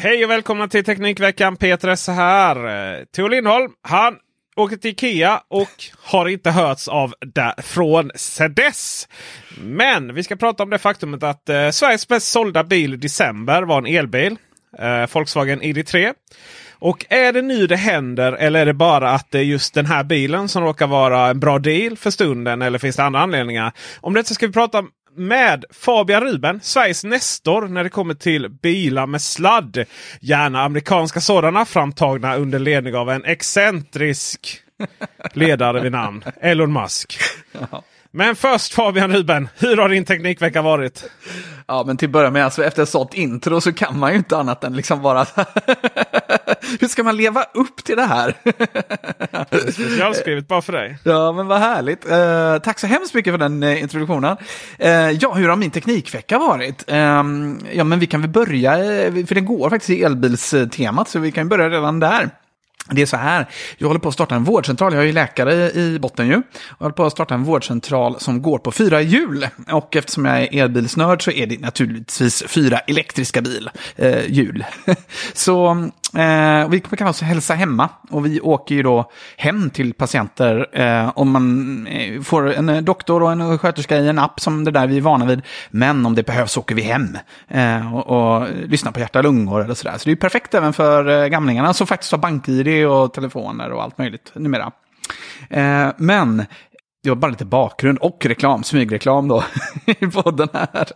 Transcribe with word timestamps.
Hej 0.00 0.24
och 0.24 0.30
välkomna 0.30 0.68
till 0.68 0.84
Teknikveckan. 0.84 1.56
Peter 1.56 1.88
Esse 1.88 2.12
här. 2.12 3.04
Tor 3.04 3.30
Lindholm, 3.30 3.72
han 3.82 4.16
åker 4.56 4.76
till 4.76 4.90
Ikea 4.90 5.40
och 5.48 5.84
har 6.02 6.28
inte 6.28 6.50
hörts 6.50 6.88
av 6.88 7.14
därifrån 7.34 8.10
sedan 8.14 8.54
dess. 8.54 9.08
Men 9.60 10.14
vi 10.14 10.22
ska 10.22 10.36
prata 10.36 10.62
om 10.62 10.70
det 10.70 10.78
faktumet 10.78 11.22
att 11.22 11.48
eh, 11.48 11.70
Sveriges 11.70 12.08
bäst 12.08 12.30
sålda 12.30 12.64
bil 12.64 12.94
i 12.94 12.96
december 12.96 13.62
var 13.62 13.78
en 13.78 13.86
elbil. 13.86 14.36
Eh, 14.78 15.06
Volkswagen 15.12 15.62
ID3. 15.62 16.14
Och 16.80 17.06
är 17.08 17.32
det 17.32 17.42
nu 17.42 17.66
det 17.66 17.76
händer 17.76 18.32
eller 18.32 18.60
är 18.60 18.66
det 18.66 18.74
bara 18.74 19.10
att 19.10 19.30
det 19.30 19.38
är 19.38 19.42
just 19.42 19.74
den 19.74 19.86
här 19.86 20.04
bilen 20.04 20.48
som 20.48 20.64
råkar 20.64 20.86
vara 20.86 21.26
en 21.26 21.40
bra 21.40 21.58
deal 21.58 21.96
för 21.96 22.10
stunden? 22.10 22.62
Eller 22.62 22.78
finns 22.78 22.96
det 22.96 23.04
andra 23.04 23.20
anledningar? 23.20 23.72
Om 24.00 24.14
detta 24.14 24.34
ska 24.34 24.46
vi 24.46 24.52
prata 24.52 24.84
med 25.18 25.64
Fabian 25.70 26.22
Ruben, 26.22 26.60
Sveriges 26.62 27.04
nestor 27.04 27.68
när 27.68 27.84
det 27.84 27.90
kommer 27.90 28.14
till 28.14 28.48
bilar 28.48 29.06
med 29.06 29.22
sladd. 29.22 29.84
Gärna 30.20 30.62
amerikanska 30.62 31.20
sådana 31.20 31.64
framtagna 31.64 32.36
under 32.36 32.58
ledning 32.58 32.94
av 32.94 33.10
en 33.10 33.24
excentrisk 33.24 34.60
ledare 35.32 35.80
vid 35.80 35.92
namn 35.92 36.24
Elon 36.40 36.72
Musk. 36.72 37.18
Men 38.10 38.36
först 38.36 38.74
Fabian 38.74 39.12
Ruben, 39.12 39.48
hur 39.58 39.76
har 39.76 39.88
din 39.88 40.04
teknikvecka 40.04 40.62
varit? 40.62 41.10
Ja, 41.66 41.84
men 41.86 41.96
till 41.96 42.08
att 42.08 42.12
börja 42.12 42.30
med, 42.30 42.44
alltså, 42.44 42.64
efter 42.64 42.82
ett 42.82 42.88
sånt 42.88 43.14
intro 43.14 43.60
så 43.60 43.72
kan 43.72 43.98
man 43.98 44.10
ju 44.10 44.16
inte 44.16 44.36
annat 44.36 44.64
än 44.64 44.76
liksom 44.76 45.02
bara... 45.02 45.26
Hur 46.80 46.88
ska 46.88 47.02
man 47.02 47.16
leva 47.16 47.42
upp 47.54 47.84
till 47.84 47.96
det 47.96 48.04
här? 48.04 48.34
Specialskrivet 49.72 50.48
bara 50.48 50.62
för 50.62 50.72
dig. 50.72 50.98
Ja, 51.02 51.32
men 51.32 51.46
vad 51.46 51.58
härligt. 51.58 52.10
Eh, 52.10 52.58
tack 52.58 52.78
så 52.78 52.86
hemskt 52.86 53.14
mycket 53.14 53.32
för 53.32 53.38
den 53.38 53.62
eh, 53.62 53.82
introduktionen. 53.82 54.36
Eh, 54.78 55.10
ja, 55.10 55.34
hur 55.34 55.48
har 55.48 55.56
min 55.56 55.70
teknikvecka 55.70 56.38
varit? 56.38 56.84
Ehm, 56.86 57.60
ja, 57.72 57.84
men 57.84 57.98
vi 57.98 58.06
kan 58.06 58.20
väl 58.20 58.30
börja, 58.30 58.76
för 59.26 59.34
det 59.34 59.40
går 59.40 59.70
faktiskt 59.70 59.90
i 59.90 60.02
elbilstemat, 60.02 61.08
så 61.08 61.18
vi 61.18 61.32
kan 61.32 61.48
börja 61.48 61.70
redan 61.70 62.00
där. 62.00 62.30
Det 62.90 63.02
är 63.02 63.06
så 63.06 63.16
här, 63.16 63.46
jag 63.78 63.88
håller 63.88 64.00
på 64.00 64.08
att 64.08 64.14
starta 64.14 64.34
en 64.34 64.44
vårdcentral, 64.44 64.94
jag 64.94 65.02
är 65.02 65.06
ju 65.06 65.12
läkare 65.12 65.72
i 65.72 65.98
botten 65.98 66.26
ju. 66.28 66.34
Och 66.34 66.42
jag 66.78 66.84
håller 66.84 66.94
på 66.94 67.04
att 67.04 67.12
starta 67.12 67.34
en 67.34 67.44
vårdcentral 67.44 68.20
som 68.20 68.42
går 68.42 68.58
på 68.58 68.72
fyra 68.72 69.02
hjul. 69.02 69.48
Och 69.70 69.96
eftersom 69.96 70.24
jag 70.24 70.42
är 70.42 70.62
elbilsnörd 70.62 71.24
så 71.24 71.30
är 71.30 71.46
det 71.46 71.60
naturligtvis 71.60 72.42
fyra 72.46 72.78
elektriska 72.78 73.40
bil, 73.40 73.70
eh, 73.96 74.30
hjul. 74.30 74.64
så 75.32 75.88
eh, 76.14 76.68
vi 76.68 76.80
kan 76.80 77.06
alltså 77.06 77.24
hälsa 77.24 77.54
hemma. 77.54 77.88
Och 78.10 78.26
vi 78.26 78.40
åker 78.40 78.74
ju 78.74 78.82
då 78.82 79.10
hem 79.36 79.70
till 79.70 79.94
patienter. 79.94 80.66
Eh, 80.72 81.12
om 81.14 81.30
man 81.30 81.86
eh, 81.86 82.22
får 82.22 82.52
en 82.52 82.68
eh, 82.68 82.82
doktor 82.82 83.22
och 83.22 83.32
en 83.32 83.58
sköterska 83.58 83.96
i 83.96 84.08
en 84.08 84.18
app 84.18 84.40
som 84.40 84.64
det 84.64 84.70
där 84.70 84.86
vi 84.86 84.96
är 84.96 85.00
vana 85.00 85.24
vid. 85.26 85.42
Men 85.70 86.06
om 86.06 86.14
det 86.14 86.22
behövs 86.22 86.56
åker 86.56 86.74
vi 86.74 86.82
hem 86.82 87.18
eh, 87.48 87.94
och, 87.94 88.36
och 88.38 88.48
lyssnar 88.66 88.92
på 88.92 89.00
hjärta 89.00 89.18
och 89.18 89.24
lungor 89.24 89.64
eller 89.64 89.74
sådär. 89.74 89.98
Så 89.98 90.04
det 90.04 90.08
är 90.08 90.12
ju 90.12 90.16
perfekt 90.16 90.54
även 90.54 90.72
för 90.72 91.22
eh, 91.22 91.28
gamlingarna 91.28 91.74
som 91.74 91.86
faktiskt 91.86 92.12
har 92.12 92.18
bank-id 92.18 92.86
och 92.86 93.12
telefoner 93.12 93.72
och 93.72 93.82
allt 93.82 93.98
möjligt 93.98 94.32
numera. 94.34 94.72
Eh, 95.50 95.88
men 95.96 96.44
det 97.02 97.08
var 97.08 97.16
bara 97.16 97.30
lite 97.30 97.44
bakgrund 97.44 97.98
och 97.98 98.26
reklam, 98.26 98.62
smygreklam 98.62 99.28
då, 99.28 99.44
i 99.86 100.06
podden 100.06 100.48
här. 100.52 100.86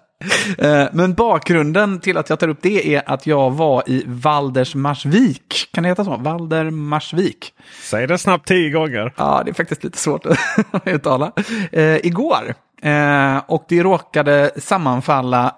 Eh, 0.59 0.89
men 0.93 1.15
bakgrunden 1.15 2.01
till 2.01 2.17
att 2.17 2.31
jag 2.31 2.39
tar 2.39 2.49
upp 2.49 2.59
det 2.63 2.95
är 2.95 3.03
att 3.07 3.27
jag 3.27 3.51
var 3.51 3.83
i 3.87 4.05
Valdersmarsvik. 4.07 5.69
Kan 5.73 5.83
det 5.83 5.89
heta 5.89 6.05
så? 6.05 6.17
Valdermarsvik. 6.17 7.53
Säg 7.83 8.07
det 8.07 8.19
snabbt 8.19 8.49
tio 8.49 8.71
gånger. 8.71 9.15
Ja, 9.17 9.43
det 9.45 9.51
är 9.51 9.55
faktiskt 9.55 9.85
lite 9.85 9.99
svårt 9.99 10.27
att 10.27 10.39
uttala. 10.85 11.33
Eh, 11.73 11.97
igår. 11.97 12.55
Eh, 12.83 13.37
och 13.47 13.65
det 13.69 13.83
råkade 13.83 14.51
sammanfalla, 14.57 15.57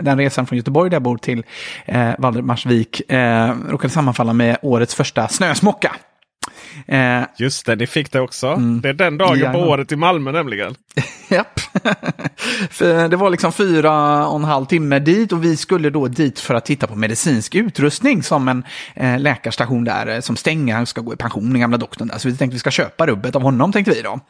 den 0.00 0.18
resan 0.18 0.46
från 0.46 0.56
Göteborg 0.56 0.90
där 0.90 0.94
jag 0.94 1.02
bor 1.02 1.16
till 1.16 1.44
eh, 1.84 2.10
Valdemarsvik, 2.18 3.02
råkade 3.68 3.92
sammanfalla 3.92 4.32
med 4.32 4.56
årets 4.62 4.94
första 4.94 5.28
snösmocka. 5.28 5.96
Eh, 6.86 7.22
Just 7.38 7.66
det, 7.66 7.74
det 7.74 7.86
fick 7.86 8.12
det 8.12 8.20
också. 8.20 8.56
Det 8.56 8.88
är 8.88 8.92
den 8.92 9.18
dagen 9.18 9.52
på 9.52 9.58
året 9.58 9.92
i 9.92 9.96
Malmö 9.96 10.32
nämligen. 10.32 10.74
Japp. 11.28 11.60
Det 13.10 13.16
var 13.16 13.30
liksom 13.30 13.52
fyra 13.52 14.26
och 14.28 14.36
en 14.36 14.44
halv 14.44 14.66
timme 14.66 14.98
dit 14.98 15.32
och 15.32 15.44
vi 15.44 15.56
skulle 15.56 15.90
då 15.90 16.08
dit 16.08 16.40
för 16.40 16.54
att 16.54 16.64
titta 16.64 16.86
på 16.86 16.94
medicinsk 16.94 17.54
utrustning 17.54 18.22
som 18.22 18.48
en 18.48 18.64
eh, 18.94 19.18
läkarstation 19.18 19.84
där 19.84 20.06
eh, 20.06 20.20
som 20.20 20.36
stänger, 20.36 20.74
han 20.74 20.86
ska 20.86 21.00
gå 21.00 21.12
i 21.14 21.16
pension, 21.16 21.50
den 21.50 21.60
gamla 21.60 21.76
doktorn 21.76 22.08
där. 22.08 22.18
Så 22.18 22.28
vi 22.28 22.36
tänkte 22.36 22.54
vi 22.54 22.58
ska 22.58 22.70
köpa 22.70 23.06
rubbet 23.06 23.36
av 23.36 23.42
honom, 23.42 23.72
tänkte 23.72 23.90
vi 23.90 24.02
då. 24.02 24.20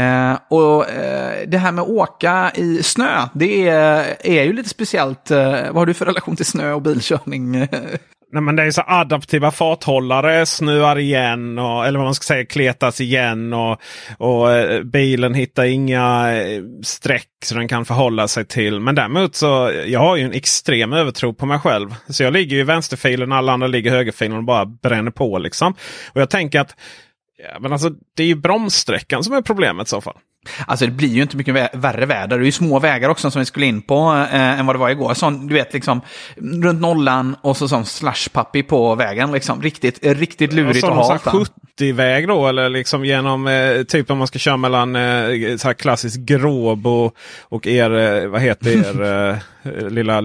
Eh, 0.00 0.38
och 0.48 0.90
eh, 0.90 1.48
det 1.48 1.58
här 1.58 1.72
med 1.72 1.82
att 1.82 1.88
åka 1.88 2.52
i 2.54 2.82
snö, 2.82 3.28
det 3.34 3.68
är, 3.68 4.16
är 4.20 4.42
ju 4.42 4.52
lite 4.52 4.68
speciellt. 4.68 5.30
Eh, 5.30 5.52
vad 5.52 5.76
har 5.76 5.86
du 5.86 5.94
för 5.94 6.06
relation 6.06 6.36
till 6.36 6.46
snö 6.46 6.72
och 6.72 6.82
bilkörning? 6.82 7.68
Nej, 8.32 8.42
men 8.42 8.56
det 8.56 8.62
är 8.62 8.70
så 8.70 8.82
adaptiva 8.86 9.50
farthållare 9.50 10.46
snöar 10.46 10.98
igen. 10.98 11.58
Och, 11.58 11.86
eller 11.86 11.98
vad 11.98 12.06
man 12.06 12.14
ska 12.14 12.24
säga, 12.24 12.46
kletas 12.46 13.00
igen. 13.00 13.52
Och, 13.52 13.80
och 14.18 14.52
eh, 14.52 14.82
bilen 14.82 15.34
hittar 15.34 15.64
inga 15.64 16.36
eh, 16.36 16.62
streck 16.82 17.28
så 17.44 17.54
den 17.54 17.68
kan 17.68 17.84
förhålla 17.84 18.28
sig 18.28 18.44
till. 18.44 18.80
Men 18.80 18.94
däremot 18.94 19.34
så 19.34 19.72
jag 19.86 20.00
har 20.00 20.16
ju 20.16 20.24
en 20.24 20.32
extrem 20.32 20.92
övertro 20.92 21.34
på 21.34 21.46
mig 21.46 21.58
själv. 21.58 21.94
Så 22.08 22.22
jag 22.22 22.32
ligger 22.32 22.56
i 22.56 22.62
vänsterfilen, 22.62 23.32
alla 23.32 23.52
andra 23.52 23.66
ligger 23.66 23.90
i 23.90 23.94
högerfilen 23.94 24.36
och 24.36 24.44
bara 24.44 24.66
bränner 24.66 25.10
på. 25.10 25.38
liksom. 25.38 25.74
Och 26.12 26.20
jag 26.20 26.30
tänker 26.30 26.60
att 26.60 26.74
ja, 27.52 27.60
men 27.60 27.72
alltså, 27.72 27.90
det 28.16 28.22
är 28.22 28.26
ju 28.26 28.34
bromssträckan 28.34 29.24
som 29.24 29.34
är 29.34 29.42
problemet 29.42 29.86
i 29.86 29.90
så 29.90 30.00
fall. 30.00 30.16
Alltså 30.66 30.86
det 30.86 30.92
blir 30.92 31.08
ju 31.08 31.22
inte 31.22 31.36
mycket 31.36 31.54
vä- 31.54 31.68
värre 31.72 32.06
väder. 32.06 32.38
Det 32.38 32.42
är 32.42 32.46
ju 32.46 32.52
små 32.52 32.78
vägar 32.78 33.08
också 33.08 33.30
som 33.30 33.38
vi 33.40 33.46
skulle 33.46 33.66
in 33.66 33.82
på 33.82 34.26
eh, 34.32 34.60
än 34.60 34.66
vad 34.66 34.74
det 34.74 34.80
var 34.80 34.90
igår. 34.90 35.14
Sån, 35.14 35.46
du 35.46 35.54
vet, 35.54 35.72
liksom 35.74 36.00
runt 36.36 36.80
nollan 36.80 37.36
och 37.42 37.56
så 37.56 37.68
sån 37.68 37.86
slashpappi 37.86 38.62
på 38.62 38.94
vägen. 38.94 39.32
Liksom. 39.32 39.62
Riktigt, 39.62 40.06
riktigt 40.06 40.52
lurigt 40.52 40.84
Och 40.84 40.98
att 40.98 41.06
så 41.06 41.16
ha. 41.16 41.16
någon 41.16 41.20
sån 41.24 41.32
här 41.38 41.46
70-väg 41.78 42.28
då 42.28 42.48
eller 42.48 42.68
liksom 42.68 43.04
genom 43.04 43.46
eh, 43.46 43.82
typ 43.82 44.10
om 44.10 44.18
man 44.18 44.26
ska 44.26 44.38
köra 44.38 44.56
mellan 44.56 44.96
eh, 44.96 45.56
så 45.56 45.68
här 45.68 45.74
klassisk 45.74 46.20
Gråbo 46.20 47.10
och 47.42 47.66
er, 47.66 47.90
eh, 48.22 48.28
vad 48.28 48.40
heter 48.40 48.70
er 48.70 49.30
eh, 49.62 49.88
lilla 49.90 50.20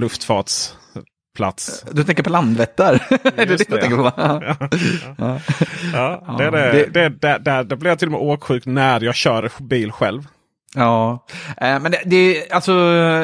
luftfartsplats. 1.45 1.85
Du 1.91 2.03
tänker 2.03 2.23
på 2.23 2.29
Landvetter? 2.29 2.93
är 3.09 3.19
det 3.35 3.45
det 3.45 3.45
du 3.45 3.55
det, 3.75 3.81
tänker 3.81 3.97
på? 3.97 4.11
ja. 4.17 5.39
Ja. 5.93 6.23
Ja, 6.27 6.35
det 6.37 6.43
är 6.45 6.51
det, 6.51 6.71
det- 6.71 7.09
det, 7.09 7.37
det, 7.37 7.63
där 7.63 7.75
blir 7.75 7.91
jag 7.91 7.99
till 7.99 8.07
och 8.07 8.11
med 8.11 8.21
åksjuk 8.21 8.65
när 8.65 9.03
jag 9.03 9.15
kör 9.15 9.51
bil 9.59 9.91
själv. 9.91 10.27
Ja, 10.75 11.25
eh, 11.57 11.79
men 11.79 11.91
det, 11.91 12.01
det, 12.05 12.51
alltså, 12.51 12.73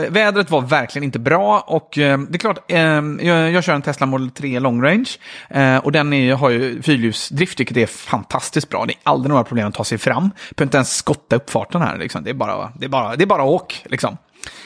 vädret 0.09 0.49
var 0.51 0.61
verkligen 0.61 1.03
inte 1.03 1.19
bra 1.19 1.59
och 1.67 1.97
eh, 1.97 2.19
det 2.19 2.35
är 2.35 2.39
klart, 2.39 2.71
eh, 2.71 2.79
jag, 3.27 3.51
jag 3.51 3.63
kör 3.63 3.73
en 3.73 3.81
Tesla 3.81 4.05
Model 4.05 4.29
3 4.31 4.59
long 4.59 4.83
range 4.83 5.09
eh, 5.49 5.77
och 5.77 5.91
den 5.91 6.13
är, 6.13 6.33
har 6.35 6.49
ju 6.49 6.81
fyrhjulsdrift, 6.81 7.59
vilket 7.59 7.77
är 7.77 7.85
fantastiskt 7.85 8.69
bra. 8.69 8.85
Det 8.85 8.93
är 8.93 8.97
aldrig 9.03 9.29
några 9.29 9.43
problem 9.43 9.67
att 9.67 9.73
ta 9.73 9.83
sig 9.83 9.97
fram. 9.97 10.29
Behöver 10.55 10.63
inte 10.67 10.77
ens 10.77 10.95
skotta 10.95 11.35
uppfarten 11.35 11.81
här, 11.81 11.97
liksom. 11.97 12.23
det, 12.23 12.29
är 12.29 12.33
bara, 12.33 12.71
det, 12.75 12.85
är 12.85 12.89
bara, 12.89 13.15
det 13.15 13.23
är 13.23 13.27
bara 13.27 13.43
åk. 13.43 13.83
Liksom. 13.85 14.17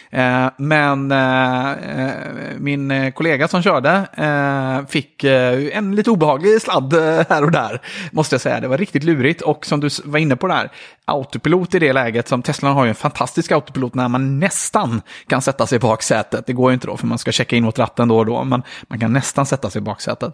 Eh, 0.10 0.48
men 0.58 1.12
eh, 1.12 1.72
eh 1.72 2.12
min 2.58 2.92
eh, 2.92 3.12
kollega 3.12 3.48
som 3.48 3.64
körde 3.64 4.08
eh, 4.14 4.88
fick 4.88 5.24
en 5.24 5.96
lite 5.96 6.10
obehaglig 6.10 6.62
sladd 6.62 6.94
här 7.30 7.44
och 7.44 7.52
där, 7.52 7.82
måste 8.12 8.34
jag 8.34 8.42
säga. 8.42 8.60
Det 8.60 8.68
var 8.68 8.78
riktigt 8.78 9.04
lurigt 9.04 9.42
och 9.42 9.66
som 9.66 9.80
du 9.80 9.90
var 10.04 10.20
inne 10.20 10.36
på 10.36 10.48
där, 10.48 10.72
autopilot 11.06 11.76
i 11.76 11.80
det 11.80 11.94
läget, 11.94 12.28
som 12.28 12.42
Tesla 12.42 12.70
har 12.70 12.86
ju 12.86 12.90
en 12.90 12.96
fantastisk 12.96 13.52
autopilot 13.52 13.96
när 13.96 14.08
man 14.08 14.40
nästan 14.40 15.02
kan 15.28 15.42
sätta 15.42 15.68
sig 15.68 15.76
i 15.76 15.80
baksätet. 15.80 16.46
Det 16.46 16.54
går 16.54 16.72
ju 16.72 16.74
inte 16.74 16.88
då, 16.88 16.98
för 16.98 17.08
man 17.08 17.18
ska 17.18 17.32
checka 17.32 17.56
in 17.56 17.64
mot 17.64 17.80
ratten 17.80 18.08
då 18.08 18.18
och 18.18 18.26
då, 18.26 18.44
men 18.44 18.64
man 18.88 19.00
kan 19.00 19.14
nästan 19.14 19.46
sätta 19.46 19.70
sig 19.70 19.80
i 19.80 19.84
baksätet. 19.84 20.34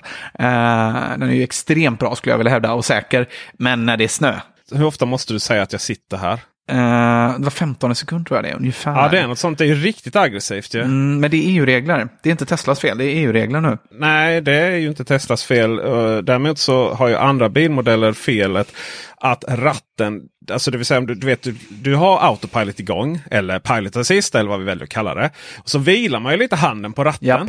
Den 1.17 1.23
är 1.23 1.33
ju 1.33 1.43
extremt 1.43 1.99
bra 1.99 2.15
skulle 2.15 2.33
jag 2.33 2.37
vilja 2.37 2.51
hävda 2.51 2.73
och 2.73 2.85
säker, 2.85 3.27
men 3.53 3.85
när 3.85 3.97
det 3.97 4.03
är 4.03 4.07
snö. 4.07 4.39
Hur 4.71 4.85
ofta 4.85 5.05
måste 5.05 5.33
du 5.33 5.39
säga 5.39 5.61
att 5.61 5.71
jag 5.71 5.81
sitter 5.81 6.17
här? 6.17 6.39
Uh, 6.71 7.39
det 7.39 7.43
var 7.43 7.49
15 7.49 7.95
sekunder 7.95 8.25
tror 8.25 8.37
jag 8.37 8.43
det 8.43 8.49
är 8.49 8.55
ungefär. 8.55 8.91
Ja, 8.91 9.09
det 9.09 9.19
är 9.19 9.27
något 9.27 9.39
sånt. 9.39 9.57
Det 9.57 9.63
är 9.63 9.67
ju 9.67 9.75
riktigt 9.75 10.15
aggressivt 10.15 10.73
ju. 10.73 10.81
Mm, 10.81 11.19
men 11.19 11.31
det 11.31 11.37
är 11.37 11.49
EU-regler. 11.49 12.09
Det 12.23 12.29
är 12.29 12.31
inte 12.31 12.45
Teslas 12.45 12.79
fel, 12.79 12.97
det 12.97 13.05
är 13.05 13.15
EU-regler 13.15 13.61
nu. 13.61 13.77
Nej, 13.91 14.41
det 14.41 14.53
är 14.53 14.75
ju 14.75 14.87
inte 14.87 15.05
Teslas 15.05 15.43
fel. 15.43 15.79
Uh, 15.79 16.17
däremot 16.17 16.57
så 16.57 16.93
har 16.93 17.07
ju 17.07 17.15
andra 17.15 17.49
bilmodeller 17.49 18.13
felet 18.13 18.73
att 19.17 19.43
ratten, 19.47 20.21
alltså 20.51 20.71
det 20.71 20.77
vill 20.77 20.85
säga 20.85 21.01
du, 21.01 21.15
du 21.15 21.27
vet 21.27 21.43
du, 21.43 21.55
du 21.69 21.95
har 21.95 22.19
autopilot 22.19 22.79
igång 22.79 23.21
eller 23.31 23.59
pilot 23.59 23.95
assist 23.95 24.35
eller 24.35 24.49
vad 24.49 24.59
vi 24.59 24.65
väljer 24.65 24.83
att 24.83 24.89
kalla 24.89 25.15
det. 25.15 25.29
Och 25.57 25.69
så 25.69 25.79
vilar 25.79 26.19
man 26.19 26.31
ju 26.31 26.39
lite 26.39 26.55
handen 26.55 26.93
på 26.93 27.03
ratten. 27.03 27.27
Japp. 27.27 27.47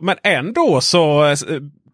Men 0.00 0.16
ändå 0.22 0.80
så 0.80 1.26
eh, 1.26 1.36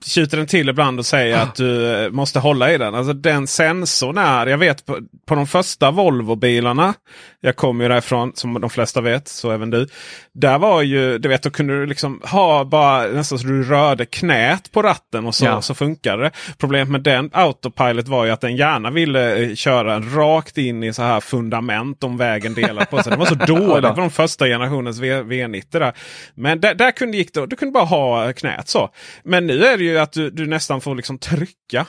tjuter 0.05 0.37
den 0.37 0.47
till 0.47 0.69
ibland 0.69 0.99
och 0.99 1.07
säger 1.07 1.39
att 1.39 1.55
du 1.55 1.95
eh, 2.05 2.11
måste 2.11 2.39
hålla 2.39 2.73
i 2.73 2.79
den. 2.79 2.95
Alltså 2.95 3.13
den 3.13 3.47
sensorn 3.47 4.19
är, 4.19 4.47
jag 4.47 4.59
vet 4.59 4.87
på, 4.87 4.99
på 5.27 5.35
de 5.35 5.47
första 5.47 5.91
Volvo-bilarna. 5.91 6.95
Jag 7.41 7.57
kommer 7.57 7.85
ju 7.85 7.89
därifrån 7.89 8.33
som 8.35 8.61
de 8.61 8.71
flesta 8.71 9.01
vet, 9.01 9.29
så 9.29 9.51
även 9.51 9.71
du. 9.71 9.87
Där 10.35 10.59
var 10.59 10.83
ju, 10.83 11.19
du 11.19 11.29
vet, 11.29 11.43
då 11.43 11.51
kunde 11.51 11.81
du 11.81 11.87
liksom 11.87 12.21
ha 12.25 12.65
bara 12.65 13.07
nästan 13.07 13.39
så 13.39 13.47
du 13.47 13.63
rörde 13.63 14.07
knät 14.07 14.73
på 14.73 14.83
ratten 14.83 15.27
och 15.27 15.35
så, 15.35 15.45
ja. 15.45 15.63
så 15.63 15.75
funkade 15.75 16.23
det. 16.23 16.31
Problemet 16.59 16.89
med 16.89 17.03
den 17.03 17.31
Autopilot 17.33 18.09
var 18.09 18.25
ju 18.25 18.31
att 18.31 18.41
den 18.41 18.57
gärna 18.57 18.91
ville 18.91 19.37
eh, 19.43 19.55
köra 19.55 20.01
rakt 20.01 20.59
in 20.59 20.83
i 20.83 20.93
så 20.93 21.03
här 21.03 21.21
fundament 21.21 22.05
om 22.05 22.17
vägen 22.17 22.55
delar 22.55 22.85
på 22.85 23.03
sig. 23.03 23.13
Det 23.13 23.19
var 23.19 23.27
så 23.27 23.35
dåligt 23.47 23.95
på 23.95 24.01
de 24.01 24.11
första 24.11 24.47
generationens 24.47 24.99
v 24.99 25.23
V90 25.23 25.79
där. 25.79 25.93
Men 26.35 26.61
där, 26.61 26.75
där 26.75 26.91
kunde 26.91 27.17
gick 27.17 27.35
det, 27.35 27.47
du 27.47 27.57
kunde 27.57 27.73
bara 27.73 27.85
ha 27.85 28.33
knät 28.33 28.69
så. 28.69 28.91
Men 29.23 29.47
nu 29.47 29.65
är 29.65 29.79
det 29.79 29.85
ju 29.91 29.99
att 29.99 30.13
du, 30.13 30.31
du 30.31 30.47
nästan 30.47 30.81
får 30.81 30.95
liksom 30.95 31.19
trycka 31.19 31.87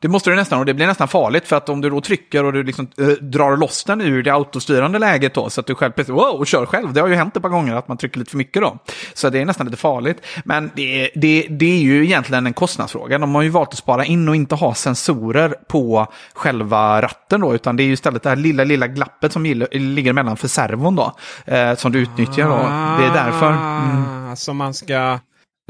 det 0.00 0.08
måste 0.08 0.30
du 0.30 0.36
nästan 0.36 0.58
och 0.58 0.66
det 0.66 0.74
blir 0.74 0.86
nästan 0.86 1.08
farligt 1.08 1.48
för 1.48 1.56
att 1.56 1.68
om 1.68 1.80
du 1.80 1.90
då 1.90 2.00
trycker 2.00 2.44
och 2.44 2.52
du 2.52 2.62
liksom 2.62 2.88
äh, 2.98 3.06
drar 3.06 3.56
loss 3.56 3.84
den 3.84 4.00
ur 4.00 4.22
det 4.22 4.30
autostyrande 4.30 4.98
läget 4.98 5.34
då 5.34 5.50
så 5.50 5.60
att 5.60 5.66
du 5.66 5.74
själv 5.74 5.92
wow, 6.08 6.38
och 6.38 6.46
kör 6.46 6.66
själv. 6.66 6.92
Det 6.92 7.00
har 7.00 7.08
ju 7.08 7.14
hänt 7.14 7.36
ett 7.36 7.42
par 7.42 7.48
gånger 7.48 7.74
att 7.74 7.88
man 7.88 7.96
trycker 7.96 8.18
lite 8.18 8.30
för 8.30 8.38
mycket 8.38 8.62
då. 8.62 8.78
Så 9.14 9.30
det 9.30 9.40
är 9.40 9.44
nästan 9.44 9.66
lite 9.66 9.78
farligt. 9.78 10.26
Men 10.44 10.70
det, 10.74 11.10
det, 11.14 11.46
det 11.50 11.66
är 11.66 11.78
ju 11.78 12.04
egentligen 12.04 12.46
en 12.46 12.52
kostnadsfråga. 12.52 13.18
De 13.18 13.34
har 13.34 13.42
ju 13.42 13.48
valt 13.48 13.68
att 13.68 13.78
spara 13.78 14.04
in 14.04 14.28
och 14.28 14.36
inte 14.36 14.54
ha 14.54 14.74
sensorer 14.74 15.54
på 15.68 16.12
själva 16.34 17.02
ratten 17.02 17.40
då, 17.40 17.54
utan 17.54 17.76
det 17.76 17.82
är 17.82 17.86
ju 17.86 17.92
istället 17.92 18.22
det 18.22 18.28
här 18.28 18.36
lilla, 18.36 18.64
lilla 18.64 18.86
glappet 18.86 19.32
som 19.32 19.44
ligger 19.44 20.12
mellan 20.12 20.36
för 20.36 20.48
servon 20.48 20.96
då, 20.96 21.12
eh, 21.44 21.74
som 21.74 21.92
du 21.92 21.98
utnyttjar 21.98 22.48
då. 22.48 22.56
Det 22.98 23.08
är 23.10 23.24
därför. 23.24 23.50
Mm. 23.50 24.36
Så 24.36 24.52
man 24.52 24.74
ska 24.74 25.18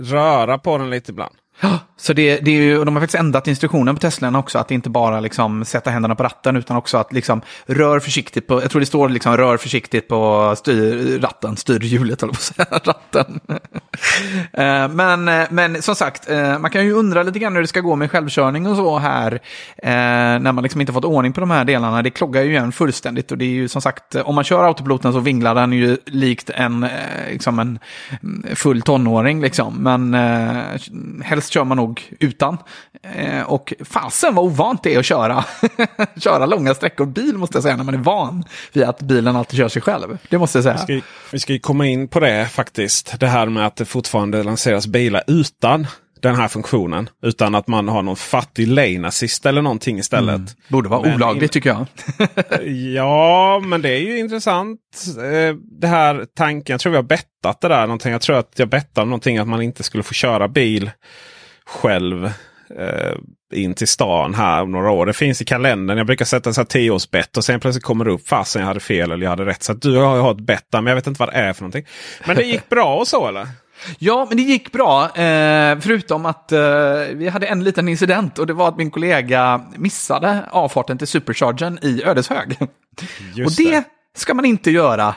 röra 0.02 0.58
på 0.58 0.78
den 0.78 0.90
lite 0.90 1.10
ibland? 1.10 1.34
Ja, 1.62 1.86
så 1.96 2.12
det, 2.12 2.38
det 2.38 2.50
är 2.50 2.62
ju, 2.62 2.84
de 2.84 2.94
har 2.96 3.02
faktiskt 3.02 3.20
ändrat 3.20 3.48
instruktionen 3.48 3.94
på 3.94 4.00
Teslan 4.00 4.36
också, 4.36 4.58
att 4.58 4.70
inte 4.70 4.90
bara 4.90 5.20
liksom 5.20 5.64
sätta 5.64 5.90
händerna 5.90 6.14
på 6.14 6.22
ratten 6.22 6.56
utan 6.56 6.76
också 6.76 6.98
att 6.98 7.12
liksom 7.12 7.40
rör 7.66 8.00
försiktigt 8.00 8.46
på, 8.46 8.62
jag 8.62 8.70
tror 8.70 8.80
det 8.80 8.86
står 8.86 9.08
liksom 9.08 9.36
rör 9.36 9.56
försiktigt 9.56 10.08
på 10.08 10.54
styr, 10.56 11.18
ratten, 11.20 11.56
styrhjulet 11.56 12.22
eller 12.22 12.32
på 12.32 12.40
säga, 12.40 12.66
ratten. 12.84 13.40
Eh, 14.52 14.88
men, 14.88 15.28
eh, 15.28 15.46
men 15.50 15.82
som 15.82 15.94
sagt, 15.94 16.30
eh, 16.30 16.58
man 16.58 16.70
kan 16.70 16.84
ju 16.84 16.92
undra 16.92 17.22
lite 17.22 17.38
grann 17.38 17.54
hur 17.54 17.62
det 17.62 17.68
ska 17.68 17.80
gå 17.80 17.96
med 17.96 18.10
självkörning 18.10 18.66
och 18.66 18.76
så 18.76 18.98
här, 18.98 19.40
när 20.38 20.52
man 20.52 20.62
liksom 20.62 20.80
inte 20.80 20.92
fått 20.92 21.04
ordning 21.04 21.32
på 21.32 21.40
de 21.40 21.50
här 21.50 21.64
delarna. 21.64 22.02
Det 22.02 22.10
kloggar 22.10 22.42
ju 22.42 22.50
igen 22.50 22.72
fullständigt 22.72 23.32
och 23.32 23.38
det 23.38 23.44
är 23.44 23.48
ju 23.48 23.68
som 23.68 23.82
sagt, 23.82 24.14
om 24.14 24.34
man 24.34 24.44
kör 24.44 24.64
autopiloten 24.64 25.12
så 25.12 25.20
vinglar 25.20 25.54
den 25.54 25.72
ju 25.72 25.96
likt 26.06 26.50
en, 26.50 26.86
liksom 27.30 27.58
en 27.58 27.78
mm, 28.22 28.56
full 28.56 28.82
tonåring 28.82 29.40
liksom, 29.40 29.74
men 29.76 30.14
helst 31.24 31.52
kör 31.52 31.64
man 31.64 31.76
nog 31.76 31.83
utan. 32.20 32.58
Eh, 33.02 33.42
och 33.42 33.72
fasen 33.84 34.34
vad 34.34 34.44
ovant 34.44 34.82
det 34.82 34.94
är 34.94 34.98
att 34.98 35.04
köra, 35.04 35.44
köra 36.16 36.46
långa 36.46 36.74
sträckor 36.74 37.06
bil 37.06 37.38
måste 37.38 37.56
jag 37.56 37.62
säga 37.62 37.76
när 37.76 37.84
man 37.84 37.94
är 37.94 37.98
van 37.98 38.44
vid 38.72 38.84
att 38.84 39.02
bilen 39.02 39.36
alltid 39.36 39.58
kör 39.58 39.68
sig 39.68 39.82
själv. 39.82 40.18
Det 40.30 40.38
måste 40.38 40.58
jag 40.58 40.62
säga. 40.62 40.86
Vi 40.88 41.00
ska, 41.00 41.06
vi 41.32 41.38
ska 41.38 41.58
komma 41.58 41.86
in 41.86 42.08
på 42.08 42.20
det 42.20 42.46
faktiskt. 42.46 43.20
Det 43.20 43.26
här 43.26 43.46
med 43.46 43.66
att 43.66 43.76
det 43.76 43.84
fortfarande 43.84 44.42
lanseras 44.42 44.86
bilar 44.86 45.22
utan 45.26 45.86
den 46.28 46.34
här 46.34 46.48
funktionen. 46.48 47.08
Utan 47.22 47.54
att 47.54 47.66
man 47.66 47.88
har 47.88 48.02
någon 48.02 48.16
fattig 48.16 48.68
lane 48.68 49.08
assist 49.08 49.46
eller 49.46 49.62
någonting 49.62 49.98
istället. 49.98 50.34
Mm. 50.34 50.48
Borde 50.68 50.88
vara 50.88 51.02
men 51.02 51.14
olagligt 51.14 51.52
tycker 51.52 51.70
jag. 51.70 51.86
ja, 52.94 53.60
men 53.64 53.82
det 53.82 53.88
är 53.88 54.00
ju 54.00 54.18
intressant. 54.18 54.80
Eh, 55.18 55.56
det 55.80 55.86
här 55.86 56.26
tanken, 56.36 56.74
jag 56.74 56.80
tror 56.80 56.90
vi 56.90 56.96
har 56.96 57.02
bettat 57.02 57.60
det 57.60 57.68
där. 57.68 57.86
Någonting. 57.86 58.12
Jag 58.12 58.20
tror 58.20 58.36
att 58.36 58.52
jag 58.56 58.68
bettade 58.68 59.04
någonting 59.04 59.38
att 59.38 59.48
man 59.48 59.62
inte 59.62 59.82
skulle 59.82 60.02
få 60.02 60.14
köra 60.14 60.48
bil 60.48 60.90
själv 61.66 62.24
eh, 62.78 63.14
in 63.54 63.74
till 63.74 63.88
stan 63.88 64.34
här 64.34 64.62
om 64.62 64.72
några 64.72 64.90
år. 64.90 65.06
Det 65.06 65.12
finns 65.12 65.42
i 65.42 65.44
kalendern. 65.44 65.98
Jag 65.98 66.06
brukar 66.06 66.24
sätta 66.24 66.52
sån 66.52 66.66
tioårsbett 66.66 67.36
och 67.36 67.44
sen 67.44 67.60
plötsligt 67.60 67.84
kommer 67.84 68.04
det 68.04 68.10
upp 68.10 68.28
fasen 68.28 68.60
jag 68.60 68.66
hade 68.66 68.80
fel 68.80 69.10
eller 69.10 69.22
jag 69.22 69.30
hade 69.30 69.46
rätt. 69.46 69.62
Så 69.62 69.72
du 69.72 69.96
har 69.96 70.16
ju 70.16 70.30
ett 70.30 70.46
bett 70.46 70.66
men 70.72 70.86
jag 70.86 70.94
vet 70.94 71.06
inte 71.06 71.20
vad 71.20 71.28
det 71.28 71.36
är 71.36 71.52
för 71.52 71.62
någonting. 71.62 71.86
Men 72.26 72.36
det 72.36 72.42
gick 72.42 72.68
bra 72.68 72.96
och 72.96 73.08
så 73.08 73.28
eller? 73.28 73.48
Ja, 73.98 74.26
men 74.28 74.36
det 74.36 74.42
gick 74.42 74.72
bra. 74.72 75.04
Eh, 75.04 75.78
förutom 75.80 76.26
att 76.26 76.52
eh, 76.52 76.60
vi 77.12 77.28
hade 77.28 77.46
en 77.46 77.64
liten 77.64 77.88
incident 77.88 78.38
och 78.38 78.46
det 78.46 78.52
var 78.52 78.68
att 78.68 78.76
min 78.76 78.90
kollega 78.90 79.60
missade 79.76 80.44
avfarten 80.50 80.98
till 80.98 81.06
superchargen 81.06 81.78
i 81.82 82.02
Ödeshög. 82.04 82.58
Just 83.34 83.60
och 83.60 83.64
det, 83.64 83.70
det, 83.70 83.84
ska 84.16 84.34
man 84.34 84.44
inte 84.44 84.70
göra 84.70 85.14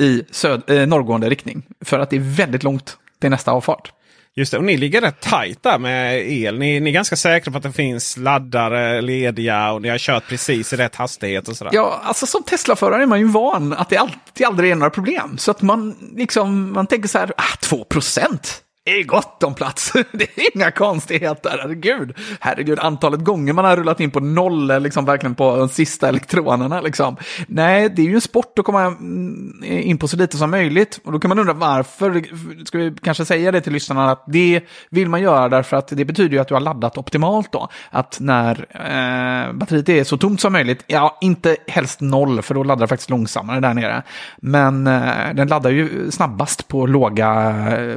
i 0.00 0.22
söd, 0.30 0.62
eh, 0.66 0.86
norrgående 0.86 1.30
riktning. 1.30 1.62
För 1.84 1.98
att 1.98 2.10
det 2.10 2.16
är 2.16 2.36
väldigt 2.36 2.62
långt 2.62 2.96
till 3.20 3.30
nästa 3.30 3.52
avfart. 3.52 3.92
Just 4.38 4.52
det, 4.52 4.58
och 4.58 4.64
ni 4.64 4.76
ligger 4.76 5.00
rätt 5.00 5.20
tajt 5.20 5.62
där 5.62 5.78
med 5.78 6.32
el. 6.32 6.58
Ni, 6.58 6.80
ni 6.80 6.90
är 6.90 6.94
ganska 6.94 7.16
säkra 7.16 7.52
på 7.52 7.56
att 7.56 7.62
det 7.62 7.72
finns 7.72 8.16
laddare 8.16 9.00
lediga 9.00 9.72
och 9.72 9.82
ni 9.82 9.88
har 9.88 9.98
kört 9.98 10.28
precis 10.28 10.72
i 10.72 10.76
rätt 10.76 10.96
hastighet 10.96 11.48
och 11.48 11.56
sådär. 11.56 11.70
Ja, 11.74 12.00
alltså 12.04 12.26
som 12.26 12.42
Tesla-förare 12.42 13.02
är 13.02 13.06
man 13.06 13.18
ju 13.18 13.24
van 13.24 13.72
att 13.72 13.88
det 13.88 13.96
alltid 13.96 14.46
aldrig 14.46 14.70
är 14.70 14.74
några 14.74 14.90
problem. 14.90 15.38
Så 15.38 15.50
att 15.50 15.62
man 15.62 15.94
liksom, 16.16 16.72
man 16.72 16.86
tänker 16.86 17.08
så 17.08 17.18
här, 17.18 17.32
ah, 17.36 17.56
2 17.60 17.84
procent 17.84 18.62
är 18.88 19.04
gott 19.04 19.42
om 19.42 19.54
plats. 19.54 19.92
Det 20.12 20.38
är 20.38 20.56
inga 20.56 20.70
konstigheter, 20.70 21.58
herregud. 21.62 22.16
Herregud, 22.40 22.78
antalet 22.78 23.20
gånger 23.20 23.52
man 23.52 23.64
har 23.64 23.76
rullat 23.76 24.00
in 24.00 24.10
på 24.10 24.20
noll, 24.20 24.82
liksom 24.82 25.04
verkligen 25.04 25.34
på 25.34 25.56
de 25.56 25.68
sista 25.68 26.08
elektronerna. 26.08 26.80
Liksom. 26.80 27.16
Nej, 27.46 27.88
det 27.88 28.02
är 28.02 28.06
ju 28.06 28.14
en 28.14 28.20
sport 28.20 28.58
att 28.58 28.64
komma 28.64 28.82
mm, 28.84 29.64
in 29.64 29.98
på 29.98 30.08
så 30.08 30.16
lite 30.16 30.36
som 30.36 30.50
möjligt. 30.50 31.00
Och 31.04 31.12
då 31.12 31.18
kan 31.20 31.28
man 31.28 31.38
undra 31.38 31.52
varför. 31.52 32.24
Ska 32.64 32.78
vi 32.78 32.94
kanske 33.02 33.24
säga 33.24 33.52
det 33.52 33.60
till 33.60 33.72
lyssnarna 33.72 34.10
att 34.10 34.24
det 34.26 34.60
vill 34.90 35.08
man 35.08 35.22
göra 35.22 35.48
därför 35.48 35.76
att 35.76 35.88
det 35.88 36.04
betyder 36.04 36.30
ju 36.30 36.38
att 36.38 36.48
du 36.48 36.54
har 36.54 36.60
laddat 36.60 36.98
optimalt 36.98 37.52
då. 37.52 37.68
Att 37.90 38.18
när 38.20 38.66
eh, 38.70 39.52
batteriet 39.52 39.88
är 39.88 40.04
så 40.04 40.16
tomt 40.16 40.40
som 40.40 40.52
möjligt, 40.52 40.84
ja, 40.86 41.18
inte 41.20 41.56
helst 41.66 42.00
noll, 42.00 42.42
för 42.42 42.54
då 42.54 42.62
laddar 42.62 42.80
det 42.80 42.88
faktiskt 42.88 43.10
långsammare 43.10 43.60
där 43.60 43.74
nere. 43.74 44.02
Men 44.36 44.86
eh, 44.86 45.34
den 45.34 45.48
laddar 45.48 45.70
ju 45.70 46.10
snabbast 46.10 46.68
på 46.68 46.86
låga, 46.86 47.32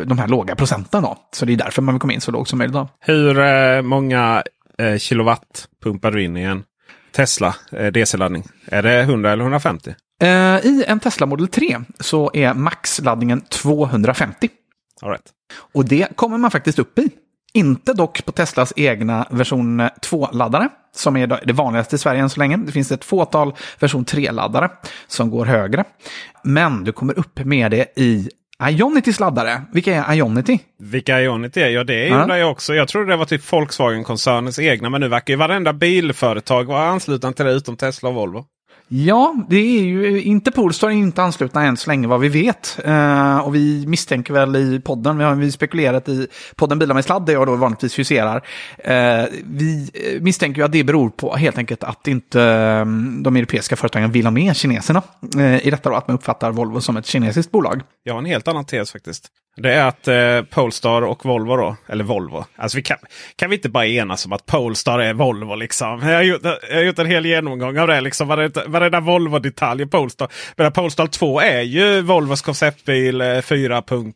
de 0.05 0.17
här 0.17 0.27
låga 0.27 0.55
procenten 0.55 0.80
procenten. 0.81 1.03
Då. 1.03 1.17
Så 1.31 1.45
det 1.45 1.53
är 1.53 1.57
därför 1.57 1.81
man 1.81 1.95
vill 1.95 1.99
komma 1.99 2.13
in 2.13 2.21
så 2.21 2.31
lågt 2.31 2.47
som 2.47 2.57
möjligt. 2.57 2.73
Då. 2.73 2.87
Hur 2.99 3.39
eh, 3.39 3.81
många 3.81 4.43
eh, 4.77 4.97
kilowatt 4.97 5.67
pumpar 5.83 6.11
du 6.11 6.23
in 6.23 6.37
i 6.37 6.43
en 6.43 6.63
Tesla 7.15 7.55
eh, 7.71 7.91
DC-laddning? 7.91 8.43
Är 8.65 8.83
det 8.83 9.01
100 9.01 9.31
eller 9.31 9.43
150? 9.43 9.95
Eh, 10.21 10.27
I 10.65 10.83
en 10.87 10.99
Tesla 10.99 11.25
Model 11.25 11.47
3 11.47 11.79
så 11.99 12.31
är 12.33 12.53
maxladdningen 12.53 13.41
250. 13.41 14.49
All 15.01 15.09
right. 15.09 15.25
Och 15.73 15.85
det 15.85 16.15
kommer 16.15 16.37
man 16.37 16.51
faktiskt 16.51 16.79
upp 16.79 16.99
i. 16.99 17.09
Inte 17.53 17.93
dock 17.93 18.25
på 18.25 18.31
Teslas 18.31 18.73
egna 18.75 19.27
version 19.29 19.81
2-laddare, 19.81 20.69
som 20.95 21.17
är 21.17 21.27
det 21.45 21.53
vanligaste 21.53 21.95
i 21.95 21.99
Sverige 21.99 22.21
än 22.21 22.29
så 22.29 22.39
länge. 22.39 22.57
Det 22.57 22.71
finns 22.71 22.91
ett 22.91 23.05
fåtal 23.05 23.53
version 23.79 24.05
3-laddare 24.05 24.69
som 25.07 25.29
går 25.29 25.45
högre. 25.45 25.83
Men 26.43 26.83
du 26.83 26.91
kommer 26.91 27.19
upp 27.19 27.45
med 27.45 27.71
det 27.71 27.93
i 27.95 28.29
Ionitys 28.69 29.19
laddare. 29.19 29.61
Vilka 29.73 29.95
är 29.95 30.15
Ionity? 30.15 30.59
Vilka 30.79 31.21
Ionity 31.21 31.61
är? 31.61 31.69
Ja, 31.69 31.83
det 31.83 32.09
undrar 32.09 32.35
jag 32.35 32.51
också. 32.51 32.73
Jag 32.73 32.87
trodde 32.87 33.11
det 33.11 33.15
var 33.15 33.25
typ 33.25 33.51
Volkswagen-koncernens 33.51 34.59
egna. 34.59 34.89
Men 34.89 35.01
nu 35.01 35.07
verkar 35.07 35.33
ju 35.33 35.37
varenda 35.37 35.73
bilföretag 35.73 36.63
vara 36.63 36.83
anslutna 36.83 37.33
till 37.33 37.45
det 37.45 37.51
utom 37.51 37.77
Tesla 37.77 38.09
och 38.09 38.15
Volvo. 38.15 38.45
Ja, 38.93 39.35
det 39.49 39.55
är 39.55 39.83
ju 39.83 40.21
inte 40.21 40.51
Polestar 40.51 40.87
är 40.87 40.91
inte 40.91 41.23
anslutna 41.23 41.63
än 41.63 41.77
så 41.77 41.89
länge 41.89 42.07
vad 42.07 42.19
vi 42.19 42.29
vet. 42.29 42.79
Eh, 42.85 43.37
och 43.37 43.55
vi 43.55 43.87
misstänker 43.87 44.33
väl 44.33 44.55
i 44.55 44.79
podden, 44.79 45.17
vi 45.17 45.23
har 45.23 45.35
vi 45.35 45.51
spekulerat 45.51 46.09
i 46.09 46.27
podden 46.55 46.79
Bilar 46.79 46.95
med 46.95 47.05
sladd 47.05 47.25
där 47.25 47.33
jag 47.33 47.47
då 47.47 47.55
vanligtvis 47.55 47.99
huserar. 47.99 48.47
Eh, 48.77 49.25
vi 49.43 49.89
eh, 49.93 50.21
misstänker 50.21 50.61
ju 50.61 50.65
att 50.65 50.71
det 50.71 50.83
beror 50.83 51.09
på 51.09 51.35
helt 51.35 51.57
enkelt 51.57 51.83
att 51.83 52.07
inte 52.07 52.41
eh, 52.41 52.85
de 53.21 53.35
europeiska 53.35 53.75
företagen 53.75 54.11
vill 54.11 54.25
ha 54.25 54.31
med 54.31 54.55
kineserna 54.55 55.01
eh, 55.37 55.67
i 55.67 55.71
detta 55.71 55.89
då, 55.89 55.95
att 55.95 56.07
man 56.07 56.15
uppfattar 56.15 56.51
Volvo 56.51 56.81
som 56.81 56.97
ett 56.97 57.05
kinesiskt 57.05 57.51
bolag. 57.51 57.81
Jag 58.03 58.13
har 58.13 58.19
en 58.19 58.25
helt 58.25 58.47
annan 58.47 58.65
tes 58.65 58.91
faktiskt. 58.91 59.27
Det 59.57 59.73
är 59.73 59.85
att 59.87 60.07
eh, 60.07 60.41
Polestar 60.49 61.01
och 61.01 61.25
Volvo 61.25 61.55
då, 61.55 61.75
eller 61.87 62.03
Volvo. 62.03 62.45
Alltså 62.55 62.77
vi 62.77 62.81
kan, 62.83 62.97
kan 63.35 63.49
vi 63.49 63.55
inte 63.55 63.69
bara 63.69 63.85
enas 63.87 64.25
om 64.25 64.33
att 64.33 64.45
Polestar 64.45 64.99
är 64.99 65.13
Volvo 65.13 65.55
liksom? 65.55 65.99
Jag 66.09 66.15
har 66.15 66.21
gjort, 66.23 66.41
jag 66.69 66.75
har 66.77 66.83
gjort 66.83 66.99
en 66.99 67.05
hel 67.05 67.25
genomgång 67.25 67.77
av 67.77 67.87
det. 67.87 68.01
Liksom, 68.01 68.27
varenda, 68.27 68.61
varenda 68.67 68.99
Volvo-detalj 68.99 69.81
i 69.83 69.85
Polestar. 69.85 70.27
Men 70.55 70.71
Polestar 70.71 71.07
2 71.07 71.41
är 71.41 71.61
ju 71.61 72.01
Volvos 72.01 72.41
konceptbil 72.41 73.21
eh, 73.21 73.25
4.1. 73.25 74.13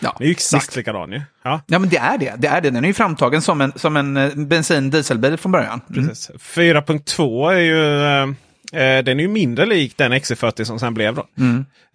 Ja, 0.00 0.14
Det 0.18 0.24
är 0.24 0.26
ju 0.26 0.32
exakt 0.32 0.64
visst. 0.68 0.76
likadan 0.76 1.12
ju. 1.12 1.22
Ja, 1.44 1.60
Ja, 1.66 1.78
men 1.78 1.88
det 1.88 1.96
är 1.96 2.18
det. 2.18 2.34
det 2.38 2.48
är 2.48 2.60
det. 2.60 2.70
Den 2.70 2.84
är 2.84 2.88
ju 2.88 2.94
framtagen 2.94 3.42
som 3.42 3.60
en, 3.60 3.72
som 3.76 3.96
en 3.96 4.16
eh, 4.16 4.30
bensin-dieselbil 4.34 5.36
från 5.36 5.52
början. 5.52 5.80
Mm. 5.90 6.08
precis. 6.08 6.30
4.2 6.40 7.52
är 7.52 7.58
ju... 7.58 8.02
Eh, 8.04 8.22
eh, 8.22 8.26
den 8.78 9.08
är 9.20 9.22
ju 9.22 9.28
mindre 9.28 9.66
lik 9.66 9.96
den 9.96 10.12
XC40 10.12 10.64
som 10.64 10.78
sen 10.78 10.94
blev. 10.94 11.14
Då. 11.14 11.26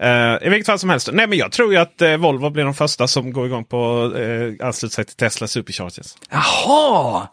Eh, 0.02 0.48
I 0.48 0.50
vilket 0.50 0.66
fall 0.66 0.80
som 0.80 0.90
helst. 0.90 1.10
Nej, 1.14 1.28
men 1.28 1.38
jag 1.38 1.52
tror 1.52 1.72
ju 1.72 1.78
att 1.78 2.02
eh, 2.02 2.18
Volvo 2.18 2.50
blir 2.50 2.64
de 2.64 2.74
första 2.74 3.08
som 3.08 3.34
går 3.34 3.46
igång 3.46 3.64
på 3.66 4.12
eh, 4.18 4.68
ansluter 4.68 4.96
sig 4.96 5.06
till 5.06 5.16
Tesla 5.16 5.48
Superchargers. 5.48 6.16
Jaha! 6.30 7.28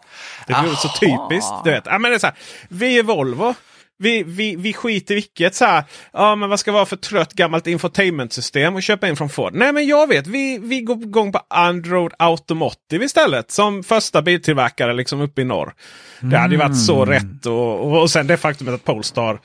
Det 0.47 0.55
blir 0.63 0.75
så 0.75 0.89
typiskt. 0.89 1.53
Du 1.65 1.71
vet. 1.71 1.87
Ja, 1.87 1.99
men 1.99 2.11
det 2.11 2.17
är 2.17 2.19
så 2.19 2.27
här, 2.27 2.37
vi 2.69 2.99
är 2.99 3.03
Volvo. 3.03 3.55
Vi, 3.99 4.23
vi, 4.23 4.57
vi 4.57 4.73
skiter 4.73 5.15
i 5.15 5.15
vilket. 5.15 5.55
Så 5.55 5.65
här, 5.65 5.85
ja, 6.13 6.35
men 6.35 6.49
vad 6.49 6.61
ska 6.61 6.73
vara 6.73 6.87
för 6.87 6.97
trött 6.97 7.33
gammalt 7.33 7.67
infotainmentsystem 7.67 8.75
och 8.75 8.83
köpa 8.83 9.09
in 9.09 9.17
från 9.17 9.29
Ford? 9.29 9.55
Nej 9.55 9.73
men 9.73 9.87
jag 9.87 10.07
vet. 10.07 10.27
Vi, 10.27 10.59
vi 10.59 10.81
går 10.81 11.03
igång 11.03 11.33
på 11.33 11.41
Android 11.49 12.13
Automotive 12.19 13.05
istället. 13.05 13.51
Som 13.51 13.83
första 13.83 14.23
biltillverkare 14.23 14.95
liksom 14.95 15.21
uppe 15.21 15.41
i 15.41 15.45
norr. 15.45 15.75
Det 16.21 16.39
hade 16.39 16.55
ju 16.55 16.59
varit 16.59 16.79
så 16.79 17.05
rätt. 17.05 17.47
Och, 17.47 18.01
och, 18.01 18.11
sen 18.11 18.27
det 18.27 18.37
faktumet 18.37 18.75
att 18.75 18.85
Polestar 18.85 19.41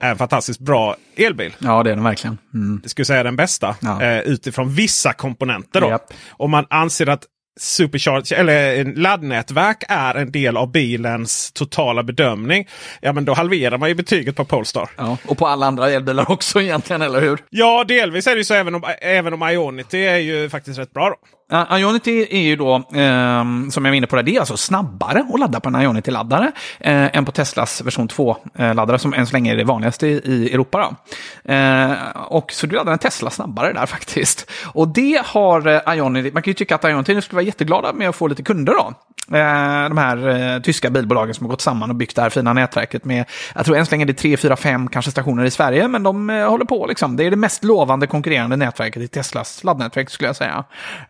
är 0.00 0.10
en 0.10 0.18
fantastiskt 0.18 0.60
bra 0.60 0.96
elbil. 1.16 1.54
Ja, 1.58 1.82
det 1.82 1.90
är 1.90 1.94
den 1.94 2.04
verkligen. 2.04 2.38
Mm. 2.54 2.80
Det 2.82 2.88
skulle 2.88 3.04
säga 3.04 3.22
den 3.22 3.36
bästa. 3.36 3.76
Ja. 3.80 4.02
Eh, 4.02 4.20
utifrån 4.20 4.74
vissa 4.74 5.12
komponenter. 5.12 5.80
Då. 5.80 5.88
Japp. 5.88 6.12
Om 6.30 6.50
man 6.50 6.66
anser 6.70 7.08
att 7.08 7.26
Supercharge, 7.60 8.36
eller 8.36 8.84
laddnätverk 8.84 9.84
är 9.88 10.14
en 10.14 10.32
del 10.32 10.56
av 10.56 10.72
bilens 10.72 11.52
totala 11.52 12.02
bedömning. 12.02 12.68
Ja 13.00 13.12
men 13.12 13.24
då 13.24 13.34
halverar 13.34 13.78
man 13.78 13.88
ju 13.88 13.94
betyget 13.94 14.36
på 14.36 14.44
Polestar. 14.44 14.90
Ja, 14.96 15.18
och 15.26 15.38
på 15.38 15.46
alla 15.46 15.66
andra 15.66 15.90
elbilar 15.90 16.30
också 16.30 16.60
egentligen, 16.62 17.02
eller 17.02 17.20
hur? 17.20 17.38
Ja 17.50 17.84
delvis 17.88 18.26
är 18.26 18.30
det 18.30 18.38
ju 18.38 18.44
så 18.44 18.54
även 18.54 18.74
om, 18.74 18.82
även 19.00 19.32
om 19.32 19.42
Ionity 19.42 19.98
är 19.98 20.18
ju 20.18 20.48
faktiskt 20.50 20.78
rätt 20.78 20.92
bra. 20.92 21.08
då. 21.08 21.16
Uh, 21.52 21.80
Ionity 21.80 22.26
är 22.30 22.42
ju 22.42 22.56
då, 22.56 22.74
um, 22.76 23.70
som 23.70 23.84
jag 23.84 23.90
var 23.92 23.96
inne 23.96 24.06
på, 24.06 24.16
det, 24.16 24.22
det 24.22 24.36
är 24.36 24.40
alltså 24.40 24.56
snabbare 24.56 25.24
att 25.34 25.40
ladda 25.40 25.60
på 25.60 25.68
en 25.68 25.74
Ionity-laddare 25.74 26.46
uh, 26.46 27.16
än 27.16 27.24
på 27.24 27.32
Teslas 27.32 27.80
version 27.80 28.08
2-laddare, 28.08 28.98
som 28.98 29.14
än 29.14 29.26
så 29.26 29.32
länge 29.32 29.52
är 29.52 29.56
det 29.56 29.64
vanligaste 29.64 30.06
i, 30.06 30.20
i 30.24 30.54
Europa. 30.54 30.78
Då. 30.78 31.52
Eh, 31.52 31.92
och 32.14 32.52
så 32.52 32.66
du 32.66 32.76
laddar 32.76 32.92
en 32.92 32.98
Tesla 32.98 33.30
snabbare 33.30 33.72
där 33.72 33.86
faktiskt. 33.96 34.50
Och 34.66 34.88
det 34.88 35.22
har 35.24 35.92
Ionity, 35.94 36.30
man 36.32 36.42
kan 36.42 36.50
ju 36.50 36.54
tycka 36.54 36.74
att 36.74 36.84
Ionity 36.84 37.20
skulle 37.20 37.36
vara 37.36 37.46
jätteglada 37.46 37.92
med 37.92 38.08
att 38.08 38.16
få 38.16 38.26
lite 38.26 38.42
kunder 38.42 38.72
då. 38.72 38.94
De 39.26 39.98
här 39.98 40.60
tyska 40.60 40.90
bilbolagen 40.90 41.34
som 41.34 41.46
har 41.46 41.50
gått 41.50 41.60
samman 41.60 41.90
och 41.90 41.96
byggt 41.96 42.16
det 42.16 42.22
här 42.22 42.30
fina 42.30 42.52
nätverket 42.52 43.04
med, 43.04 43.24
jag 43.54 43.64
tror 43.64 43.76
än 43.76 43.86
så 43.86 43.90
länge 43.90 44.04
det 44.04 44.12
är 44.12 44.14
tre, 44.14 44.36
fyra, 44.36 44.56
fem 44.56 44.88
kanske 44.88 45.10
stationer 45.10 45.44
i 45.44 45.50
Sverige, 45.50 45.88
men 45.88 46.02
de 46.02 46.28
håller 46.28 46.64
på 46.64 46.86
liksom. 46.86 47.16
Det 47.16 47.24
är 47.24 47.30
det 47.30 47.36
mest 47.36 47.64
lovande 47.64 48.06
konkurrerande 48.06 48.56
nätverket 48.56 49.02
i 49.02 49.08
Teslas 49.08 49.64
laddnätverk 49.64 50.10
skulle 50.10 50.28
jag 50.28 50.36
säga. 50.36 50.64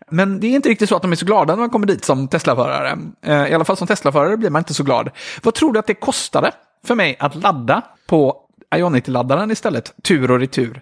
Men 0.09 0.32
det 0.39 0.47
är 0.47 0.51
inte 0.51 0.69
riktigt 0.69 0.89
så 0.89 0.95
att 0.95 1.01
de 1.01 1.11
är 1.11 1.15
så 1.15 1.25
glada 1.25 1.55
när 1.55 1.59
man 1.59 1.69
kommer 1.69 1.87
dit 1.87 2.05
som 2.05 2.27
Tesla-förare. 2.27 2.97
Eh, 3.21 3.47
I 3.47 3.53
alla 3.53 3.65
fall 3.65 3.77
som 3.77 3.87
Tesla-förare 3.87 4.37
blir 4.37 4.49
man 4.49 4.59
inte 4.59 4.73
så 4.73 4.83
glad. 4.83 5.09
Vad 5.43 5.53
tror 5.53 5.73
du 5.73 5.79
att 5.79 5.87
det 5.87 5.93
kostade 5.93 6.51
för 6.85 6.95
mig 6.95 7.15
att 7.19 7.35
ladda 7.35 7.81
på 8.07 8.37
Ionity-laddaren 8.75 9.51
istället, 9.51 9.93
tur 10.03 10.31
och 10.31 10.39
retur? 10.39 10.81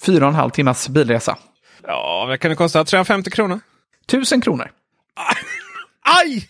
Fyra 0.00 0.24
och 0.24 0.28
en 0.28 0.34
halv 0.34 0.50
timmas 0.50 0.88
bilresa. 0.88 1.36
Ja, 1.86 2.24
vad 2.28 2.40
kan 2.40 2.48
det 2.50 2.56
kosta? 2.56 2.84
350 2.84 3.30
kronor? 3.30 3.60
Tusen 4.06 4.40
kronor. 4.40 4.70
Aj! 6.22 6.48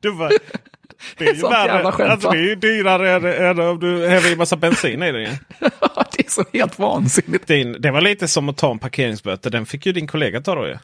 du 0.00 0.10
var, 0.10 0.32
det 1.16 1.28
är 1.28 1.34
ju 1.34 1.42
värre. 1.42 2.10
Alltså, 2.12 2.30
det 2.30 2.38
är 2.38 2.42
ju 2.42 2.54
dyrare 2.54 3.10
än, 3.10 3.24
än 3.24 3.68
om 3.68 3.78
du 3.78 4.08
häver 4.08 4.32
i 4.32 4.36
massa 4.36 4.56
bensin 4.56 5.02
i 5.02 5.12
den. 5.12 5.36
det 6.22 6.26
är 6.26 6.30
så 6.30 6.44
helt 6.52 6.78
vansinnigt. 6.78 7.46
Det 7.82 7.90
var 7.90 8.00
lite 8.00 8.28
som 8.28 8.48
att 8.48 8.56
ta 8.56 8.70
en 8.70 8.78
parkeringsböter. 8.78 9.50
Den 9.50 9.66
fick 9.66 9.86
ju 9.86 9.92
din 9.92 10.06
kollega 10.06 10.40
ta 10.40 10.54
då 10.54 10.66
ju. 10.66 10.76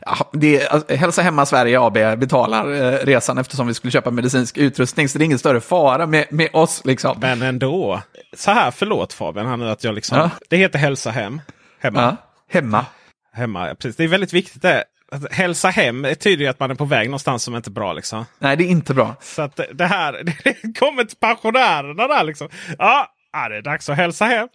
Ja, 0.00 0.30
det 0.32 0.60
är, 0.62 0.68
alltså, 0.68 0.94
Hälsa 0.94 1.22
Hemma 1.22 1.46
Sverige 1.46 1.80
AB 1.80 1.92
betalar 2.18 2.72
eh, 2.72 3.06
resan 3.06 3.38
eftersom 3.38 3.66
vi 3.66 3.74
skulle 3.74 3.90
köpa 3.90 4.10
medicinsk 4.10 4.58
utrustning, 4.58 5.08
så 5.08 5.18
det 5.18 5.22
är 5.24 5.26
ingen 5.26 5.38
större 5.38 5.60
fara 5.60 6.06
med, 6.06 6.26
med 6.30 6.48
oss. 6.52 6.82
Liksom. 6.84 7.16
Men 7.20 7.42
ändå. 7.42 8.02
Så 8.36 8.50
här, 8.50 8.70
förlåt 8.70 9.12
Fabian, 9.12 9.46
han, 9.46 9.62
att 9.62 9.84
jag 9.84 9.94
liksom, 9.94 10.18
Ja. 10.18 10.30
det 10.50 10.56
heter 10.56 10.78
hälsa 10.78 11.10
hem. 11.10 11.40
Hemma. 11.80 12.00
Ja, 12.02 12.16
hemma. 12.52 12.86
hemma. 13.32 13.74
Precis. 13.74 13.96
Det 13.96 14.04
är 14.04 14.08
väldigt 14.08 14.32
viktigt 14.32 14.62
det. 14.62 14.84
Att 15.12 15.32
hälsa 15.32 15.68
hem 15.68 16.02
betyder 16.02 16.44
ju 16.44 16.50
att 16.50 16.60
man 16.60 16.70
är 16.70 16.74
på 16.74 16.84
väg 16.84 17.08
någonstans 17.08 17.42
som 17.42 17.56
inte 17.56 17.70
är 17.70 17.72
bra. 17.72 17.92
Liksom. 17.92 18.24
Nej, 18.38 18.56
det 18.56 18.64
är 18.64 18.68
inte 18.68 18.94
bra. 18.94 19.14
Så 19.20 19.42
att 19.42 19.56
det- 19.56 19.68
det 19.72 19.86
här 19.86 20.12
det 20.44 20.78
kommer 20.78 21.04
till 21.04 21.16
pensionärerna 21.18 22.08
där 22.08 22.24
liksom. 22.24 22.48
Ja, 22.78 23.06
ja, 23.32 23.48
det 23.48 23.56
är 23.56 23.62
dags 23.62 23.88
att 23.88 23.96
hälsa 23.96 24.24
hem. 24.24 24.48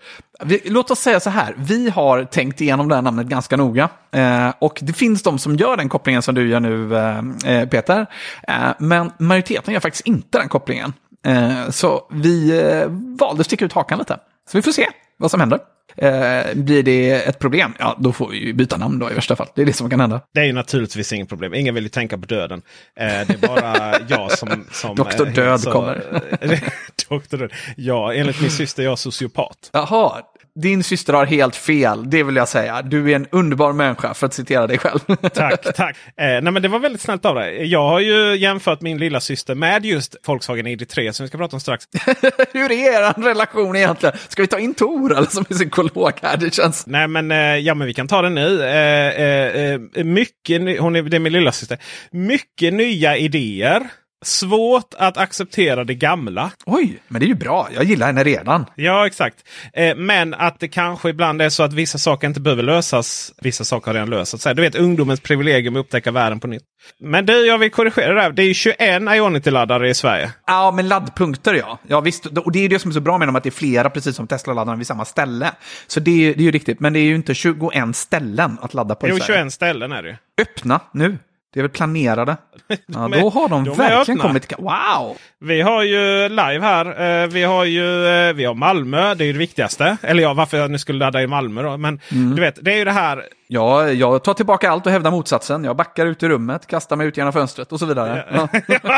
Vi, 0.43 0.61
låt 0.65 0.91
oss 0.91 0.99
säga 0.99 1.19
så 1.19 1.29
här, 1.29 1.55
vi 1.57 1.89
har 1.89 2.23
tänkt 2.23 2.61
igenom 2.61 2.89
det 2.89 2.95
här 2.95 3.01
namnet 3.01 3.27
ganska 3.27 3.57
noga. 3.57 3.89
Eh, 4.11 4.53
och 4.59 4.79
det 4.81 4.93
finns 4.93 5.23
de 5.23 5.39
som 5.39 5.55
gör 5.55 5.77
den 5.77 5.89
kopplingen 5.89 6.21
som 6.21 6.35
du 6.35 6.49
gör 6.49 6.59
nu, 6.59 6.97
eh, 6.97 7.19
eh 7.45 7.69
Peter. 7.69 8.05
Eh, 8.47 8.69
men 8.79 9.11
majoriteten 9.19 9.73
gör 9.73 9.81
faktiskt 9.81 10.07
inte 10.07 10.37
den 10.37 10.49
kopplingen. 10.49 10.93
Eh, 11.25 11.69
så 11.69 12.07
vi 12.11 12.61
eh, 12.61 12.87
valde 13.19 13.41
att 13.41 13.45
sticka 13.45 13.65
ut 13.65 13.73
hakan 13.73 13.99
lite. 13.99 14.19
Så 14.51 14.57
vi 14.57 14.61
får 14.61 14.71
se 14.71 14.87
vad 15.17 15.31
som 15.31 15.39
händer. 15.39 15.59
Eh, 15.97 16.53
blir 16.55 16.83
det 16.83 17.11
ett 17.11 17.39
problem, 17.39 17.73
ja 17.79 17.97
då 17.99 18.13
får 18.13 18.29
vi 18.29 18.53
byta 18.53 18.77
namn 18.77 18.99
då 18.99 19.11
i 19.11 19.13
värsta 19.13 19.35
fall. 19.35 19.47
Det 19.55 19.61
är 19.61 19.65
det 19.65 19.73
som 19.73 19.89
kan 19.89 19.99
hända. 19.99 20.21
Det 20.33 20.39
är 20.39 20.43
ju 20.45 20.53
naturligtvis 20.53 21.13
inget 21.13 21.29
problem. 21.29 21.53
Ingen 21.53 21.75
vill 21.75 21.83
ju 21.83 21.89
tänka 21.89 22.17
på 22.17 22.25
döden. 22.25 22.61
Eh, 22.99 23.05
det 23.07 23.29
är 23.43 23.47
bara 23.47 23.95
jag 24.07 24.31
som... 24.31 24.65
som 24.71 24.95
Dr. 24.95 25.27
eh, 25.27 25.33
Död 25.33 25.59
så- 25.61 25.71
kommer. 25.71 25.95
Dr. 27.09 27.37
Död. 27.37 27.51
Ja, 27.77 28.13
enligt 28.13 28.41
min 28.41 28.51
syster 28.51 28.83
är 28.83 28.87
jag 28.87 28.99
sociopat. 28.99 29.69
Jaha, 29.73 30.21
din 30.59 30.83
syster 30.83 31.13
har 31.13 31.25
helt 31.25 31.55
fel, 31.55 32.09
det 32.09 32.23
vill 32.23 32.35
jag 32.35 32.47
säga. 32.47 32.81
Du 32.81 33.11
är 33.11 33.15
en 33.15 33.27
underbar 33.31 33.73
människa, 33.73 34.13
för 34.13 34.25
att 34.25 34.33
citera 34.33 34.67
dig 34.67 34.77
själv. 34.77 34.99
Tack, 35.33 35.75
tack. 35.75 35.97
Eh, 36.07 36.25
nej, 36.25 36.41
men 36.41 36.61
det 36.61 36.67
var 36.67 36.79
väldigt 36.79 37.01
snällt 37.01 37.25
av 37.25 37.35
dig. 37.35 37.65
Jag 37.65 37.89
har 37.89 37.99
ju 37.99 38.35
jämfört 38.35 38.81
min 38.81 38.97
lilla 38.97 39.19
syster 39.19 39.55
med 39.55 39.85
just 39.85 40.15
Volkswagen 40.25 40.67
ID3 40.67 41.11
som 41.11 41.23
vi 41.23 41.27
ska 41.27 41.37
prata 41.37 41.55
om 41.55 41.59
strax. 41.59 41.85
Hur 42.53 42.71
är 42.71 42.93
er 42.93 43.21
relation 43.21 43.75
egentligen? 43.75 44.15
Ska 44.27 44.41
vi 44.41 44.47
ta 44.47 44.59
in 44.59 44.73
Tor 44.73 45.17
eller 45.17 45.29
som 45.29 45.45
är 45.49 45.53
psykolog 45.53 46.13
här? 46.21 46.37
Det 46.37 46.53
känns... 46.53 46.87
Nej 46.87 47.07
men, 47.07 47.31
eh, 47.31 47.37
ja, 47.37 47.73
men 47.73 47.87
vi 47.87 47.93
kan 47.93 48.07
ta 48.07 48.21
det 48.21 48.29
nu. 48.29 48.63
Eh, 48.63 49.21
eh, 49.21 49.79
eh, 49.95 50.03
mycket, 50.03 50.79
hon 50.79 50.95
är, 50.95 51.01
det 51.01 51.17
är 51.17 51.19
min 51.19 51.33
lilla 51.33 51.51
syster. 51.51 51.77
Mycket 52.11 52.73
nya 52.73 53.17
idéer. 53.17 53.89
Svårt 54.25 54.93
att 54.97 55.17
acceptera 55.17 55.83
det 55.83 55.93
gamla. 55.95 56.51
Oj, 56.65 56.99
men 57.07 57.19
det 57.19 57.25
är 57.25 57.27
ju 57.27 57.35
bra. 57.35 57.67
Jag 57.75 57.83
gillar 57.83 58.07
henne 58.07 58.23
redan. 58.23 58.65
Ja, 58.75 59.07
exakt. 59.07 59.35
Eh, 59.73 59.95
men 59.95 60.33
att 60.33 60.59
det 60.59 60.67
kanske 60.67 61.09
ibland 61.09 61.41
är 61.41 61.49
så 61.49 61.63
att 61.63 61.73
vissa 61.73 61.97
saker 61.97 62.27
inte 62.27 62.39
behöver 62.41 62.63
lösas. 62.63 63.33
Vissa 63.41 63.63
saker 63.63 63.87
har 63.87 63.93
redan 63.93 64.09
lösts. 64.09 64.43
Du 64.43 64.61
vet 64.61 64.75
ungdomens 64.75 65.19
privilegium 65.19 65.75
att 65.75 65.79
upptäcka 65.79 66.11
världen 66.11 66.39
på 66.39 66.47
nytt. 66.47 66.63
Men 66.99 67.25
du, 67.25 67.45
jag 67.45 67.57
vill 67.57 67.71
korrigera 67.71 68.13
det 68.13 68.21
här. 68.21 68.31
Det 68.31 68.43
är 68.43 68.47
ju 68.47 68.53
21 68.53 68.77
Ionity-laddare 69.15 69.89
i 69.89 69.93
Sverige. 69.93 70.31
Ja, 70.47 70.71
men 70.75 70.87
laddpunkter 70.87 71.53
ja. 71.53 71.79
Ja 71.87 72.01
visst, 72.01 72.25
och 72.25 72.51
det 72.51 72.59
är 72.59 72.63
ju 72.63 72.67
det 72.67 72.79
som 72.79 72.91
är 72.91 72.93
så 72.93 73.01
bra 73.01 73.17
med 73.17 73.27
dem, 73.27 73.35
att 73.35 73.43
det 73.43 73.49
är 73.49 73.51
flera, 73.51 73.89
precis 73.89 74.15
som 74.15 74.27
Tesla-laddarna, 74.27 74.77
vid 74.77 74.87
samma 74.87 75.05
ställe. 75.05 75.51
Så 75.87 75.99
det 75.99 76.11
är, 76.11 76.15
ju- 76.15 76.33
det 76.33 76.39
är 76.41 76.45
ju 76.45 76.51
riktigt, 76.51 76.79
men 76.79 76.93
det 76.93 76.99
är 76.99 77.03
ju 77.03 77.15
inte 77.15 77.33
21 77.33 77.95
ställen 77.95 78.57
att 78.61 78.73
ladda 78.73 78.95
på 78.95 79.07
i 79.07 79.09
Jo, 79.09 79.17
Sverige. 79.19 79.39
21 79.41 79.53
ställen 79.53 79.91
är 79.91 80.03
det 80.03 80.09
ju. 80.09 80.15
Öppna 80.41 80.79
nu. 80.93 81.17
Det 81.55 81.59
är 81.59 81.63
väl 81.63 81.71
planerade. 81.71 82.37
Ja, 82.67 83.05
är- 83.13 83.21
då 83.21 83.29
har 83.29 83.49
de, 83.49 83.63
de 83.63 83.75
verkligen 83.77 84.19
kommit... 84.19 84.53
Wow! 84.57 85.17
Vi 85.39 85.61
har 85.61 85.83
ju 85.83 86.29
live 86.29 86.59
här. 86.61 87.21
Eh, 87.23 87.27
vi 87.27 87.43
har 87.43 87.65
ju 87.65 88.07
eh, 88.07 88.33
vi 88.33 88.45
har 88.45 88.53
Malmö. 88.53 89.13
Det 89.15 89.23
är 89.23 89.25
ju 89.25 89.33
det 89.33 89.39
viktigaste. 89.39 89.97
Eller 90.01 90.23
ja, 90.23 90.33
varför 90.33 90.57
jag 90.57 90.71
nu 90.71 90.77
skulle 90.77 90.99
ladda 90.99 91.21
i 91.21 91.27
Malmö 91.27 91.63
då. 91.63 91.77
Men 91.77 91.99
du 92.09 92.41
vet, 92.41 92.57
det 92.61 92.73
är 92.73 92.77
ju 92.77 92.85
det 92.85 92.91
här. 92.91 93.23
Ja, 93.47 93.89
jag 93.89 94.23
tar 94.23 94.33
tillbaka 94.33 94.71
allt 94.71 94.85
och 94.85 94.91
hävdar 94.91 95.11
motsatsen. 95.11 95.63
Jag 95.63 95.75
backar 95.75 96.05
ut 96.05 96.23
i 96.23 96.27
rummet, 96.29 96.67
kastar 96.67 96.95
mig 96.95 97.07
ut 97.07 97.17
genom 97.17 97.33
fönstret 97.33 97.71
och 97.71 97.79
så 97.79 97.85
vidare. 97.85 98.25
Ja. 98.31 98.39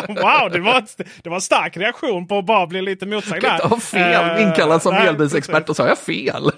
wow, 0.07 0.51
det 0.51 0.59
var, 0.59 0.83
det 1.23 1.29
var 1.29 1.35
en 1.35 1.41
stark 1.41 1.77
reaktion 1.77 2.27
på 2.27 2.37
att 2.37 2.45
bara 2.45 2.67
bli 2.67 2.81
lite 2.81 3.05
motsagd 3.05 3.41
där. 3.41 3.59
Jag 3.61 3.69
har 3.69 3.77
fel, 3.77 4.37
uh, 4.37 4.47
inkallad 4.47 4.81
som 4.81 4.95
elbilsexpert 4.95 5.69
och 5.69 5.75
så 5.75 5.83
har 5.83 5.87
jag 5.87 5.97
fel. 5.97 6.51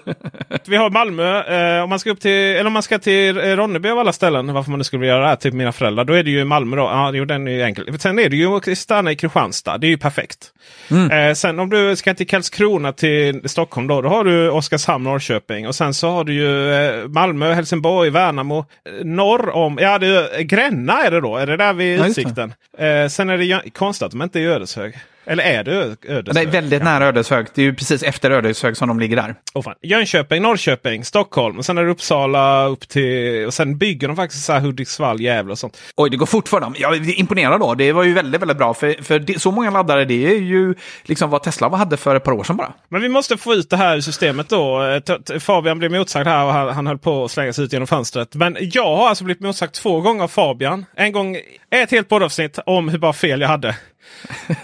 Vi 0.66 0.76
har 0.76 0.90
Malmö. 0.90 1.76
Uh, 1.76 1.82
om 1.82 1.90
man 1.90 1.98
ska 1.98 2.10
upp 2.10 2.20
till, 2.20 2.30
eller 2.30 2.66
om 2.66 2.72
man 2.72 2.82
ska 2.82 2.98
till 2.98 3.38
Ronneby 3.38 3.88
av 3.88 3.98
alla 3.98 4.12
ställen, 4.12 4.52
varför 4.52 4.70
man 4.70 4.78
nu 4.78 4.84
skulle 4.84 5.00
vilja 5.00 5.14
göra 5.14 5.22
det 5.22 5.28
här, 5.28 5.36
typ 5.36 5.54
mina 5.54 5.72
föräldrar, 5.72 6.04
då 6.04 6.12
är 6.12 6.22
det 6.22 6.30
ju 6.30 6.44
Malmö 6.44 6.76
då. 6.76 6.82
Ja, 6.82 7.10
jo, 7.14 7.24
den 7.24 7.48
är 7.48 7.52
ju 7.52 7.62
enkel. 7.62 7.98
Sen 7.98 8.18
är 8.18 8.28
det 8.28 8.36
ju 8.36 8.76
stanna 8.76 9.12
i 9.12 9.16
Kristianstad. 9.16 9.78
Det 9.78 9.86
är 9.86 9.88
ju 9.88 9.98
perfekt. 9.98 10.52
Mm. 10.90 11.28
Uh, 11.28 11.34
sen 11.34 11.58
om 11.58 11.70
du 11.70 11.96
ska 11.96 12.14
till 12.14 12.26
Karlskrona 12.26 12.92
till 12.92 13.48
Stockholm 13.48 13.86
då, 13.86 14.02
då 14.02 14.08
har 14.08 14.24
du 14.24 14.50
Oskarshamn, 14.50 15.04
Norrköping 15.04 15.68
och 15.68 15.74
sen 15.74 15.94
så 15.94 16.10
har 16.10 16.24
du 16.24 16.32
ju 16.34 17.08
Malmö, 17.08 17.52
Helsingborg, 17.52 17.79
Värnamo. 18.10 18.64
Norr 19.04 19.50
om, 19.50 19.78
ja 19.80 19.98
det, 19.98 20.42
Gränna 20.42 21.02
är 21.02 21.10
det 21.10 21.20
då. 21.20 21.36
Är 21.36 21.46
det 21.46 21.56
där 21.56 21.72
vid 21.72 22.06
utsikten? 22.06 22.54
Eh, 22.78 23.08
sen 23.08 23.30
är 23.30 23.38
det 23.38 23.70
konstigt 23.70 24.06
att 24.06 24.10
de 24.10 24.22
inte 24.22 24.38
är 24.38 24.42
i 24.42 24.46
Ödeshög. 24.46 24.94
Eller 25.30 25.44
är 25.44 25.64
det 25.64 25.72
Ödeshög? 26.08 26.34
Det 26.34 26.40
är 26.40 26.46
väldigt 26.46 26.82
nära 26.82 27.06
Ödeshög. 27.06 27.46
Det 27.54 27.62
är 27.62 27.64
ju 27.66 27.74
precis 27.74 28.02
efter 28.02 28.30
Ödeshög 28.30 28.76
som 28.76 28.88
de 28.88 29.00
ligger 29.00 29.16
där. 29.16 29.34
Oh, 29.54 29.62
fan. 29.62 29.74
Jönköping, 29.82 30.42
Norrköping, 30.42 31.04
Stockholm. 31.04 31.58
Och 31.58 31.64
sen 31.64 31.78
är 31.78 31.84
det 31.84 31.90
Uppsala 31.90 32.66
upp 32.66 32.88
till... 32.88 33.46
Och 33.46 33.54
sen 33.54 33.78
bygger 33.78 34.08
de 34.08 34.16
faktiskt 34.16 34.44
så 34.44 34.52
här 34.52 34.60
Hudiksvall, 34.60 35.20
Gävle 35.20 35.52
och 35.52 35.58
sånt. 35.58 35.78
Oj, 35.96 36.10
det 36.10 36.16
går 36.16 36.26
fort 36.26 36.48
för 36.48 36.60
dem. 36.60 36.74
Jag 36.78 36.94
är 36.94 37.18
imponerad 37.18 37.60
då. 37.60 37.74
Det 37.74 37.92
var 37.92 38.04
ju 38.04 38.12
väldigt, 38.12 38.40
väldigt 38.40 38.56
bra. 38.56 38.74
För, 38.74 39.02
för 39.02 39.18
det, 39.18 39.40
så 39.40 39.50
många 39.50 39.70
laddare, 39.70 40.04
det 40.04 40.26
är 40.26 40.38
ju 40.38 40.74
liksom 41.04 41.30
vad 41.30 41.42
Tesla 41.42 41.76
hade 41.76 41.96
för 41.96 42.16
ett 42.16 42.24
par 42.24 42.32
år 42.32 42.44
sedan 42.44 42.56
bara. 42.56 42.72
Men 42.88 43.02
vi 43.02 43.08
måste 43.08 43.36
få 43.36 43.54
ut 43.54 43.70
det 43.70 43.76
här 43.76 43.96
i 43.96 44.02
systemet 44.02 44.48
då. 44.48 44.82
Eh, 44.82 45.38
Fabian 45.38 45.78
blev 45.78 45.90
motsagd 45.90 46.26
här 46.26 46.44
och 46.44 46.52
han, 46.52 46.68
han 46.68 46.86
höll 46.86 46.98
på 46.98 47.24
att 47.24 47.30
slänga 47.30 47.52
sig 47.52 47.64
ut 47.64 47.72
genom 47.72 47.86
fönstret. 47.86 48.34
Men 48.34 48.56
jag 48.60 48.96
har 48.96 49.08
alltså 49.08 49.24
blivit 49.24 49.42
motsagd 49.42 49.72
två 49.72 50.00
gånger 50.00 50.24
av 50.24 50.28
Fabian. 50.28 50.86
En 50.96 51.12
gång, 51.12 51.36
ett 51.70 51.90
helt 51.90 52.08
poddavsnitt 52.08 52.58
om 52.66 52.88
hur 52.88 52.98
bara 52.98 53.12
fel 53.12 53.40
jag 53.40 53.48
hade. 53.48 53.76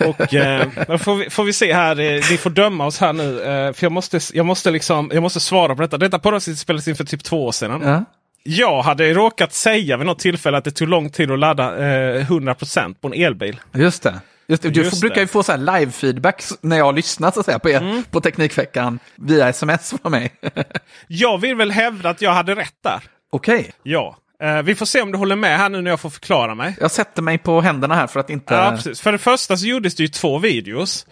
Och 0.07 0.35
eh, 0.35 0.69
får, 0.99 1.17
vi, 1.17 1.31
får 1.31 1.45
vi 1.45 1.53
se 1.53 1.73
här. 1.73 2.01
Eh, 2.01 2.23
ni 2.31 2.37
får 2.37 2.51
döma 2.51 2.87
oss 2.87 2.99
här 2.99 3.13
nu. 3.13 3.43
Eh, 3.43 3.73
för 3.73 3.85
jag 3.85 3.93
måste, 3.93 4.21
jag, 4.33 4.47
måste 4.47 4.71
liksom, 4.71 5.11
jag 5.15 5.23
måste 5.23 5.41
svara 5.41 5.75
på 5.77 5.83
detta. 5.83 5.99
Detta 5.99 6.19
poddavsnitt 6.19 6.59
spelades 6.59 6.89
in 6.89 6.97
för 6.97 7.05
typ 7.05 7.25
två 7.25 7.47
år 7.47 7.53
sedan. 7.53 7.83
Ja. 7.85 8.05
Jag 8.43 8.83
hade 8.83 9.15
råkat 9.15 9.53
säga 9.53 9.97
vid 9.97 10.07
något 10.07 10.19
tillfälle 10.19 10.59
att 10.59 10.65
det 10.65 10.71
tog 10.71 10.89
lång 10.89 11.11
tid 11.11 11.31
att 11.31 11.39
ladda 11.39 11.77
eh, 11.77 12.27
100% 12.27 12.95
på 13.01 13.09
en 13.09 13.15
elbil. 13.15 13.61
Just 13.73 14.03
det. 14.03 14.21
Just 14.49 14.63
det. 14.63 14.71
Du 14.71 14.83
Just 14.83 15.01
brukar 15.01 15.21
ju 15.21 15.27
få 15.27 15.43
så 15.43 15.53
live-feedback 15.53 16.43
när 16.61 16.77
jag 16.77 16.85
har 16.85 16.93
lyssnat 16.93 17.35
så 17.35 17.41
att 17.41 17.47
säga, 17.47 17.59
på, 17.59 17.71
er, 17.71 17.81
mm. 17.81 18.05
på 18.11 18.21
Teknikveckan 18.21 18.99
via 19.17 19.49
sms 19.49 19.95
från 20.03 20.13
mig. 20.13 20.35
jag 21.07 21.39
vill 21.39 21.57
väl 21.57 21.71
hävda 21.71 22.11
att 22.11 22.23
jag 22.23 22.31
hade 22.31 22.55
rätt 22.55 22.75
där. 22.85 23.03
Okej. 23.31 23.59
Okay. 23.59 23.73
Ja. 23.83 24.17
Uh, 24.45 24.63
vi 24.63 24.75
får 24.75 24.87
se 24.87 25.03
om 25.03 25.13
du 25.13 25.19
håller 25.19 25.37
med 25.37 25.59
här 25.59 25.69
nu 25.69 25.83
när 25.83 25.91
jag 25.91 26.01
får 26.01 26.11
förklara 26.11 26.55
mig. 26.55 26.77
Jag 26.81 26.91
sätter 26.91 27.23
mig 27.23 27.39
på 27.39 27.61
händerna 27.61 27.95
här 27.95 28.07
för 28.07 28.21
att 28.21 28.31
inte... 28.31 28.55
Ja, 28.55 28.71
precis. 28.71 29.01
För 29.01 29.13
det 29.13 29.19
första 29.19 29.57
så 29.57 29.67
gjordes 29.67 29.95
det 29.95 30.03
ju 30.03 30.09
två 30.09 30.39
videos 30.39 31.07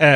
uh, 0.00 0.06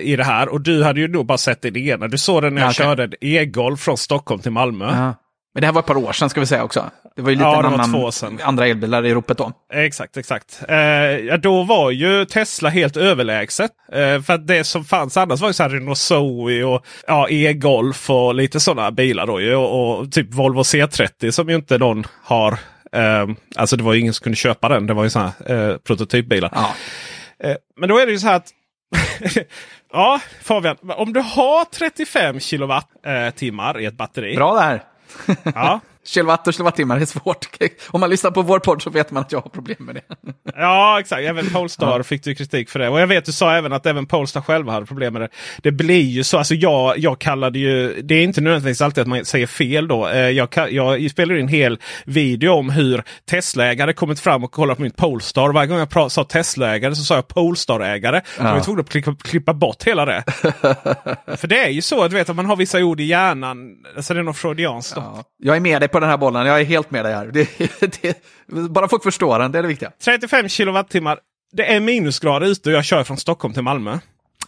i 0.00 0.14
det 0.16 0.24
här. 0.24 0.48
Och 0.48 0.60
du 0.60 0.84
hade 0.84 1.00
ju 1.00 1.08
nog 1.08 1.26
bara 1.26 1.38
sett 1.38 1.62
den 1.62 1.76
ena. 1.76 2.08
Du 2.08 2.18
såg 2.18 2.42
den 2.42 2.54
när 2.54 2.62
jag 2.62 2.70
okay. 2.70 2.84
körde 2.84 3.16
e-golf 3.20 3.80
från 3.80 3.96
Stockholm 3.96 4.40
till 4.40 4.52
Malmö. 4.52 4.84
Ja. 4.84 5.14
Men 5.54 5.60
det 5.60 5.66
här 5.66 5.72
var 5.72 5.80
ett 5.80 5.86
par 5.86 5.96
år 5.96 6.12
sedan 6.12 6.30
ska 6.30 6.40
vi 6.40 6.46
säga 6.46 6.64
också. 6.64 6.90
Det 7.16 7.22
var 7.22 7.30
ju 7.30 7.36
lite 7.36 7.44
ja, 7.44 7.66
annan, 7.66 8.40
andra 8.42 8.66
elbilar 8.66 9.06
i 9.06 9.14
ropet 9.14 9.38
då. 9.38 9.52
Exakt, 9.72 10.16
exakt. 10.16 10.62
Eh, 10.68 11.36
då 11.38 11.62
var 11.62 11.90
ju 11.90 12.24
Tesla 12.24 12.68
helt 12.68 12.96
överlägset. 12.96 13.70
Eh, 13.92 14.22
för 14.22 14.38
det 14.38 14.64
som 14.64 14.84
fanns 14.84 15.16
annars 15.16 15.40
var 15.40 15.48
ju 15.48 15.52
så 15.52 15.62
här 15.62 15.70
Renault 15.70 15.98
Zoe 15.98 16.64
och 16.64 16.86
ja, 17.06 17.28
e-golf 17.28 18.10
och 18.10 18.34
lite 18.34 18.60
sådana 18.60 18.90
bilar 18.90 19.26
då 19.26 19.40
ju. 19.40 19.54
Och, 19.54 19.98
och, 19.98 20.12
typ 20.12 20.34
Volvo 20.34 20.62
C30 20.62 21.30
som 21.30 21.48
ju 21.48 21.54
inte 21.54 21.78
någon 21.78 22.04
har. 22.22 22.52
Eh, 22.92 23.26
alltså 23.56 23.76
det 23.76 23.82
var 23.82 23.92
ju 23.92 24.00
ingen 24.00 24.14
som 24.14 24.24
kunde 24.24 24.36
köpa 24.36 24.68
den. 24.68 24.86
Det 24.86 24.94
var 24.94 25.04
ju 25.04 25.10
sådana 25.10 25.32
eh, 25.46 25.76
prototypbilar. 25.76 26.50
Ja. 26.54 26.74
Eh, 27.48 27.56
men 27.76 27.88
då 27.88 27.98
är 27.98 28.06
det 28.06 28.12
ju 28.12 28.18
så 28.18 28.26
här 28.26 28.36
att 28.36 28.48
Ja, 29.92 30.20
Fabian, 30.42 30.76
om 30.82 31.12
du 31.12 31.20
har 31.20 31.64
35 31.64 32.40
kilowattimmar 32.40 33.80
i 33.80 33.84
ett 33.84 33.96
batteri. 33.96 34.36
Bra 34.36 34.54
där! 34.54 34.82
Ja. 35.54 35.82
Kilowatt 36.04 36.46
och 36.46 36.54
kilowattimmar 36.54 37.00
är 37.00 37.04
svårt. 37.04 37.48
Om 37.90 38.00
man 38.00 38.10
lyssnar 38.10 38.30
på 38.30 38.42
vår 38.42 38.58
podd 38.58 38.82
så 38.82 38.90
vet 38.90 39.10
man 39.10 39.20
att 39.20 39.32
jag 39.32 39.40
har 39.40 39.50
problem 39.50 39.76
med 39.78 39.94
det. 39.94 40.02
ja, 40.56 41.00
exakt. 41.00 41.22
Även 41.22 41.50
Polestar 41.50 41.96
ja. 41.96 42.02
fick 42.02 42.24
du 42.24 42.34
kritik 42.34 42.70
för 42.70 42.78
det. 42.78 42.88
Och 42.88 43.00
jag 43.00 43.06
vet 43.06 43.24
du 43.24 43.32
sa 43.32 43.52
även 43.52 43.72
att 43.72 43.86
även 43.86 44.06
Polestar 44.06 44.40
själva 44.40 44.72
hade 44.72 44.86
problem 44.86 45.12
med 45.12 45.22
det. 45.22 45.28
Det 45.62 45.72
blir 45.72 46.02
ju 46.02 46.24
så. 46.24 46.38
Alltså 46.38 46.54
jag, 46.54 46.98
jag 46.98 47.18
kallade 47.18 47.58
ju... 47.58 48.02
Det 48.02 48.14
är 48.14 48.22
inte 48.22 48.40
nödvändigtvis 48.40 48.80
alltid 48.80 49.02
att 49.02 49.08
man 49.08 49.24
säger 49.24 49.46
fel 49.46 49.88
då. 49.88 50.08
Eh, 50.08 50.30
jag, 50.30 50.48
jag 50.70 51.10
spelar 51.10 51.34
in 51.34 51.40
en 51.40 51.48
hel 51.48 51.78
video 52.04 52.52
om 52.52 52.70
hur 52.70 53.02
Tesla-ägare 53.30 53.92
kommit 53.92 54.20
fram 54.20 54.44
och 54.44 54.52
kollat 54.52 54.76
på 54.76 54.82
mitt 54.82 54.96
Polestar. 54.96 55.52
Varje 55.52 55.68
gång 55.68 55.78
jag 55.78 56.12
sa 56.12 56.24
Tesla-ägare 56.24 56.94
så 56.94 57.02
sa 57.02 57.14
jag 57.14 57.28
Polestar-ägare. 57.28 58.20
Ja. 58.38 58.44
Jag 58.44 58.54
var 58.54 58.60
tvungen 58.60 58.80
att 58.80 58.90
klippa, 58.90 59.14
klippa 59.22 59.54
bort 59.54 59.84
hela 59.84 60.04
det. 60.04 60.24
för 61.36 61.46
det 61.46 61.64
är 61.64 61.70
ju 61.70 61.82
så 61.82 62.08
du 62.08 62.16
vet 62.16 62.30
att 62.30 62.36
man 62.36 62.46
har 62.46 62.56
vissa 62.56 62.78
ord 62.78 63.00
i 63.00 63.04
hjärnan. 63.04 63.76
Alltså 63.96 64.14
det 64.14 64.20
är 64.20 64.24
något 64.24 64.36
freudianskt. 64.36 64.92
Ja. 64.96 65.24
Jag 65.38 65.56
är 65.56 65.60
med 65.60 65.82
dig 65.82 65.88
på 65.92 66.00
den 66.00 66.08
här 66.08 66.16
bollen. 66.16 66.46
Jag 66.46 66.60
är 66.60 66.64
helt 66.64 66.90
med 66.90 67.04
dig 67.04 67.14
här. 67.14 67.26
Det, 67.26 67.48
det, 68.02 68.22
bara 68.46 68.88
folk 68.88 69.02
förstår 69.02 69.38
den, 69.38 69.52
det 69.52 69.58
är 69.58 69.62
det 69.62 69.68
viktiga. 69.68 69.90
35 70.04 70.48
kilowattimmar. 70.48 71.18
Det 71.52 71.72
är 71.74 71.80
minusgrader 71.80 72.46
ute 72.46 72.68
och 72.70 72.76
jag 72.76 72.84
kör 72.84 73.04
från 73.04 73.16
Stockholm 73.16 73.54
till 73.54 73.62
Malmö. 73.62 73.98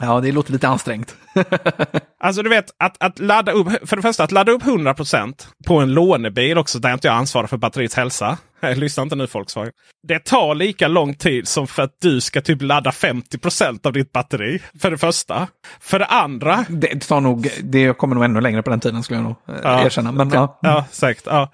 Ja, 0.01 0.21
det 0.21 0.33
låter 0.33 0.53
lite 0.53 0.69
ansträngt. 0.69 1.17
alltså 2.21 2.43
du 2.43 2.51
vet, 2.51 2.67
att, 2.79 2.97
att 3.03 3.19
ladda 3.19 3.53
upp, 3.53 3.69
för 3.89 3.97
det 3.97 4.03
första 4.03 4.25
att 4.25 4.33
ladda 4.33 4.53
upp 4.53 4.63
100% 4.63 5.47
på 5.67 5.79
en 5.79 5.95
lånebil 5.95 6.59
också 6.59 6.79
där 6.79 6.93
inte 6.93 7.09
jag 7.09 7.17
ansvarar 7.17 7.47
för 7.47 7.57
batteriets 7.57 7.95
hälsa. 7.95 8.39
Lyssna 8.77 9.03
inte 9.03 9.17
nu 9.17 9.27
Volkswagen. 9.27 9.73
Det 10.09 10.19
tar 10.19 10.55
lika 10.55 10.89
lång 10.89 11.15
tid 11.15 11.49
som 11.49 11.67
för 11.67 11.83
att 11.83 11.97
du 12.01 12.21
ska 12.21 12.41
typ 12.41 12.63
ladda 12.63 12.91
50% 12.91 13.87
av 13.87 13.93
ditt 13.93 14.13
batteri. 14.13 14.63
För 14.81 14.91
det 14.91 14.99
första. 14.99 15.49
För 15.81 15.99
det 15.99 16.07
andra. 16.07 16.65
Det 16.69 17.01
tar 17.01 17.21
nog, 17.21 17.49
det 17.63 17.99
kommer 17.99 18.15
nog 18.15 18.25
ännu 18.25 18.41
längre 18.41 18.63
på 18.63 18.71
den 18.71 18.81
tiden 18.81 19.03
skulle 19.03 19.19
jag 19.19 19.25
nog 19.25 19.37
eh, 19.49 19.55
ja, 19.63 19.87
erkänna. 19.87 20.13
Men, 20.13 20.31
ja. 20.31 20.59
ja, 20.63 20.85
säkert. 20.91 21.27
Ja. 21.27 21.51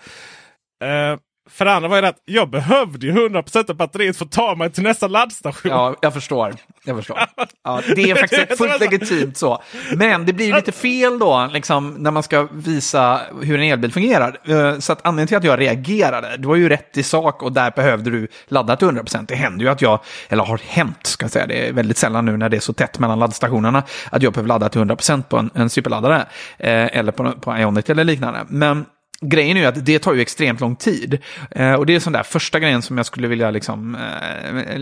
Uh, 0.85 1.19
för 1.51 1.65
det 1.65 1.73
andra 1.73 1.89
var 1.89 2.03
det 2.03 2.09
att 2.09 2.23
jag 2.25 2.51
behövde 2.51 3.07
ju 3.07 3.13
100% 3.13 3.71
av 3.71 3.77
batteriet 3.77 4.17
för 4.17 4.25
att 4.25 4.33
ta 4.33 4.55
mig 4.55 4.71
till 4.71 4.83
nästa 4.83 5.09
laddstation. 5.09 5.73
Ja, 5.73 5.97
jag 6.01 6.15
förstår. 6.15 6.55
Jag 6.85 6.97
förstår. 6.97 7.19
Ja, 7.65 7.81
det 7.97 8.11
är 8.11 8.15
faktiskt 8.15 8.59
fullt 8.59 8.81
legitimt 8.81 9.37
så. 9.37 9.63
Men 9.97 10.27
det 10.27 10.33
blir 10.33 10.55
lite 10.55 10.73
fel 10.73 11.19
då, 11.19 11.49
liksom, 11.53 11.95
när 11.95 12.11
man 12.11 12.23
ska 12.23 12.49
visa 12.53 13.21
hur 13.43 13.59
en 13.61 13.73
elbil 13.73 13.93
fungerar. 13.93 14.39
Eh, 14.45 14.79
så 14.79 14.93
att 14.93 15.07
anledningen 15.07 15.29
till 15.29 15.37
att 15.37 15.45
jag 15.45 15.61
reagerade, 15.61 16.37
det 16.37 16.49
var 16.49 16.57
ju 16.57 16.69
rätt 16.69 16.97
i 16.97 17.03
sak 17.03 17.43
och 17.43 17.53
där 17.53 17.71
behövde 17.71 18.11
du 18.11 18.29
ladda 18.49 18.77
till 18.77 18.89
100%. 18.89 19.25
Det 19.29 19.35
händer 19.35 19.65
ju 19.65 19.71
att 19.71 19.83
jag, 19.83 20.01
eller 20.29 20.45
har 20.45 20.61
hänt, 20.67 21.07
ska 21.07 21.25
jag 21.25 21.31
säga, 21.31 21.47
det 21.47 21.69
är 21.69 21.73
väldigt 21.73 21.97
sällan 21.97 22.25
nu 22.25 22.37
när 22.37 22.49
det 22.49 22.57
är 22.57 22.61
så 22.61 22.73
tätt 22.73 22.99
mellan 22.99 23.19
laddstationerna, 23.19 23.83
att 24.11 24.23
jag 24.23 24.33
behöver 24.33 24.49
ladda 24.49 24.69
till 24.69 24.81
100% 24.81 25.23
på 25.23 25.37
en, 25.37 25.51
en 25.55 25.71
superladdare. 25.71 26.27
Eh, 26.59 26.99
eller 26.99 27.13
på, 27.13 27.33
på 27.33 27.57
Ionit 27.57 27.91
eller 27.91 28.05
liknande. 28.05 28.41
Men 28.49 28.85
Grejen 29.25 29.57
är 29.57 29.61
ju 29.61 29.67
att 29.67 29.87
det 29.87 29.99
tar 29.99 30.15
ju 30.15 30.21
extremt 30.21 30.61
lång 30.61 30.77
tid. 30.77 31.19
Eh, 31.51 31.73
och 31.73 31.87
det 31.87 31.95
är 31.95 32.01
sån 32.01 32.13
där 32.13 32.23
första 32.23 32.61
grejen 32.61 32.83
som 32.83 32.97
jag 32.97 33.07
skulle 33.07 33.29
vilja 33.29 33.51
liksom, 33.51 33.95
eh, 33.95 34.81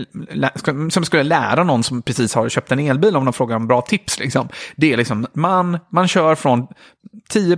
som 0.63 0.89
jag 0.95 1.05
skulle 1.05 1.23
lära 1.23 1.63
någon 1.63 1.83
som 1.83 2.01
precis 2.01 2.33
har 2.33 2.49
köpt 2.49 2.71
en 2.71 2.79
elbil 2.79 3.15
om 3.15 3.25
de 3.25 3.33
frågar 3.33 3.55
om 3.55 3.67
bra 3.67 3.81
tips. 3.81 4.19
Liksom. 4.19 4.49
Det 4.75 4.93
är 4.93 4.97
liksom, 4.97 5.27
man, 5.33 5.79
man 5.91 6.07
kör 6.07 6.35
från 6.35 6.67
10 7.29 7.57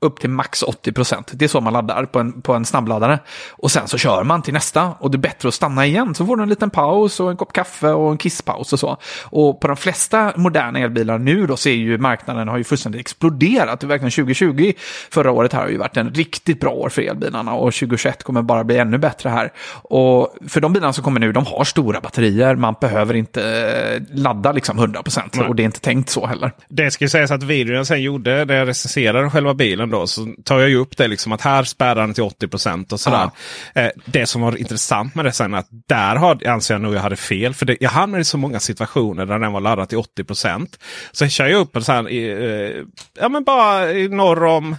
upp 0.00 0.20
till 0.20 0.30
max 0.30 0.62
80 0.62 0.92
procent. 0.92 1.30
Det 1.32 1.44
är 1.44 1.48
så 1.48 1.60
man 1.60 1.72
laddar 1.72 2.04
på 2.04 2.18
en, 2.18 2.42
på 2.42 2.54
en 2.54 2.64
snabbladdare. 2.64 3.18
Och 3.50 3.70
sen 3.70 3.88
så 3.88 3.98
kör 3.98 4.24
man 4.24 4.42
till 4.42 4.54
nästa 4.54 4.94
och 4.98 5.10
det 5.10 5.16
är 5.16 5.18
bättre 5.18 5.48
att 5.48 5.54
stanna 5.54 5.86
igen. 5.86 6.14
Så 6.14 6.26
får 6.26 6.36
du 6.36 6.42
en 6.42 6.48
liten 6.48 6.70
paus 6.70 7.20
och 7.20 7.30
en 7.30 7.36
kopp 7.36 7.52
kaffe 7.52 7.88
och 7.88 8.10
en 8.10 8.18
kisspaus 8.18 8.72
och 8.72 8.80
så. 8.80 8.96
Och 9.22 9.60
på 9.60 9.68
de 9.68 9.76
flesta 9.76 10.32
moderna 10.36 10.78
elbilar 10.78 11.18
nu 11.18 11.46
då 11.46 11.56
ser 11.56 11.70
ju 11.70 11.98
marknaden 11.98 12.48
har 12.48 12.58
ju 12.58 12.64
fullständigt 12.64 13.00
exploderat. 13.00 13.80
Det 13.80 13.86
verkligen 13.86 14.10
2020 14.10 14.72
förra 15.10 15.30
året 15.30 15.52
här 15.52 15.60
har 15.60 15.68
ju 15.68 15.76
varit 15.76 15.96
en 15.96 16.14
riktigt 16.14 16.60
bra 16.60 16.70
år 16.70 16.88
för 16.88 17.02
elbilarna 17.02 17.54
och 17.54 17.74
2021 17.74 18.22
kommer 18.22 18.42
bara 18.42 18.64
bli 18.64 18.78
ännu 18.78 18.98
bättre 18.98 19.28
här. 19.28 19.52
Och 19.72 20.34
för 20.48 20.60
de 20.60 20.72
bilarna 20.72 20.92
som 20.92 21.04
kommer 21.04 21.20
nu, 21.20 21.32
de 21.32 21.46
har 21.46 21.64
stora 21.64 22.00
batterier. 22.00 22.56
Man 22.56 22.74
behöver 22.80 23.14
inte 23.14 23.42
eh, 23.42 24.18
ladda 24.18 24.52
liksom 24.52 24.78
100 24.78 25.02
procent 25.02 25.36
och 25.48 25.56
det 25.56 25.62
är 25.62 25.64
inte 25.64 25.80
tänkt 25.80 26.10
så 26.10 26.26
heller. 26.26 26.52
Det 26.68 26.90
ska 26.90 27.04
ju 27.04 27.08
sägas 27.08 27.30
att 27.30 27.42
videon 27.42 27.76
jag 27.76 27.86
sen 27.86 28.02
gjorde 28.02 28.44
där 28.44 28.54
jag 28.54 28.68
recenserade 28.68 29.30
själva 29.30 29.54
bilen 29.54 29.89
då 29.90 30.06
så 30.06 30.34
tar 30.44 30.60
jag 30.60 30.68
ju 30.68 30.76
upp 30.76 30.96
det 30.96 31.08
liksom 31.08 31.32
att 31.32 31.40
här 31.40 31.64
spärrar 31.64 31.94
den 31.94 32.14
till 32.14 32.24
80% 32.24 32.92
och 32.92 33.00
sådär. 33.00 33.30
Ja. 33.74 33.80
Eh, 33.80 33.90
det 34.04 34.26
som 34.26 34.42
var 34.42 34.56
intressant 34.56 35.14
med 35.14 35.24
det 35.24 35.32
sen 35.32 35.54
att 35.54 35.68
där 35.70 36.16
har, 36.16 36.46
anser 36.46 36.74
jag 36.74 36.80
nog 36.80 36.94
jag 36.94 37.00
hade 37.00 37.16
fel. 37.16 37.54
För 37.54 37.66
det, 37.66 37.76
jag 37.80 37.90
hamnade 37.90 38.20
i 38.20 38.24
så 38.24 38.38
många 38.38 38.60
situationer 38.60 39.26
där 39.26 39.38
den 39.38 39.52
var 39.52 39.60
laddad 39.60 39.88
till 39.88 39.98
80% 39.98 40.66
Sen 41.12 41.30
kör 41.30 41.46
jag 41.46 41.60
upp 41.60 41.76
en 41.76 41.84
sån 41.84 41.94
här, 41.94 42.12
eh, 42.12 42.84
ja 43.20 43.28
men 43.28 43.44
bara 43.44 43.92
i 43.92 44.08
norr 44.08 44.44
om, 44.44 44.76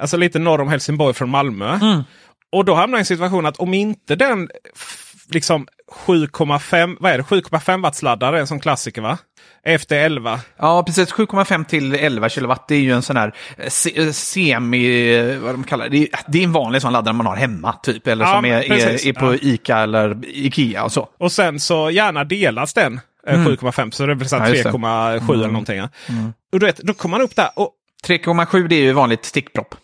alltså 0.00 0.16
lite 0.16 0.38
norr 0.38 0.60
om 0.60 0.68
Helsingborg 0.68 1.14
från 1.14 1.30
Malmö. 1.30 1.78
Mm. 1.82 2.02
Och 2.52 2.64
då 2.64 2.74
hamnar 2.74 2.98
jag 2.98 3.00
i 3.00 3.02
en 3.02 3.06
situation 3.06 3.46
att 3.46 3.56
om 3.56 3.74
inte 3.74 4.16
den 4.16 4.48
liksom 5.30 5.66
7,5 6.06 6.96
vad 7.00 7.12
är 7.12 7.18
det? 7.18 7.24
7,5 7.24 7.82
watts 7.82 8.02
laddare, 8.02 8.40
en 8.40 8.46
sån 8.46 8.60
klassiker 8.60 9.02
va? 9.02 9.18
Efter 9.64 9.96
11. 10.04 10.40
Ja, 10.58 10.82
precis. 10.82 11.12
7,5 11.12 11.64
till 11.64 11.94
11 11.94 12.28
kilowatt. 12.28 12.68
Det 12.68 12.74
är 12.74 12.80
ju 12.80 12.92
en 12.92 13.02
sån 13.02 13.16
här 13.16 13.34
eh, 13.58 13.68
se 13.68 14.02
eh, 14.02 14.10
semi, 14.10 15.16
eh, 15.18 15.38
vad 15.38 15.54
de 15.54 15.64
kallar 15.64 15.84
det. 15.88 15.90
Det 15.90 16.02
är, 16.02 16.20
det 16.28 16.38
är 16.38 16.44
en 16.44 16.52
vanlig 16.52 16.82
sån 16.82 16.92
laddare 16.92 17.14
man 17.14 17.26
har 17.26 17.36
hemma, 17.36 17.72
typ. 17.72 18.06
Eller 18.06 18.24
Ja, 18.24 18.32
som 18.34 18.44
är, 18.44 18.62
precis. 18.62 19.04
är, 19.06 19.08
är 19.08 19.12
på 19.12 19.26
Ja. 19.34 19.38
Ica 19.42 19.78
eller 19.78 20.16
Ikea 20.26 20.84
och 20.84 20.92
så. 20.92 21.08
Och 21.18 21.32
sen 21.32 21.60
så 21.60 21.90
gärna 21.90 22.24
delas 22.24 22.74
den. 22.74 23.00
eh, 23.26 23.38
7,5 23.46 23.90
så 23.90 24.06
det 24.06 24.14
blir 24.14 24.28
så 24.28 24.36
här 24.36 24.46
Mm. 24.54 24.62
3,7 24.72 25.34
eller 25.34 25.46
någonting. 25.46 25.76
Ja. 25.78 25.88
Och 26.52 26.60
du 26.60 26.66
vet, 26.66 26.76
då 26.78 26.94
kommer 26.94 27.18
man 27.18 27.24
upp 27.24 27.36
där. 27.36 27.48
Och, 27.56 27.70
3,7 28.06 28.68
det 28.68 28.74
är 28.76 28.80
ju 28.82 28.92
vanligt 28.92 29.24
stickpropp. 29.24 29.74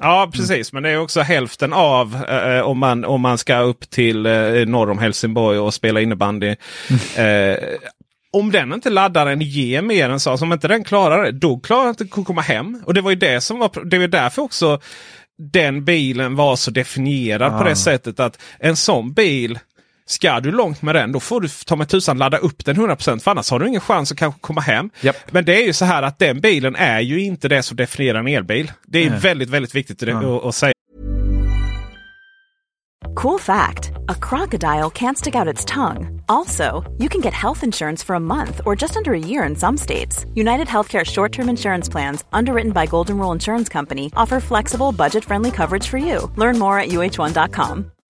Ja, 0.00 0.30
precis. 0.32 0.72
Men 0.72 0.82
det 0.82 0.90
är 0.90 0.98
också 0.98 1.20
hälften 1.20 1.72
av 1.72 2.24
eh, 2.28 2.60
om, 2.60 2.78
man, 2.78 3.04
om 3.04 3.20
man 3.20 3.38
ska 3.38 3.58
upp 3.58 3.90
till 3.90 4.26
eh, 4.26 4.32
norr 4.66 4.90
om 4.90 4.98
Helsingborg 4.98 5.58
och 5.58 5.74
spela 5.74 6.00
innebandy. 6.00 6.56
Eh, 7.16 7.56
om 8.32 8.50
den 8.50 8.72
inte 8.72 8.90
laddaren 8.90 9.40
ger 9.40 9.82
mer 9.82 10.10
än 10.10 10.20
så, 10.20 10.30
alltså 10.30 10.44
om 10.44 10.52
inte 10.52 10.68
den 10.68 10.84
klarar 10.84 11.24
det, 11.24 11.32
då 11.32 11.60
klarar 11.60 11.82
den 11.82 11.90
inte 11.90 12.20
att 12.20 12.26
komma 12.26 12.40
hem. 12.40 12.82
Och 12.86 12.94
det 12.94 13.00
var 13.00 13.10
ju 13.10 13.16
det 13.16 13.40
som 13.40 13.58
var, 13.58 13.84
det 13.84 13.98
var 13.98 14.06
därför 14.06 14.42
också 14.42 14.80
den 15.38 15.84
bilen 15.84 16.36
var 16.36 16.56
så 16.56 16.70
definierad 16.70 17.58
på 17.58 17.64
det 17.64 17.76
sättet 17.76 18.20
att 18.20 18.42
en 18.58 18.76
sån 18.76 19.12
bil 19.12 19.58
Ska 20.06 20.40
du 20.40 20.50
långt 20.50 20.82
med 20.82 20.94
den 20.94 21.12
då 21.12 21.20
får 21.20 21.40
du 21.40 21.48
ta 21.48 21.76
med 21.76 21.88
tusan 21.88 22.18
ladda 22.18 22.38
upp 22.38 22.64
den 22.64 22.76
100% 22.76 23.18
för 23.18 23.30
annars 23.30 23.50
har 23.50 23.58
du 23.58 23.68
ingen 23.68 23.80
chans 23.80 24.12
att 24.12 24.18
kanske 24.18 24.40
komma 24.40 24.60
hem. 24.60 24.90
Japp. 25.00 25.16
Men 25.32 25.44
det 25.44 25.62
är 25.62 25.66
ju 25.66 25.72
så 25.72 25.84
här 25.84 26.02
att 26.02 26.18
den 26.18 26.40
bilen 26.40 26.76
är 26.76 27.00
ju 27.00 27.20
inte 27.20 27.48
det 27.48 27.62
som 27.62 27.76
definierar 27.76 28.18
en 28.18 28.28
elbil. 28.28 28.72
Det 28.86 29.04
är 29.04 29.10
väldigt, 29.10 29.50
väldigt 29.50 29.74
viktigt 29.74 30.02
att, 30.02 30.08
att, 30.08 30.44
att 30.44 30.54
säga. 30.54 30.72
Cool 33.14 33.38
fact 33.38 33.92
a 34.08 34.14
crocodile 34.14 34.90
can't 34.90 35.16
stick 35.16 35.34
out 35.34 35.54
its 35.54 35.64
tongue. 35.64 36.22
Also, 36.28 36.82
you 36.98 37.08
can 37.08 37.20
get 37.20 37.32
health 37.32 37.64
insurance 37.64 38.06
for 38.06 38.16
a 38.16 38.20
month 38.20 38.60
or 38.66 38.76
just 38.82 38.96
under 38.96 39.12
a 39.12 39.18
year 39.18 39.48
in 39.48 39.56
some 39.56 39.78
states. 39.78 40.26
United 40.34 40.66
Healthcare 40.66 41.04
short 41.04 41.32
term 41.32 41.48
insurance 41.48 41.92
plans, 41.92 42.24
underwritten 42.32 42.72
by 42.72 42.86
Golden 42.86 43.18
Rule 43.18 43.32
Insurance 43.32 43.72
Company, 43.72 44.10
offer 44.16 44.40
flexible, 44.40 44.92
budget 44.92 45.24
friendly 45.24 45.50
coverage 45.50 45.86
for 45.88 45.98
you. 45.98 46.30
Learn 46.36 46.58
more 46.58 46.78
at 46.78 46.88
uh1.com. 46.88 47.93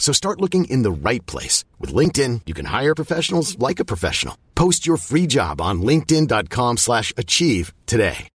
So 0.00 0.12
start 0.12 0.40
looking 0.40 0.64
in 0.64 0.82
the 0.82 0.90
right 1.10 1.30
place. 1.30 1.64
With 1.78 1.94
LinkedIn, 1.94 2.40
you 2.46 2.54
can 2.54 2.66
hire 2.80 2.94
professionals 2.94 3.56
like 3.68 3.78
a 3.82 3.84
professional. 3.84 4.34
Post 4.54 4.86
your 4.88 4.96
free 4.98 5.26
job 5.28 5.60
on 5.60 5.82
linkedin.com 5.86 6.76
slash 6.78 7.12
achieve 7.16 7.72
today. 7.86 8.26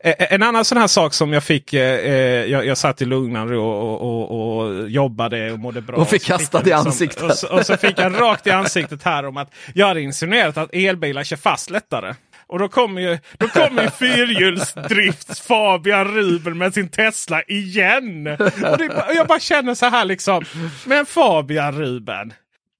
Eh, 0.00 0.32
En 0.34 0.42
annan 0.42 0.64
sån 0.64 0.78
här 0.78 0.86
sak 0.86 1.14
som 1.14 1.32
jag 1.32 1.44
fick. 1.44 1.74
Eh, 1.74 1.80
eh, 1.82 2.12
jag, 2.50 2.66
jag 2.66 2.78
satt 2.78 3.02
i 3.02 3.04
lugnande 3.04 3.56
och, 3.56 3.82
och, 3.92 4.30
och, 4.30 4.58
och 4.58 4.90
jobbade 4.90 5.52
och 5.52 5.58
mådde 5.58 5.80
bra. 5.80 5.96
Och 5.96 6.08
fick 6.08 6.22
så 6.22 6.28
kastad 6.28 6.60
i 6.60 6.64
liksom- 6.64 6.86
ansiktet. 6.86 7.22
Och 7.22 7.34
så, 7.36 7.48
och 7.48 7.66
så 7.66 7.76
fick 7.76 7.98
jag 7.98 8.20
rakt 8.20 8.46
i 8.46 8.50
ansiktet 8.50 9.02
här 9.02 9.26
om 9.26 9.36
att 9.36 9.54
jag 9.74 9.86
hade 9.86 10.00
insinuerat 10.00 10.56
att 10.56 10.74
elbilar 10.74 11.24
kör 11.24 11.36
fast 11.36 11.70
lättare. 11.70 12.14
Och 12.52 12.58
då 12.58 12.68
kommer 12.68 13.00
ju, 13.00 13.18
då 13.38 13.48
kommer 13.48 13.82
ju 13.82 13.90
fyrhjulsdrifts 13.90 15.40
Fabian 15.40 16.04
Ruben 16.04 16.58
med 16.58 16.74
sin 16.74 16.88
Tesla 16.88 17.42
igen. 17.42 18.26
Och, 18.26 18.78
det, 18.78 18.88
och 19.08 19.14
jag 19.14 19.26
bara 19.26 19.40
känner 19.40 19.74
så 19.74 19.86
här 19.86 20.04
liksom. 20.04 20.44
Men 20.86 21.06
Fabian 21.06 21.72
Ruben. 21.72 22.32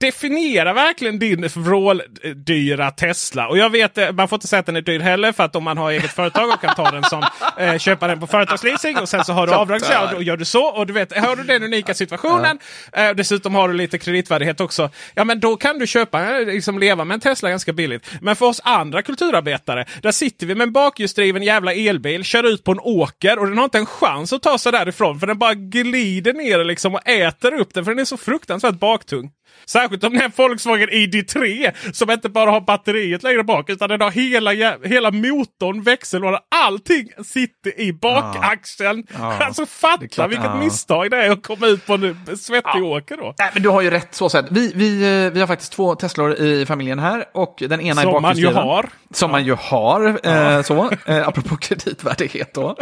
Definiera 0.03 0.73
verkligen 0.73 1.19
din 1.19 1.49
vråldyra 1.49 2.91
Tesla. 2.91 3.49
Och 3.49 3.59
jag 3.59 3.71
vet, 3.71 3.99
eh, 3.99 4.13
man 4.13 4.29
får 4.29 4.37
inte 4.37 4.47
säga 4.47 4.61
att 4.61 4.67
den 4.67 4.77
är 4.77 4.81
dyr 4.81 5.01
heller. 5.01 5.33
För 5.33 5.45
att 5.45 5.57
om 5.57 5.65
man 5.65 5.79
har 5.79 5.91
eget 5.91 6.13
företag 6.13 6.49
och 6.49 6.61
kan 6.61 6.75
ta 6.75 6.91
den 6.91 7.05
som, 7.05 7.25
eh, 7.59 7.79
köpa 7.79 8.09
den 8.09 8.21
på 8.21 8.27
företagsleasing 8.27 8.99
och 8.99 9.09
sen 9.09 9.25
så 9.25 9.33
har 9.33 9.47
du 9.47 9.53
avdrag. 9.53 9.81
Då 10.13 10.23
gör 10.23 10.37
du 10.37 10.45
så. 10.45 10.65
Och 10.65 10.87
du 10.87 10.93
vet, 10.93 11.19
har 11.19 11.37
du 11.37 11.43
den 11.43 11.63
unika 11.63 11.95
situationen. 11.95 12.59
Eh, 12.93 13.11
dessutom 13.11 13.55
har 13.55 13.69
du 13.69 13.75
lite 13.75 13.99
kreditvärdighet 13.99 14.61
också. 14.61 14.91
Ja 15.15 15.25
men 15.25 15.41
då 15.41 15.57
kan 15.57 15.79
du 15.79 15.87
köpa, 15.87 16.41
eh, 16.41 16.47
liksom 16.47 16.79
leva 16.79 17.05
med 17.05 17.15
en 17.15 17.21
Tesla 17.21 17.51
ganska 17.51 17.73
billigt. 17.73 18.11
Men 18.21 18.37
för 18.37 18.47
oss 18.47 18.61
andra 18.65 19.03
kulturarbetare. 19.03 19.85
Där 20.03 20.13
sitter 20.13 20.47
vi 20.47 20.55
med 20.55 20.67
en 20.67 20.73
bakhjulsdriven 20.73 21.43
jävla 21.43 21.73
elbil. 21.73 22.25
Kör 22.25 22.45
ut 22.45 22.65
på 22.65 22.73
en 22.73 22.81
åker 22.81 23.39
och 23.39 23.47
den 23.47 23.59
har 23.59 23.65
inte 23.65 23.79
en 23.79 23.87
chans 23.87 24.33
att 24.33 24.43
ta 24.43 24.59
sig 24.59 24.73
därifrån. 24.73 25.21
För 25.21 25.27
den 25.27 25.39
bara 25.39 25.55
glider 25.55 26.33
ner 26.33 26.65
liksom 26.65 26.95
och 26.95 27.09
äter 27.09 27.55
upp 27.55 27.75
den. 27.75 27.85
För 27.85 27.93
den 27.93 27.99
är 27.99 28.05
så 28.05 28.17
fruktansvärt 28.17 28.75
baktung. 28.75 29.31
Särskilt 29.67 30.05
om 30.05 30.13
det 30.13 30.19
är 30.19 30.25
en 30.25 30.33
Volkswagen 30.37 30.89
ID3 30.89 31.73
som 31.93 32.11
inte 32.11 32.29
bara 32.29 32.51
har 32.51 32.61
batteriet 32.61 33.23
längre 33.23 33.45
bak 33.45 33.71
utan 33.71 33.89
den 33.89 34.01
har 34.01 34.11
hela, 34.11 34.51
hela 34.85 35.11
motorn, 35.11 35.83
växellådan, 35.83 36.41
allting 36.65 37.09
sitter 37.25 37.81
i 37.81 37.93
bakaxeln. 37.93 39.07
Alltså 39.41 39.67
fatta 39.67 40.07
klart, 40.07 40.31
vilket 40.31 40.45
ja. 40.45 40.55
misstag 40.55 41.11
det 41.11 41.17
är 41.17 41.31
att 41.31 41.43
komma 41.43 41.67
ut 41.67 41.87
på 41.87 41.95
en 41.95 42.37
svettig 42.37 42.85
åker 42.85 43.17
då. 43.17 43.35
Nej, 43.39 43.51
men 43.55 43.63
du 43.63 43.69
har 43.69 43.81
ju 43.81 43.91
rätt 43.91 44.15
så 44.15 44.29
sett. 44.29 44.47
Vi, 44.51 44.73
vi, 44.75 45.25
eh, 45.27 45.33
vi 45.33 45.41
har 45.41 45.47
faktiskt 45.47 45.73
två 45.73 45.95
Teslor 45.95 46.35
i 46.35 46.67
familjen 46.67 46.99
här 46.99 47.25
och 47.35 47.63
den 47.69 47.81
ena 47.81 48.01
är 48.01 48.05
Som 48.05 48.23
man 48.23 48.37
ju 48.37 48.47
har. 48.47 48.89
Som 49.11 49.31
man 49.31 49.45
ju 49.45 49.55
har, 49.55 50.21
eh, 50.27 50.63
så. 50.63 50.91
Eh, 51.07 51.29
apropå 51.29 51.57
kreditvärdighet 51.57 52.55
då. 52.55 52.77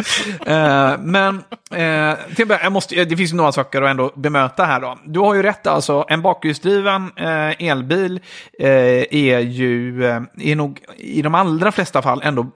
Eh, 0.46 0.98
men 0.98 1.42
eh, 1.74 2.16
jag 2.36 2.72
måste, 2.72 3.04
det 3.04 3.16
finns 3.16 3.32
några 3.32 3.52
saker 3.52 3.82
att 3.82 3.90
ändå 3.90 4.12
bemöta 4.16 4.64
här 4.64 4.80
då. 4.80 4.98
Du 5.04 5.20
har 5.20 5.34
ju 5.34 5.42
rätt 5.42 5.66
alltså, 5.66 6.04
en 6.08 6.22
bakhjulsdriven 6.22 6.59
eh, 6.66 7.68
elbil 7.68 8.20
eh, 8.58 8.68
är 9.10 9.38
ju, 9.38 10.04
eh, 10.04 10.22
är 10.38 10.56
nog 10.56 10.80
i 10.96 11.22
de 11.22 11.34
allra 11.34 11.72
flesta 11.72 12.02
fall 12.02 12.20
ändå 12.24 12.46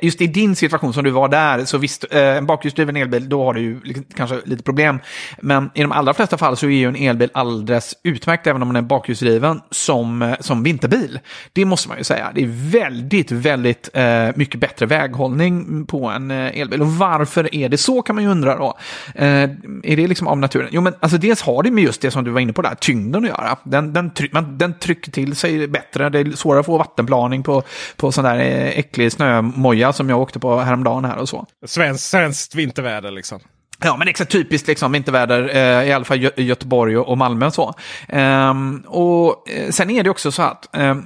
Just 0.00 0.20
i 0.20 0.26
din 0.26 0.56
situation 0.56 0.92
som 0.92 1.04
du 1.04 1.10
var 1.10 1.28
där, 1.28 1.64
så 1.64 1.78
visst, 1.78 2.04
eh, 2.10 2.36
en 2.36 2.46
bakhjulsdriven 2.46 2.96
elbil, 2.96 3.28
då 3.28 3.44
har 3.44 3.54
du 3.54 3.60
ju 3.60 3.80
liksom 3.84 4.04
kanske 4.16 4.40
lite 4.44 4.62
problem. 4.62 4.98
Men 5.40 5.70
i 5.74 5.82
de 5.82 5.92
allra 5.92 6.14
flesta 6.14 6.38
fall 6.38 6.56
så 6.56 6.66
är 6.66 6.70
ju 6.70 6.88
en 6.88 6.96
elbil 6.96 7.30
alldeles 7.34 7.94
utmärkt, 8.02 8.46
även 8.46 8.62
om 8.62 8.68
den 8.68 8.76
är 8.76 8.88
bakhjulsdriven, 8.88 9.60
som, 9.70 10.22
eh, 10.22 10.34
som 10.40 10.62
vinterbil. 10.62 11.20
Det 11.52 11.64
måste 11.64 11.88
man 11.88 11.98
ju 11.98 12.04
säga. 12.04 12.32
Det 12.34 12.42
är 12.42 12.70
väldigt, 12.70 13.32
väldigt 13.32 13.88
eh, 13.94 14.28
mycket 14.34 14.60
bättre 14.60 14.86
väghållning 14.86 15.86
på 15.86 16.06
en 16.06 16.30
eh, 16.30 16.60
elbil. 16.60 16.82
Och 16.82 16.92
varför 16.92 17.54
är 17.54 17.68
det 17.68 17.78
så 17.78 18.02
kan 18.02 18.14
man 18.14 18.24
ju 18.24 18.30
undra 18.30 18.56
då. 18.56 18.78
Eh, 19.14 19.26
är 19.82 19.96
det 19.96 20.06
liksom 20.06 20.26
av 20.28 20.38
naturen? 20.38 20.68
Jo, 20.72 20.80
men 20.80 20.94
alltså 21.00 21.18
dels 21.18 21.42
har 21.42 21.62
det 21.62 21.70
med 21.70 21.84
just 21.84 22.00
det 22.00 22.10
som 22.10 22.24
du 22.24 22.30
var 22.30 22.40
inne 22.40 22.52
på 22.52 22.62
där, 22.62 22.74
tyngden 22.74 23.24
att 23.24 23.30
göra. 23.30 23.56
Den, 23.62 23.92
den, 23.92 24.10
tryck, 24.10 24.32
man, 24.32 24.58
den 24.58 24.78
trycker 24.78 25.10
till 25.10 25.36
sig 25.36 25.68
bättre, 25.68 26.08
det 26.08 26.18
är 26.18 26.30
svårare 26.30 26.60
att 26.60 26.66
få 26.66 26.78
vattenplaning 26.78 27.42
på, 27.42 27.62
på 27.96 28.12
sån 28.12 28.24
där 28.24 28.38
äcklig 28.74 29.12
snö 29.12 29.37
snömoja 29.38 29.92
som 29.92 30.08
jag 30.08 30.20
åkte 30.20 30.38
på 30.38 30.60
häromdagen 30.60 31.04
här 31.04 31.16
och 31.16 31.28
så. 31.28 31.46
Svensk, 31.66 32.04
svenskt 32.04 32.54
vinterväder 32.54 33.10
liksom. 33.10 33.40
Ja, 33.84 33.96
men 33.96 34.08
exakt 34.08 34.32
typiskt 34.32 34.68
liksom 34.68 34.92
vinterväder, 34.92 35.56
eh, 35.56 35.88
i 35.88 35.92
alla 35.92 36.04
fall 36.04 36.18
Gö 36.18 36.30
Göteborg 36.36 36.98
och, 36.98 37.08
och 37.08 37.18
Malmö 37.18 37.46
och 37.46 37.54
så. 37.54 37.74
Ehm, 38.08 38.84
och 38.86 39.50
eh, 39.50 39.70
sen 39.70 39.90
är 39.90 40.02
det 40.02 40.10
också 40.10 40.32
så 40.32 40.42
att 40.42 40.76
ehm, 40.76 41.04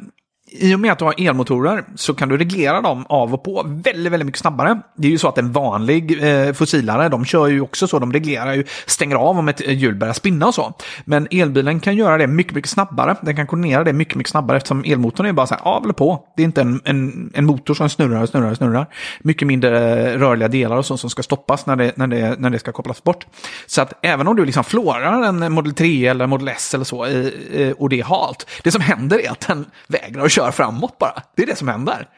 i 0.54 0.74
och 0.74 0.80
med 0.80 0.92
att 0.92 0.98
du 0.98 1.04
har 1.04 1.14
elmotorer 1.28 1.84
så 1.94 2.14
kan 2.14 2.28
du 2.28 2.36
reglera 2.36 2.80
dem 2.80 3.06
av 3.08 3.34
och 3.34 3.44
på 3.44 3.62
väldigt, 3.66 4.12
väldigt 4.12 4.26
mycket 4.26 4.40
snabbare. 4.40 4.80
Det 4.96 5.06
är 5.06 5.10
ju 5.10 5.18
så 5.18 5.28
att 5.28 5.38
en 5.38 5.52
vanlig 5.52 6.22
eh, 6.22 6.52
fossilare, 6.52 7.08
de 7.08 7.24
kör 7.24 7.46
ju 7.46 7.60
också 7.60 7.86
så, 7.86 7.98
de 7.98 8.12
reglerar 8.12 8.54
ju, 8.54 8.64
stänger 8.86 9.16
av 9.16 9.38
om 9.38 9.48
ett 9.48 9.60
eh, 9.60 9.72
hjul 9.72 9.94
börjar 9.94 10.14
spinna 10.14 10.46
och 10.46 10.54
så. 10.54 10.74
Men 11.04 11.28
elbilen 11.30 11.80
kan 11.80 11.96
göra 11.96 12.18
det 12.18 12.26
mycket, 12.26 12.54
mycket 12.54 12.70
snabbare. 12.70 13.16
Den 13.22 13.36
kan 13.36 13.46
koordinera 13.46 13.84
det 13.84 13.92
mycket, 13.92 14.14
mycket 14.14 14.30
snabbare 14.30 14.56
eftersom 14.56 14.84
elmotorn 14.84 15.26
är 15.26 15.32
bara 15.32 15.46
så 15.46 15.54
här 15.54 15.62
av 15.62 15.84
eller 15.84 15.92
på. 15.92 16.24
Det 16.36 16.42
är 16.42 16.44
inte 16.44 16.60
en, 16.60 16.80
en, 16.84 17.30
en 17.34 17.44
motor 17.44 17.74
som 17.74 17.88
snurrar 17.88 18.22
och 18.22 18.28
snurrar 18.28 18.50
och 18.50 18.56
snurrar. 18.56 18.86
Mycket 19.20 19.48
mindre 19.48 20.02
eh, 20.12 20.18
rörliga 20.18 20.48
delar 20.48 20.76
och 20.76 20.86
så 20.86 20.96
som 20.96 21.10
ska 21.10 21.22
stoppas 21.22 21.66
när 21.66 21.76
det, 21.76 21.92
när 21.96 22.06
det, 22.06 22.36
när 22.38 22.50
det 22.50 22.58
ska 22.58 22.72
kopplas 22.72 23.04
bort. 23.04 23.26
Så 23.66 23.82
att 23.82 23.92
även 24.02 24.28
om 24.28 24.36
du 24.36 24.44
liksom 24.44 24.64
flårar 24.64 25.22
en 25.22 25.52
Model 25.52 25.74
3 25.74 26.06
eller 26.06 26.26
Model 26.26 26.48
S 26.48 26.74
eller 26.74 26.84
så 26.84 27.06
i, 27.06 27.10
i, 27.52 27.74
och 27.78 27.88
det 27.88 28.00
är 28.00 28.04
halt, 28.04 28.46
det 28.64 28.70
som 28.70 28.80
händer 28.80 29.24
är 29.24 29.30
att 29.30 29.40
den 29.40 29.66
vägrar 29.88 30.24
att 30.24 30.32
köra 30.32 30.41
framåt 30.50 30.98
bara. 30.98 31.22
Det 31.36 31.42
är 31.42 31.46
det 31.46 31.56
som 31.56 31.68
händer. 31.68 32.08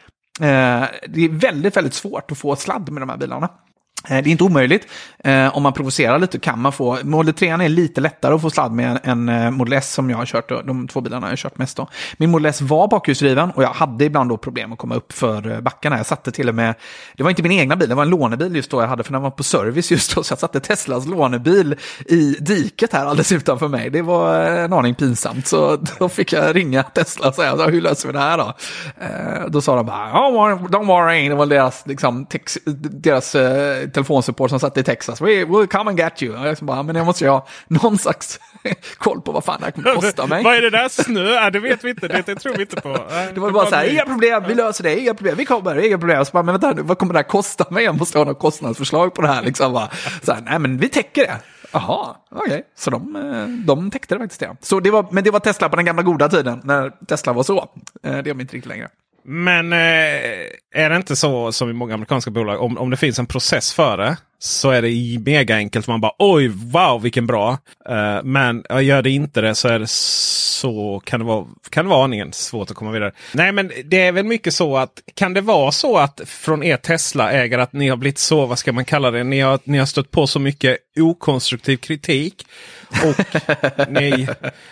Eh, 0.40 0.88
det 1.08 1.24
är 1.24 1.28
väldigt, 1.28 1.76
väldigt 1.76 1.94
svårt 1.94 2.30
att 2.30 2.38
få 2.38 2.56
sladd 2.56 2.90
med 2.90 3.02
de 3.02 3.08
här 3.08 3.16
bilarna. 3.16 3.48
Eh, 4.08 4.22
det 4.22 4.28
är 4.28 4.32
inte 4.32 4.44
omöjligt. 4.44 4.86
Eh, 5.18 5.56
om 5.56 5.62
man 5.62 5.72
provocerar 5.72 6.18
lite 6.18 6.38
kan 6.38 6.58
man 6.58 6.72
få... 6.72 6.98
Model 7.02 7.34
3 7.34 7.48
är 7.48 7.68
lite 7.68 8.00
lättare 8.00 8.34
att 8.34 8.42
få 8.42 8.50
sladd 8.50 8.72
med 8.72 9.00
än 9.04 9.28
eh, 9.28 9.50
Model 9.50 9.72
S 9.72 9.92
som 9.92 10.10
jag 10.10 10.16
har 10.16 10.26
kört. 10.26 10.48
De 10.48 10.88
två 10.88 11.00
bilarna 11.00 11.26
jag 11.26 11.32
har 11.32 11.36
kört 11.36 11.58
mest 11.58 11.76
då. 11.76 11.88
Min 12.16 12.30
Model 12.30 12.46
S 12.46 12.60
var 12.60 12.88
bakhjulsdriven 12.88 13.50
och 13.50 13.62
jag 13.62 13.68
hade 13.68 14.04
ibland 14.04 14.30
då 14.30 14.36
problem 14.36 14.72
att 14.72 14.78
komma 14.78 14.94
upp 14.94 15.12
för 15.12 15.60
backarna. 15.60 15.96
Jag 15.96 16.06
satte 16.06 16.32
till 16.32 16.48
och 16.48 16.54
med... 16.54 16.74
Det 17.16 17.22
var 17.22 17.30
inte 17.30 17.42
min 17.42 17.52
egna 17.52 17.76
bil, 17.76 17.88
det 17.88 17.94
var 17.94 18.02
en 18.02 18.10
lånebil 18.10 18.56
just 18.56 18.70
då 18.70 18.80
jag 18.80 18.88
hade 18.88 19.02
för 19.02 19.12
den 19.12 19.22
var 19.22 19.30
på 19.30 19.42
service 19.42 19.90
just 19.90 20.14
då. 20.14 20.22
Så 20.22 20.32
jag 20.32 20.38
satte 20.38 20.60
Teslas 20.60 21.06
lånebil 21.06 21.76
i 22.06 22.36
diket 22.40 22.92
här 22.92 23.06
alldeles 23.06 23.32
utanför 23.32 23.68
mig. 23.68 23.90
Det 23.90 24.02
var 24.02 24.34
en 24.44 24.72
aning 24.72 24.94
pinsamt. 24.94 25.46
Så 25.46 25.76
då 25.98 26.08
fick 26.08 26.32
jag 26.32 26.56
ringa 26.56 26.82
Tesla 26.82 27.28
och 27.28 27.34
säga, 27.34 27.66
hur 27.66 27.80
löser 27.80 28.08
vi 28.08 28.12
det 28.12 28.18
här 28.18 28.38
då? 28.38 28.54
Då 29.48 29.60
sa 29.60 29.76
de 29.76 29.86
bara, 29.86 30.10
don't 30.10 30.86
worry, 30.86 31.28
det 31.28 31.34
var 31.34 31.46
deras, 31.46 31.86
liksom, 31.86 32.26
tex, 32.26 32.58
deras 32.64 33.36
telefonsupport 33.94 34.50
som 34.50 34.60
satt 34.60 34.76
i 34.76 34.82
Texas. 34.82 35.20
We 35.20 35.44
will 35.44 35.66
come 35.68 35.90
and 35.90 35.98
get 35.98 36.22
you. 36.22 36.38
Och 36.40 36.46
jag 36.46 36.56
bara, 36.56 36.82
men 36.82 36.96
jag 36.96 37.06
måste 37.06 37.24
ju 37.24 37.30
ha 37.30 37.46
någon 37.68 37.98
slags 37.98 38.40
koll 38.98 39.20
på 39.20 39.32
vad 39.32 39.44
fan 39.44 39.56
det 39.60 39.64
här 39.64 39.72
kommer 39.72 39.94
kosta 39.94 40.26
mig. 40.34 40.44
Vad 40.44 40.54
är 40.54 40.60
det 40.62 40.70
där? 40.70 40.88
Snö? 40.88 41.50
Det 41.50 41.58
vet 41.60 41.84
vi 41.84 41.90
inte. 41.90 42.08
Det, 42.08 42.22
det 42.26 42.34
tror 42.36 42.54
vi 42.54 42.60
inte 42.62 42.80
på. 42.80 42.88
Det 43.34 43.40
var 43.40 43.50
bara 43.50 43.66
så 43.66 43.74
här, 43.74 43.92
inga 43.92 44.04
problem, 44.04 44.42
vi 44.48 44.54
löser 44.54 44.84
det, 44.84 45.00
inga 45.00 45.14
problem, 45.14 45.34
vi 45.36 45.44
kommer, 45.44 45.86
inga 45.86 45.98
problem. 45.98 46.24
Så 46.24 46.30
bara, 46.32 46.42
men 46.42 46.52
vänta, 46.52 46.72
nu, 46.72 46.82
vad 46.82 46.98
kommer 46.98 47.12
det 47.12 47.18
här 47.18 47.24
kosta 47.28 47.66
mig? 47.70 47.84
Jag 47.84 47.98
måste 47.98 48.18
ha 48.18 48.24
något 48.24 48.38
kostnadsförslag 48.38 49.14
på 49.14 49.22
det 49.22 49.28
här. 49.28 49.42
Liksom, 49.42 49.72
bara. 49.72 49.88
Så 50.22 50.32
här, 50.32 50.40
nej, 50.40 50.58
men 50.58 50.78
vi 50.78 50.88
täcker 50.88 51.22
det. 51.22 51.36
Jaha, 51.72 52.16
okej. 52.30 52.62
Så 52.76 52.90
de, 52.90 53.16
eh, 53.16 53.46
de 53.66 53.90
täckte 53.90 54.14
det 54.14 54.18
faktiskt. 54.18 54.42
Ja. 54.42 54.56
Så 54.60 54.80
det 54.80 54.90
var, 54.90 55.06
men 55.10 55.24
det 55.24 55.30
var 55.30 55.40
Tesla 55.40 55.68
på 55.68 55.76
den 55.76 55.84
gamla 55.84 56.02
goda 56.02 56.28
tiden, 56.28 56.60
när 56.64 56.90
Tesla 57.08 57.32
var 57.32 57.42
så. 57.42 57.58
Eh, 57.58 57.66
Det 58.02 58.08
är 58.18 58.22
de 58.22 58.40
inte 58.40 58.56
riktigt 58.56 58.66
längre. 58.68 58.88
Men 59.24 59.72
eh, 59.72 59.78
är 60.74 60.90
det 60.90 60.96
inte 60.96 61.16
så 61.16 61.52
som 61.52 61.70
i 61.70 61.72
många 61.72 61.94
amerikanska 61.94 62.30
bolag, 62.30 62.62
om, 62.62 62.78
om 62.78 62.90
det 62.90 62.96
finns 62.96 63.18
en 63.18 63.26
process 63.26 63.72
för 63.72 63.96
det 63.96 64.16
så 64.44 64.70
är 64.70 64.82
det 64.82 65.18
mega 65.18 65.56
enkelt. 65.56 65.86
Man 65.86 66.00
bara 66.00 66.12
oj, 66.18 66.48
wow, 66.48 67.02
vilken 67.02 67.26
bra. 67.26 67.58
Eh, 67.88 68.22
men 68.22 68.64
ja, 68.68 68.80
gör 68.80 69.02
det 69.02 69.10
inte 69.10 69.40
det 69.40 69.54
så 69.54 69.68
är 69.68 69.78
det 69.78 69.90
så 69.90 71.02
kan 71.04 71.20
det, 71.20 71.26
vara, 71.26 71.46
kan 71.70 71.84
det 71.84 71.88
vara 71.88 72.04
aningen 72.04 72.32
svårt 72.32 72.70
att 72.70 72.76
komma 72.76 72.90
vidare. 72.90 73.12
Nej, 73.32 73.52
men 73.52 73.72
det 73.84 74.00
är 74.00 74.12
väl 74.12 74.24
mycket 74.24 74.54
så 74.54 74.76
att 74.76 75.02
kan 75.14 75.34
det 75.34 75.40
vara 75.40 75.72
så 75.72 75.98
att 75.98 76.20
från 76.26 76.62
er 76.62 76.76
Tesla-ägare 76.76 77.62
att 77.62 77.72
ni 77.72 77.88
har 77.88 77.96
blivit 77.96 78.18
så, 78.18 78.46
vad 78.46 78.58
ska 78.58 78.72
man 78.72 78.84
kalla 78.84 79.10
det, 79.10 79.24
ni 79.24 79.40
har, 79.40 79.58
ni 79.64 79.78
har 79.78 79.86
stött 79.86 80.10
på 80.10 80.26
så 80.26 80.38
mycket 80.38 80.78
okonstruktiv 81.00 81.76
kritik. 81.76 82.46
Och 82.88 83.24
ni 83.88 84.28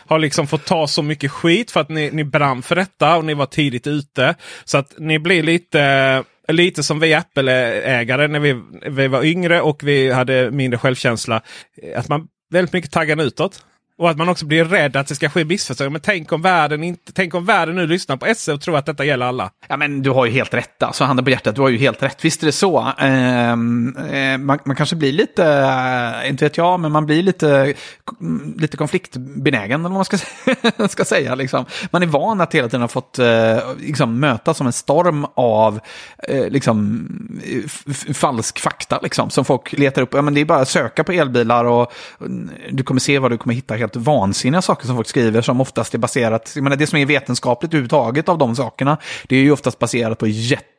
har 0.06 0.18
liksom 0.18 0.46
fått 0.46 0.64
ta 0.64 0.87
så 0.87 1.02
mycket 1.02 1.30
skit 1.30 1.70
för 1.70 1.80
att 1.80 1.88
ni, 1.88 2.11
ni 2.11 2.24
brann 2.24 2.62
för 2.62 2.76
detta 2.76 3.16
och 3.16 3.24
ni 3.24 3.35
var 3.35 3.46
tidigt 3.46 3.87
ute. 3.87 4.35
Så 4.64 4.78
att 4.78 4.94
ni 4.98 5.18
blir 5.18 5.42
lite 5.42 6.24
Lite 6.48 6.83
som 6.83 7.00
vi 7.00 7.14
Apple-ägare 7.14 8.28
när 8.28 8.40
vi, 8.40 8.62
vi 8.90 9.09
var 9.09 9.24
yngre 9.24 9.61
och 9.61 9.83
vi 9.83 10.11
hade 10.11 10.50
mindre 10.50 10.78
självkänsla. 10.78 11.42
Att 11.96 12.09
man 12.09 12.28
väldigt 12.50 12.72
mycket 12.72 12.92
taggade 12.92 13.22
utåt. 13.22 13.64
Och 14.02 14.10
att 14.10 14.16
man 14.16 14.28
också 14.28 14.46
blir 14.46 14.64
rädd 14.64 14.96
att 14.96 15.06
det 15.06 15.14
ska 15.14 15.28
ske 15.28 15.44
missförstånd. 15.44 15.92
Men 15.92 16.00
tänk 16.00 16.32
om 16.32 16.42
världen, 16.42 16.84
inte, 16.84 17.12
tänk 17.12 17.34
om 17.34 17.44
världen 17.44 17.74
nu 17.74 17.86
lyssnar 17.86 18.16
på 18.16 18.34
SE 18.34 18.52
och 18.52 18.60
tror 18.60 18.76
att 18.76 18.86
detta 18.86 19.04
gäller 19.04 19.26
alla. 19.26 19.50
Ja, 19.68 19.76
men 19.76 20.02
du 20.02 20.10
har 20.10 20.26
ju 20.26 20.32
helt 20.32 20.54
rätt. 20.54 20.82
Alltså, 20.82 21.04
handen 21.04 21.24
på 21.24 21.30
hjärtat, 21.30 21.54
du 21.54 21.62
har 21.62 21.68
ju 21.68 21.78
helt 21.78 22.02
rätt. 22.02 22.24
Visst 22.24 22.42
är 22.42 22.46
det 22.46 22.52
så. 22.52 22.92
Ehm, 22.98 23.96
eh, 23.96 24.38
man, 24.38 24.58
man 24.64 24.76
kanske 24.76 24.96
blir 24.96 25.12
lite, 25.12 25.44
eh, 25.44 26.30
inte 26.30 26.44
vet 26.44 26.56
jag, 26.56 26.80
men 26.80 26.92
man 26.92 27.06
blir 27.06 27.22
lite, 27.22 27.74
mm, 28.20 28.54
lite 28.58 28.76
konfliktbenägen, 28.76 29.80
eller 29.80 29.88
vad 29.88 29.92
man 29.92 30.04
ska, 30.04 30.18
ska 30.88 31.04
säga. 31.04 31.34
Liksom. 31.34 31.64
Man 31.90 32.02
är 32.02 32.06
van 32.06 32.40
att 32.40 32.54
hela 32.54 32.68
tiden 32.68 32.80
ha 32.80 32.88
fått 32.88 33.18
eh, 33.18 33.58
liksom, 33.78 34.20
mötas 34.20 34.56
som 34.56 34.66
en 34.66 34.72
storm 34.72 35.26
av 35.34 35.80
eh, 36.28 36.48
liksom, 36.48 37.08
falsk 38.14 38.58
fakta, 38.58 38.98
liksom, 39.02 39.30
som 39.30 39.44
folk 39.44 39.72
letar 39.72 40.02
upp. 40.02 40.14
Ja, 40.14 40.22
men 40.22 40.34
det 40.34 40.40
är 40.40 40.44
bara 40.44 40.60
att 40.60 40.68
söka 40.68 41.04
på 41.04 41.12
elbilar 41.12 41.64
och 41.64 41.92
mm, 42.20 42.50
du 42.70 42.82
kommer 42.82 43.00
se 43.00 43.18
vad 43.18 43.30
du 43.30 43.38
kommer 43.38 43.54
hitta 43.54 43.74
helt 43.74 43.91
vansinniga 43.96 44.62
saker 44.62 44.87
som 44.87 44.96
folk 44.96 45.09
skriver 45.09 45.42
som 45.42 45.61
oftast 45.61 45.94
är 45.94 45.98
baserat, 45.98 46.52
jag 46.55 46.62
menar 46.62 46.76
det 46.76 46.87
som 46.87 46.98
är 46.98 47.07
vetenskapligt 47.07 47.70
överhuvudtaget 47.70 48.28
av 48.28 48.38
de 48.38 48.57
sakerna, 48.57 48.98
det 49.28 49.37
är 49.37 49.40
ju 49.40 49.52
oftast 49.52 49.78
baserat 49.78 50.18
på 50.18 50.26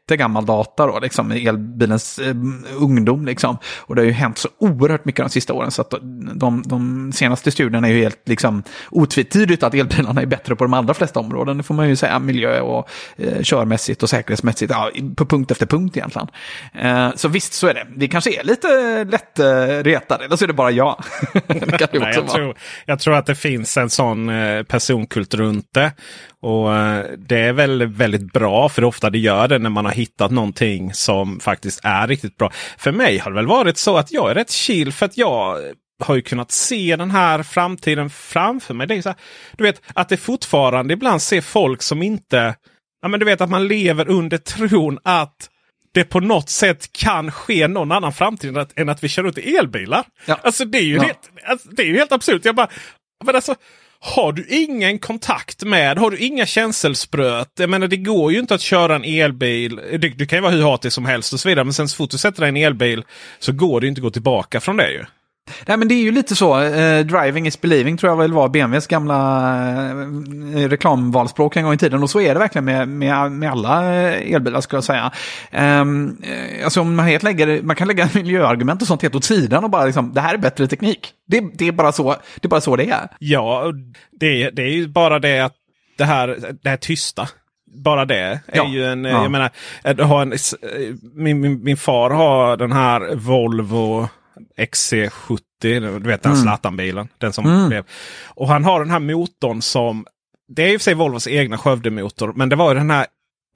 jättegammal 0.04 0.46
data 0.46 0.88
då, 0.88 1.00
liksom 1.00 1.32
elbilens 1.32 2.20
eh, 2.20 2.36
ungdom 2.80 3.26
liksom. 3.26 3.58
Och 3.80 3.96
det 3.96 4.02
har 4.02 4.06
ju 4.06 4.12
hänt 4.12 4.38
så 4.38 4.50
oerhört 4.58 5.06
mycket 5.06 5.26
de 5.26 5.30
sista 5.30 5.54
åren 5.54 5.72
så 5.72 5.82
att 5.82 5.94
de, 6.36 6.64
de 6.66 7.12
senaste 7.14 7.52
studierna 7.52 7.88
är 7.88 7.92
ju 7.92 8.02
helt 8.02 8.30
liksom 8.30 8.64
otvetydigt 8.92 9.64
att 9.64 9.74
elbilarna 9.74 10.22
är 10.22 10.26
bättre 10.26 10.56
på 10.56 10.64
de 10.64 10.74
allra 10.74 10.94
flesta 10.94 11.20
områden. 11.20 11.58
Det 11.58 11.64
får 11.64 11.74
man 11.74 11.90
ju 11.90 11.96
säga, 11.96 12.20
miljö 12.20 12.60
och 12.62 12.90
eh, 13.18 13.42
körmässigt 13.42 14.04
och 14.04 14.10
säkerhetsmässigt, 14.10 14.72
ja, 14.72 14.92
på 15.16 15.26
punkt 15.26 15.52
efter 15.52 15.66
punkt 15.66 15.98
egentligen. 15.98 16.28
Eh, 16.74 17.12
så 17.16 17.28
visst 17.28 17.54
så 17.54 17.68
är 17.68 17.74
det. 17.74 17.88
Vi 17.96 18.08
kanske 18.08 18.40
är 18.40 18.44
lite 18.44 19.04
lätt 19.04 19.40
eh, 19.40 19.46
retade, 19.84 20.26
eller 20.26 20.36
så 20.36 20.46
är 20.46 20.48
det 20.48 20.54
bara 20.54 20.72
jag. 20.72 21.04
det 21.34 21.90
Nej, 21.94 22.14
jag, 22.16 22.28
tror, 22.28 22.56
jag 22.86 23.00
tror 23.00 23.16
att 23.16 23.26
det 23.26 23.36
finns 23.36 23.78
en 23.78 23.90
sån 23.90 24.30
eh, 24.30 24.64
personkult 24.64 25.34
runt 25.34 25.68
det. 25.74 25.92
Och 26.44 26.76
eh, 26.76 27.06
Det 27.18 27.40
är 27.40 27.54
väl 27.54 27.86
väldigt 27.88 28.34
bra 28.34 28.70
för 28.70 28.84
ofta 28.84 29.10
det 29.10 29.18
gör 29.20 29.48
det 29.48 29.60
när 29.60 29.70
man 29.70 29.86
har 29.86 29.92
hittat 29.92 30.32
någonting 30.32 30.94
som 30.94 31.40
faktiskt 31.40 31.80
är 31.84 32.08
riktigt 32.08 32.38
bra. 32.38 32.52
För 32.78 32.92
mig 32.92 33.18
har 33.18 33.32
det 33.32 33.36
väl 33.36 33.48
varit 33.48 33.78
så 33.78 33.98
att 33.98 34.12
jag 34.12 34.32
är 34.32 34.36
rätt 34.36 34.52
chill 34.52 34.92
för 34.94 35.06
att 35.06 35.18
jag 35.18 35.58
har 36.04 36.16
ju 36.16 36.22
kunnat 36.22 36.52
se 36.52 36.96
den 36.96 37.12
här 37.12 37.44
framtiden 37.44 38.10
framför 38.10 38.74
mig. 38.74 38.88
Det 38.88 38.96
är 38.96 39.02
så 39.02 39.10
här, 39.10 39.18
du 39.58 39.64
vet 39.64 39.82
att 39.94 40.10
det 40.10 40.18
fortfarande 40.18 40.94
ibland 40.94 41.22
ser 41.22 41.42
folk 41.42 41.82
som 41.82 42.04
inte... 42.04 42.56
Ja, 43.02 43.08
men 43.08 43.20
du 43.20 43.26
vet 43.26 43.42
att 43.42 43.50
man 43.50 43.68
lever 43.68 44.10
under 44.10 44.38
tron 44.38 45.00
att 45.04 45.50
det 45.94 46.04
på 46.04 46.20
något 46.20 46.50
sätt 46.50 46.92
kan 46.94 47.32
ske 47.32 47.68
någon 47.68 47.92
annan 47.92 48.14
framtid 48.14 48.50
än 48.50 48.58
att, 48.58 48.80
än 48.80 48.90
att 48.90 49.04
vi 49.04 49.08
kör 49.10 49.24
ut 49.24 49.38
i 49.38 49.56
elbilar. 49.56 50.04
Ja. 50.26 50.40
Alltså 50.44 50.66
det 50.66 50.78
är 50.78 50.82
ju 50.84 50.96
Ja. 50.96 51.02
helt, 51.04 51.30
alltså, 51.46 51.70
det 51.70 51.82
är 51.84 51.88
ju 51.88 51.98
helt 51.98 52.12
absurt. 52.12 52.46
Jag 52.46 52.56
bara, 52.56 52.68
men 53.26 53.36
alltså, 53.36 53.56
har 54.06 54.32
du 54.34 54.46
ingen 54.50 55.00
kontakt 55.00 55.64
med, 55.64 55.98
har 55.98 56.12
du 56.12 56.18
inga 56.18 56.46
känselspröt. 56.46 57.50
Jag 57.60 57.70
menar 57.70 57.88
det 57.88 57.98
går 57.98 58.32
ju 58.32 58.40
inte 58.40 58.56
att 58.56 58.62
köra 58.62 58.96
en 58.96 59.04
elbil. 59.04 59.76
Du, 59.76 60.10
du 60.10 60.26
kan 60.26 60.38
ju 60.38 60.42
vara 60.42 60.52
hur 60.52 60.64
hatig 60.64 60.92
som 60.92 61.06
helst 61.06 61.34
och 61.34 61.40
så 61.40 61.50
vidare. 61.50 61.66
Men 61.66 61.74
sen 61.74 61.88
så 61.88 61.96
fort 61.96 62.10
du 62.10 62.18
sätter 62.18 62.42
dig 62.42 62.48
i 62.48 62.50
en 62.50 62.68
elbil 62.68 63.04
så 63.40 63.52
går 63.52 63.82
det 63.82 63.86
ju 63.86 63.90
inte 63.90 64.00
att 64.00 64.04
gå 64.04 64.10
tillbaka 64.10 64.60
från 64.60 64.78
det 64.78 64.92
ju. 64.92 65.06
Nej, 65.68 65.78
men 65.78 65.88
det 65.88 65.94
är 65.96 66.04
ju 66.04 66.12
lite 66.12 66.36
så. 66.36 66.62
Eh, 66.62 67.06
driving 67.06 67.48
is 67.48 67.62
believing 67.62 67.98
tror 67.98 68.12
jag 68.12 68.18
väl 68.18 68.34
var 68.34 68.50
BMWs 68.50 68.88
gamla 68.88 69.18
eh, 70.56 70.70
reklamvalspråk 70.70 71.56
en 71.56 71.64
gång 71.64 71.74
i 71.74 71.78
tiden. 71.78 72.04
Och 72.04 72.10
så 72.10 72.22
är 72.22 72.34
det 72.34 72.40
verkligen 72.40 72.66
med, 72.66 72.88
med, 72.88 73.32
med 73.32 73.52
alla 73.52 73.96
eh, 73.96 74.34
elbilar 74.34 74.62
skulle 74.62 74.78
jag 74.78 74.84
säga. 74.84 75.12
Um, 75.82 76.18
eh, 76.24 76.64
alltså 76.66 76.82
om 76.82 76.96
man, 76.96 77.06
helt 77.06 77.24
lägger, 77.24 77.62
man 77.62 77.76
kan 77.76 77.88
lägga 77.88 78.10
miljöargument 78.14 78.82
och 78.82 78.88
sånt 78.88 79.02
helt 79.02 79.16
åt 79.16 79.24
sidan 79.24 79.64
och 79.64 79.70
bara 79.70 79.86
liksom, 79.86 80.14
det 80.14 80.22
här 80.22 80.34
är 80.34 80.38
bättre 80.38 80.68
teknik. 80.68 81.12
Det, 81.28 81.42
det, 81.54 81.68
är, 81.68 81.72
bara 81.72 81.92
så, 81.92 82.10
det 82.40 82.46
är 82.46 82.50
bara 82.50 82.62
så 82.62 82.76
det 82.76 82.90
är. 82.90 83.08
Ja, 83.20 83.74
det, 84.20 84.50
det 84.50 84.62
är 84.62 84.72
ju 84.72 84.88
bara 84.88 85.20
det 85.20 85.40
att 85.40 85.54
det 85.98 86.06
här, 86.06 86.40
det 86.64 86.70
här 86.70 86.78
tysta. 86.78 87.28
Bara 87.84 88.06
det 88.06 88.20
är 88.20 88.40
Ja. 88.54 88.68
ju 88.68 88.86
en... 88.86 89.04
Ja. 89.06 89.22
Jag 89.24 89.32
menar, 89.32 89.50
att 89.84 90.00
ha 90.00 90.22
en, 90.22 90.34
min, 91.16 91.40
min, 91.40 91.64
min 91.64 91.78
far 91.78 92.10
har 92.10 92.58
den 92.58 92.72
här 92.72 93.16
Volvo 93.16 94.08
XC70. 94.58 95.40
Du 96.00 96.10
vet 96.10 96.24
den 96.24 96.32
Mm. 96.32 96.44
Zlatan-bilen. 96.44 97.08
Den 97.18 97.34
som 97.34 97.68
blev. 97.70 97.84
Och 98.26 98.48
han 98.48 98.64
har 98.64 98.80
den 98.80 98.90
här 98.90 99.00
motorn 99.00 99.62
som... 99.62 100.06
Det 100.48 100.64
är 100.64 100.74
i 100.74 100.78
och 100.78 100.82
för 100.82 100.84
sig 100.84 100.94
Volvos 100.94 101.28
egna 101.28 101.58
Skövde-motor. 101.58 102.34
Men 102.36 102.50
det 102.50 102.56
var 102.56 102.74
ju 102.74 102.80
den 102.80 102.92
här 102.92 103.06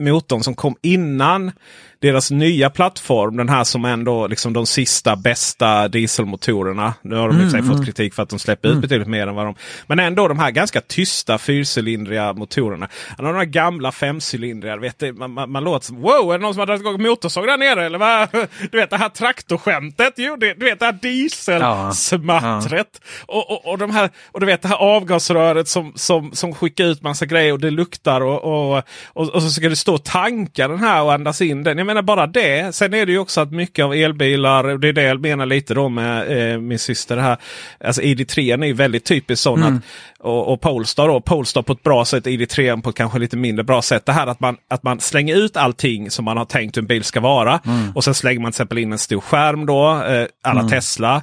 motorn 0.03 0.43
som 0.43 0.55
kom 0.55 0.75
innan 0.81 1.51
deras 1.99 2.31
nya 2.31 2.69
plattform. 2.69 3.37
Den 3.37 3.49
här 3.49 3.63
som 3.63 3.85
ändå 3.85 4.27
liksom 4.27 4.53
de 4.53 4.65
sista 4.65 5.15
bästa 5.15 5.87
dieselmotorerna. 5.87 6.93
Nu 7.01 7.15
har 7.15 7.27
de 7.27 7.37
i 7.37 7.43
för 7.43 7.49
sig 7.49 7.63
fått 7.63 7.85
kritik 7.85 8.13
för 8.13 8.23
att 8.23 8.29
de 8.29 8.39
släpper 8.39 8.69
ut 8.69 8.81
betydligt 8.81 9.07
mer 9.07 9.27
än 9.27 9.35
vad 9.35 9.45
de... 9.45 9.55
Men 9.87 9.99
ändå 9.99 10.27
de 10.27 10.39
här 10.39 10.51
ganska 10.51 10.81
tysta 10.81 11.37
fyrcylindriga 11.37 12.33
motorerna. 12.33 12.87
De 13.17 13.35
här 13.35 13.45
gamla 13.45 13.91
femcylindriga. 13.91 14.77
Vet 14.77 14.99
du, 14.99 15.13
man, 15.13 15.31
man, 15.31 15.51
man 15.51 15.63
låter 15.63 15.85
som 15.85 16.01
wow, 16.01 16.33
är 16.33 16.37
det 16.37 16.41
någon 16.41 16.53
som 16.53 16.59
har 16.59 16.67
dragit 16.67 16.81
igång 16.81 17.01
motorsåg 17.01 17.47
där 17.47 17.57
nere? 17.57 17.85
Eller 17.85 17.97
vad? 17.97 18.29
Du 18.71 18.77
vet 18.77 18.89
det 18.89 18.97
här 18.97 19.09
traktorskämtet. 19.09 20.13
Jo, 20.17 20.35
det, 20.35 20.53
du 20.53 20.65
vet 20.65 20.79
det 20.79 20.85
här 20.85 20.97
dieselsmattret. 21.01 23.01
Och, 23.25 23.51
och, 23.51 23.71
och, 23.71 23.77
de 23.77 23.91
här, 23.91 24.09
och 24.31 24.39
du 24.39 24.45
vet 24.45 24.61
det 24.61 24.67
här 24.67 24.77
avgasröret 24.77 25.67
som, 25.67 25.93
som, 25.95 26.31
som 26.33 26.55
skickar 26.55 26.85
ut 26.85 27.01
massa 27.01 27.25
grejer 27.25 27.53
och 27.53 27.59
det 27.59 27.71
luktar. 27.71 28.21
Och, 28.21 28.43
och, 28.43 28.83
och, 29.05 29.29
och 29.29 29.41
så 29.41 29.49
ska 29.49 29.69
du 29.69 29.75
stå 29.75 29.93
och 29.93 30.03
tanka 30.03 30.67
den 30.67 30.79
här 30.79 31.03
och 31.03 31.13
andas 31.13 31.41
in 31.41 31.63
den. 31.63 31.86
Jag 31.87 31.95
menar 31.95 32.01
bara 32.01 32.27
det. 32.27 32.75
Sen 32.75 32.93
är 32.93 33.05
det 33.05 33.11
ju 33.11 33.19
också 33.19 33.41
att 33.41 33.51
mycket 33.51 33.85
av 33.85 33.93
elbilar, 33.93 34.63
och 34.63 34.79
det 34.79 34.87
är 34.87 34.93
det 34.93 35.03
jag 35.03 35.21
menar 35.21 35.45
lite 35.45 35.73
då 35.73 35.89
med 35.89 36.51
eh, 36.53 36.59
min 36.59 36.79
syster 36.79 37.17
här. 37.17 37.37
Alltså 37.83 38.01
ID3 38.01 38.63
är 38.63 38.67
ju 38.67 38.73
väldigt 38.73 39.05
typiskt 39.05 39.43
sån 39.43 39.63
att 39.63 39.83
och, 40.19 40.53
och 40.53 40.61
Polestar 40.61 41.07
då. 41.07 41.21
Polestar 41.21 41.61
på 41.61 41.73
ett 41.73 41.83
bra 41.83 42.05
sätt, 42.05 42.25
ID3 42.25 42.81
på 42.81 42.89
ett 42.89 42.95
kanske 42.95 43.19
lite 43.19 43.37
mindre 43.37 43.63
bra 43.63 43.81
sätt. 43.81 44.05
Det 44.05 44.11
här 44.11 44.27
att 44.27 44.39
man, 44.39 44.57
att 44.69 44.83
man 44.83 44.99
slänger 44.99 45.35
ut 45.35 45.57
allting 45.57 46.11
som 46.11 46.25
man 46.25 46.37
har 46.37 46.45
tänkt 46.45 46.77
en 46.77 46.85
bil 46.85 47.03
ska 47.03 47.19
vara. 47.19 47.59
Och 47.95 48.03
sen 48.03 48.13
slänger 48.13 48.39
man 48.39 48.51
till 48.51 48.55
exempel 48.55 48.77
in 48.77 48.91
en 48.91 48.97
stor 48.97 49.21
skärm 49.21 49.65
då. 49.65 50.03
Eh, 50.03 50.27
alla 50.43 50.69
Tesla. 50.69 51.15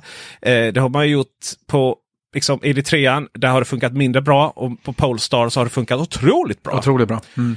Eh, 0.43 0.67
det 0.67 0.81
har 0.81 0.89
man 0.89 1.07
ju 1.07 1.13
gjort 1.13 1.29
på 1.67 1.97
liksom, 2.35 2.61
ID3. 2.61 3.29
Där 3.35 3.49
har 3.49 3.61
det 3.61 3.65
funkat 3.65 3.93
mindre 3.93 4.23
bra. 4.23 4.49
Och 4.49 4.83
på 4.83 4.93
Polestar 4.93 5.49
så 5.49 5.61
har 5.61 5.65
det 5.65 5.71
funkat 5.71 6.01
otroligt 6.01 6.63
bra. 6.63 6.79
Otroligt 6.79 7.09
bra. 7.09 7.21
Mm. 7.37 7.57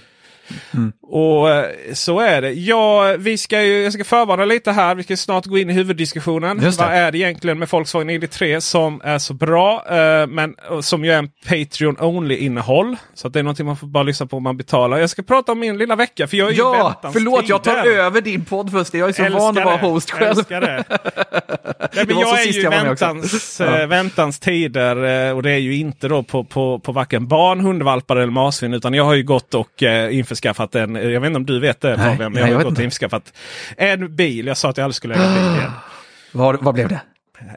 Och 1.01 1.49
eh, 1.49 1.65
så 1.93 2.19
är 2.19 2.41
det. 2.41 2.51
Ja, 2.51 3.15
vi 3.19 3.37
ska 3.37 3.61
ju, 3.63 3.83
jag 3.83 3.93
ska 3.93 4.03
förvarna 4.03 4.45
lite 4.45 4.71
här. 4.71 4.95
Vi 4.95 5.03
ska 5.03 5.17
snart 5.17 5.45
gå 5.45 5.57
in 5.57 5.69
i 5.69 5.73
huvuddiskussionen. 5.73 6.57
Det. 6.57 6.77
Vad 6.79 6.87
är 6.93 7.11
det 7.11 7.17
egentligen 7.17 7.59
med 7.59 7.69
Volkswagen 7.69 8.09
ID3 8.09 8.59
som 8.59 9.01
är 9.03 9.19
så 9.19 9.33
bra? 9.33 9.85
eh, 9.89 10.27
men 10.27 10.55
som 10.81 11.05
ju 11.05 11.11
är 11.11 11.17
en 11.17 11.29
Patreon 11.47 11.97
Only 11.99 12.35
innehåll. 12.35 12.95
Så 13.13 13.27
att 13.27 13.33
det 13.33 13.39
är 13.39 13.43
någonting 13.43 13.65
man 13.65 13.77
får 13.77 13.87
bara 13.87 14.03
lyssna 14.03 14.25
på 14.25 14.37
om 14.37 14.43
man 14.43 14.57
betalar. 14.57 14.97
Jag 14.97 15.09
ska 15.09 15.21
prata 15.23 15.51
om 15.51 15.59
min 15.59 15.77
lilla 15.77 15.95
vecka. 15.95 16.27
För 16.27 16.37
jag 16.37 16.49
är 16.51 16.53
Ja, 16.57 16.99
förlåt 17.13 17.49
jag 17.49 17.63
tar 17.63 17.83
tider. 17.83 17.97
över 17.97 18.21
din 18.21 18.45
podd 18.45 18.71
först. 18.71 18.93
Jag 18.93 19.09
är 19.09 19.13
så 19.13 19.23
Älskar 19.23 19.39
van 19.39 19.57
att 19.57 19.65
vara 19.65 19.77
det. 19.77 19.87
host 19.87 20.11
själv. 20.11 20.37
Älskar 20.37 20.61
det. 20.61 20.83
Nej, 21.95 22.05
Det 22.05 22.13
men 22.13 22.15
så 22.15 22.21
jag 22.21 22.41
är 22.41 22.51
ju 22.51 22.61
jag 22.61 22.71
väntans, 22.71 23.57
Ja. 23.63 23.79
eh, 23.79 23.87
väntans 23.87 24.39
tider 24.39 24.95
och 25.33 25.43
det 25.43 25.51
är 25.51 25.57
ju 25.57 25.75
inte 25.75 26.07
då 26.07 26.23
på, 26.23 26.43
på, 26.43 26.79
på 26.79 26.91
varken 26.91 27.27
barn, 27.27 27.59
hundvalpar 27.59 28.15
eller 28.15 28.31
marsvin 28.31 28.73
utan 28.73 28.93
jag 28.93 29.03
har 29.03 29.13
ju 29.13 29.23
gått 29.23 29.53
och 29.53 29.83
eh, 29.83 30.17
införskaffat 30.37 30.75
en, 30.75 30.95
jag 30.95 31.21
vet 31.21 31.27
inte 31.27 31.37
om 31.37 31.45
du 31.45 31.59
vet 31.59 31.81
det 31.81 31.97
Fabian, 31.97 32.17
men 32.17 32.31
nej, 32.33 32.41
jag 32.41 32.49
jag 32.49 32.57
har 32.57 32.63
gått 32.63 32.77
och 32.77 32.83
införskaffat 32.83 33.33
en 33.77 34.15
bil. 34.15 34.47
Jag 34.47 34.57
sa 34.57 34.69
att 34.69 34.77
jag 34.77 34.83
aldrig 34.83 34.95
skulle 34.95 35.15
äga 35.15 35.33
bil 35.33 35.57
igen. 35.57 35.71
Vad, 36.31 36.63
vad 36.63 36.73
blev 36.73 36.89
det? 36.89 36.99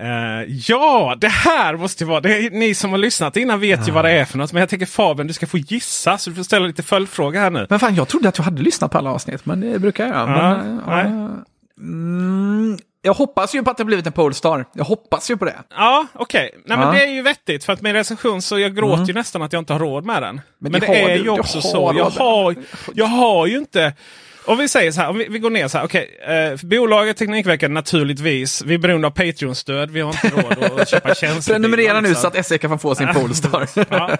Eh, 0.00 0.54
ja, 0.66 1.16
det 1.20 1.28
här 1.28 1.76
måste 1.76 2.04
ju 2.04 2.08
vara, 2.10 2.20
det 2.20 2.46
är, 2.46 2.50
ni 2.50 2.74
som 2.74 2.90
har 2.90 2.98
lyssnat 2.98 3.36
innan 3.36 3.60
vet 3.60 3.88
ju 3.88 3.92
vad 3.92 4.04
det 4.04 4.10
är 4.10 4.24
för 4.24 4.38
något. 4.38 4.52
Men 4.52 4.60
jag 4.60 4.68
tänker 4.68 4.86
Fabian, 4.86 5.26
du 5.26 5.32
ska 5.32 5.46
få 5.46 5.58
gissa 5.58 6.18
så 6.18 6.30
du 6.30 6.36
får 6.36 6.42
ställa 6.42 6.66
lite 6.66 6.82
följdfrågor 6.82 7.40
här 7.40 7.50
nu. 7.50 7.66
Men 7.70 7.78
fan, 7.78 7.94
jag 7.94 8.08
trodde 8.08 8.28
att 8.28 8.38
jag 8.38 8.44
hade 8.44 8.62
lyssnat 8.62 8.90
på 8.90 8.98
alla 8.98 9.10
avsnitt, 9.10 9.46
men 9.46 9.60
det 9.60 9.78
brukar 9.78 10.06
jag. 10.06 10.16
Ja, 10.16 10.26
men, 10.26 10.76
nej. 10.86 11.04
ja. 11.04 11.44
mm, 11.80 12.78
jag 13.02 13.14
hoppas 13.14 13.54
ju 13.54 13.62
på 13.62 13.70
att 13.70 13.76
det 13.76 13.82
har 13.82 13.86
blivit 13.86 14.06
en 14.06 14.12
Polestar. 14.12 14.64
Jag 14.74 14.84
hoppas 14.84 15.30
ju 15.30 15.36
på 15.36 15.44
det. 15.44 15.56
Ja, 15.70 16.06
okej. 16.14 16.50
Nej 16.66 16.78
men 16.78 16.86
Ja. 16.86 16.92
det 16.94 17.04
är 17.04 17.10
ju 17.10 17.22
vettigt 17.22 17.64
för 17.64 17.72
att 17.72 17.82
min 17.82 17.92
recension 17.92 18.42
så 18.42 18.58
jag 18.58 18.76
gråter 18.76 19.04
ju 19.04 19.12
nästan 19.14 19.42
att 19.42 19.52
jag 19.52 19.60
inte 19.60 19.72
har 19.72 19.80
råd 19.80 20.04
med 20.04 20.22
den. 20.22 20.40
Men, 20.58 20.72
det 20.72 20.78
det, 20.78 20.86
är 20.86 21.08
du, 21.18 21.24
ju 21.24 21.28
också 21.30 21.60
så. 21.60 21.92
Jag 21.96 22.10
har, 22.10 22.54
jag 22.94 23.06
har 23.06 23.46
ju 23.46 23.58
inte... 23.58 23.92
Om 24.44 24.58
vi 24.58 24.68
säger 24.68 24.92
så 24.92 25.00
här, 25.00 25.08
om 25.10 25.18
vi, 25.18 25.26
vi 25.28 25.38
går 25.38 25.50
ner 25.50 25.68
så 25.68 25.78
här. 25.78 25.84
Okej, 25.84 26.20
eh, 26.28 26.66
bolaget 26.66 27.16
Teknikveckan 27.16 27.74
naturligtvis. 27.74 28.62
Vi 28.62 28.74
är 28.74 28.78
beroende 28.78 29.06
av 29.06 29.10
Patreon-stöd. 29.10 29.90
Vi 29.90 30.00
har 30.00 30.10
inte 30.10 30.28
råd 30.28 30.80
att 30.80 30.88
köpa 30.90 31.14
tjänster. 31.14 31.52
Prenumerera 31.52 32.00
nu 32.00 32.14
så 32.14 32.26
att 32.26 32.46
SE 32.46 32.58
kan 32.58 32.78
få 32.78 32.94
sin 32.94 33.08
Polestar. 33.14 33.68
ja. 33.90 34.10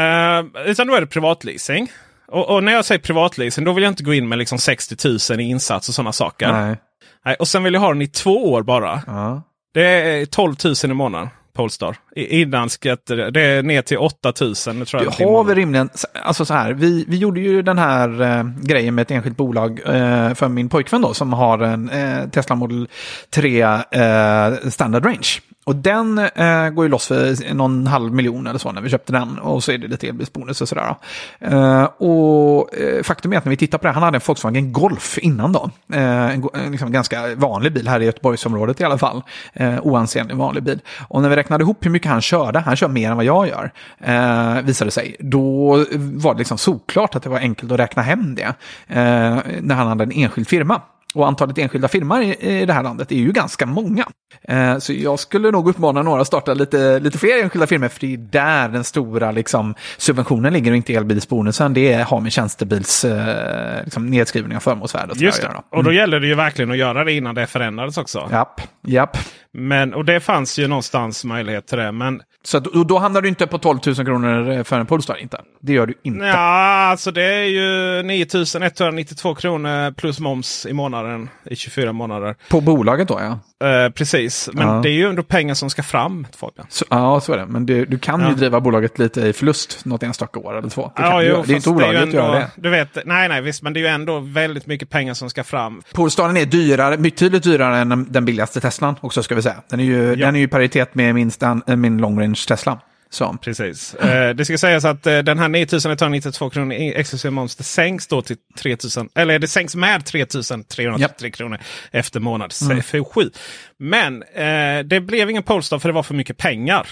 Eh, 0.00 0.46
utan 0.70 0.86
då 0.86 0.94
är 0.94 1.00
det 1.00 1.06
privatleasing. 1.06 1.92
Och, 2.28 2.50
och 2.50 2.64
när 2.64 2.72
jag 2.72 2.84
säger 2.84 2.98
privatleasing 2.98 3.64
då 3.64 3.72
vill 3.72 3.84
jag 3.84 3.90
inte 3.90 4.02
gå 4.02 4.14
in 4.14 4.28
med 4.28 4.38
liksom 4.38 4.58
60 4.58 5.08
000 5.30 5.40
i 5.40 5.44
insats 5.44 5.88
och 5.88 5.94
sådana 5.94 6.12
saker. 6.12 6.52
Nej. 6.52 6.76
Nej, 7.24 7.36
och 7.38 7.48
sen 7.48 7.64
vill 7.64 7.74
jag 7.74 7.80
ha 7.80 7.88
den 7.88 8.02
i 8.02 8.06
två 8.06 8.52
år 8.52 8.62
bara. 8.62 9.02
Ja. 9.06 9.42
Det 9.74 9.86
är 9.86 10.26
12 10.26 10.54
000 10.64 10.74
i 10.84 10.94
månaden. 10.94 11.28
Polestar. 11.52 11.96
Innan 12.18 12.70
skatt, 12.70 13.06
det 13.06 13.40
är 13.40 13.62
ner 13.62 13.82
till 13.82 13.98
8 13.98 14.32
000. 14.40 14.54
Nu 14.74 14.84
tror 14.84 15.02
jag 15.18 15.28
har 15.28 15.44
väl 15.44 15.56
rimligen, 15.56 15.90
alltså 16.22 16.44
så 16.44 16.54
här, 16.54 16.72
vi, 16.72 17.04
vi 17.08 17.16
gjorde 17.16 17.40
ju 17.40 17.62
den 17.62 17.78
här 17.78 18.22
eh, 18.22 18.44
grejen 18.62 18.94
med 18.94 19.02
ett 19.02 19.10
enskilt 19.10 19.36
bolag 19.36 19.80
eh, 19.86 20.34
för 20.34 20.48
min 20.48 20.68
pojkvän 20.68 21.02
då 21.02 21.14
som 21.14 21.32
har 21.32 21.58
en 21.58 21.90
eh, 21.90 22.28
Tesla 22.28 22.56
Model 22.56 22.88
3 23.30 23.62
eh, 23.62 24.68
Standard 24.70 25.04
Range. 25.04 25.40
Och 25.68 25.76
den 25.76 26.18
eh, 26.18 26.68
går 26.68 26.84
ju 26.84 26.88
loss 26.88 27.06
för 27.06 27.54
någon 27.54 27.86
halv 27.86 28.14
miljon 28.14 28.46
eller 28.46 28.58
så 28.58 28.72
när 28.72 28.80
vi 28.80 28.90
köpte 28.90 29.12
den. 29.12 29.38
Och 29.38 29.64
så 29.64 29.72
är 29.72 29.78
det 29.78 29.88
lite 29.88 30.08
elbilsbonus 30.08 30.60
och 30.60 30.68
sådär. 30.68 30.94
Eh, 31.40 31.84
och 31.84 32.74
eh, 32.78 33.02
faktum 33.02 33.32
är 33.32 33.36
att 33.36 33.44
när 33.44 33.50
vi 33.50 33.56
tittar 33.56 33.78
på 33.78 33.86
det, 33.86 33.92
han 33.92 34.02
hade 34.02 34.16
en 34.16 34.22
Volkswagen 34.26 34.72
Golf 34.72 35.18
innan 35.18 35.52
då. 35.52 35.70
Eh, 35.92 36.30
en 36.30 36.48
liksom 36.70 36.92
ganska 36.92 37.34
vanlig 37.34 37.72
bil 37.72 37.88
här 37.88 38.00
i 38.00 38.04
Göteborgsområdet 38.04 38.80
i 38.80 38.84
alla 38.84 38.98
fall. 38.98 39.22
Eh, 39.52 39.78
oansenlig 39.82 40.36
vanlig 40.36 40.62
bil. 40.62 40.80
Och 41.08 41.22
när 41.22 41.28
vi 41.28 41.36
räknade 41.36 41.62
ihop 41.62 41.86
hur 41.86 41.90
mycket 41.90 42.07
han 42.08 42.20
körde, 42.20 42.58
han 42.58 42.76
kör 42.76 42.88
mer 42.88 43.10
än 43.10 43.16
vad 43.16 43.26
jag 43.26 43.48
gör, 43.48 43.70
eh, 44.00 44.62
visade 44.62 44.86
det 44.86 44.92
sig. 44.92 45.16
Då 45.18 45.76
var 45.96 46.34
det 46.34 46.38
liksom 46.38 46.58
såklart 46.58 47.14
att 47.14 47.22
det 47.22 47.28
var 47.28 47.38
enkelt 47.38 47.72
att 47.72 47.78
räkna 47.78 48.02
hem 48.02 48.34
det. 48.34 48.54
Eh, 48.86 49.38
när 49.60 49.74
han 49.74 49.86
hade 49.86 50.04
en 50.04 50.12
enskild 50.12 50.48
firma. 50.48 50.80
Och 51.14 51.28
antalet 51.28 51.58
enskilda 51.58 51.88
firmor 51.88 52.22
i, 52.22 52.36
i 52.60 52.66
det 52.66 52.72
här 52.72 52.82
landet 52.82 53.12
är 53.12 53.16
ju 53.16 53.32
ganska 53.32 53.66
många. 53.66 54.04
Eh, 54.42 54.78
så 54.78 54.92
jag 54.92 55.18
skulle 55.18 55.50
nog 55.50 55.68
uppmana 55.68 56.02
några 56.02 56.20
att 56.20 56.26
starta 56.26 56.54
lite, 56.54 57.00
lite 57.00 57.18
fler 57.18 57.42
enskilda 57.42 57.66
firmor, 57.66 57.88
för 57.88 58.00
det 58.00 58.14
är 58.14 58.16
där 58.16 58.68
den 58.68 58.84
stora 58.84 59.30
liksom, 59.30 59.74
subventionen 59.96 60.52
ligger 60.52 60.70
och 60.70 60.76
inte 60.76 60.94
elbilsbonusen. 60.94 61.74
Det 61.74 61.92
har 61.92 62.20
med 62.20 62.32
tjänstebils 62.32 63.04
eh, 63.04 63.84
liksom, 63.84 64.06
nedskrivning 64.06 64.56
av 64.56 64.60
förmånsvärde 64.60 65.10
och 65.10 65.16
sådär 65.16 65.26
Just 65.26 65.40
det. 65.42 65.46
göra. 65.48 65.62
Och 65.70 65.84
då 65.84 65.92
gäller 65.92 66.20
det 66.20 66.26
ju 66.26 66.34
verkligen 66.34 66.70
att 66.70 66.76
göra 66.78 67.04
det 67.04 67.12
innan 67.12 67.34
det 67.34 67.46
förändrades 67.46 67.98
också. 67.98 68.28
Japp, 68.30 68.60
japp. 68.86 69.16
Men, 69.52 69.94
och 69.94 70.04
det 70.04 70.20
fanns 70.20 70.58
ju 70.58 70.68
någonstans 70.68 71.24
möjlighet 71.24 71.66
till 71.66 71.78
det. 71.78 71.92
Men 71.92 72.20
Så 72.44 72.58
och 72.58 72.86
då 72.86 72.98
hamnar 72.98 73.20
du 73.22 73.28
inte 73.28 73.46
på 73.46 73.58
12 73.58 73.78
000 73.86 73.94
kronor 73.96 74.64
för 74.64 74.80
en 74.80 74.86
Polestar, 74.86 75.16
inte. 75.16 75.40
Det 75.60 75.72
gör 75.72 75.86
du 75.86 75.94
inte. 76.02 76.24
ja, 76.24 76.88
alltså 76.90 77.10
det 77.10 77.22
är 77.24 77.44
ju 77.44 78.02
9 78.02 78.26
192 78.62 79.34
kronor 79.34 79.90
plus 79.92 80.20
moms 80.20 80.66
i 80.66 80.72
månaden 80.72 80.97
i 81.44 81.56
24 81.56 81.92
månader. 81.92 82.34
På 82.50 82.60
bolaget 82.60 83.08
då, 83.08 83.20
ja. 83.20 83.38
Eh, 83.68 83.90
precis, 83.90 84.50
men 84.52 84.68
Ja. 84.68 84.80
det 84.82 84.88
är 84.88 84.92
ju 84.92 85.08
ändå 85.08 85.22
pengar 85.22 85.54
som 85.54 85.70
ska 85.70 85.82
fram. 85.82 86.26
Fabian. 86.36 86.66
Så, 86.70 86.84
ja, 86.90 87.20
så 87.20 87.32
är 87.32 87.36
det. 87.38 87.46
Men 87.46 87.66
du, 87.66 87.84
du 87.84 87.98
kan 87.98 88.20
Ja. 88.20 88.28
ju 88.28 88.34
driva 88.34 88.60
bolaget 88.60 88.98
lite 88.98 89.20
i 89.20 89.32
förlust 89.32 89.84
något 89.84 90.02
enstaka 90.02 90.40
år 90.40 90.58
eller 90.58 90.68
två. 90.68 90.92
Det, 90.96 91.02
kan 91.02 91.10
Ja, 91.10 91.18
du 91.20 91.24
jo, 91.26 91.32
göra. 91.32 91.42
det 91.46 91.52
är 91.52 91.56
inte 91.56 91.70
olagligt 91.70 92.02
att 92.02 92.12
göra 92.12 92.32
det. 92.38 92.50
Du 92.56 92.70
vet, 92.70 92.98
nej, 93.04 93.28
nej, 93.28 93.42
visst, 93.42 93.62
men 93.62 93.72
det 93.72 93.80
är 93.80 93.82
ju 93.82 93.86
ändå 93.88 94.18
väldigt 94.18 94.66
mycket 94.66 94.90
pengar 94.90 95.14
som 95.14 95.30
ska 95.30 95.44
fram. 95.44 95.82
Polestaren 95.94 96.36
är 96.36 96.46
dyrare, 96.46 96.96
betydligt 96.96 97.42
dyrare 97.42 97.78
än 97.78 98.06
den- 98.12 98.24
billigaste 98.24 98.60
Teslan 98.60 98.96
också 99.00 99.22
ska 99.22 99.34
vi 99.34 99.42
säga. 99.42 99.56
Den 99.70 99.80
är 99.80 99.84
ju, 99.84 100.16
den 100.16 100.34
är 100.34 100.38
ju 100.38 100.44
i 100.44 100.48
paritet 100.48 100.94
med 100.94 101.14
min, 101.14 101.30
stan, 101.30 101.62
äh, 101.66 101.76
min 101.76 101.98
long 101.98 102.20
range 102.20 102.44
Tesla. 102.48 102.78
Så. 103.10 103.36
Precis. 103.42 103.94
Eh, 103.94 104.34
det 104.34 104.44
ska 104.44 104.58
sägas 104.58 104.84
att 104.84 105.06
eh, 105.06 105.18
den 105.18 105.38
här 105.38 105.48
9192 105.48 106.50
kronor 106.50 106.72
exklusive 106.72 107.30
moms 107.30 107.56
det 107.56 107.64
sänks 107.64 108.06
då 108.06 108.22
till 108.22 108.36
3000 108.58 109.08
eller 109.14 109.38
det 109.38 109.48
sänks 109.48 109.74
med 109.76 110.04
3333 110.04 111.30
kronor 111.30 111.58
efter 111.90 112.20
månad 112.20 112.52
Mm. 112.62 113.04
7. 113.04 113.30
Men 113.78 114.22
eh, 114.22 114.84
det 114.84 115.00
blev 115.00 115.30
ingen 115.30 115.42
Polestar 115.42 115.78
för 115.78 115.88
det 115.88 115.92
var 115.92 116.02
för 116.02 116.14
mycket 116.14 116.36
pengar. 116.36 116.88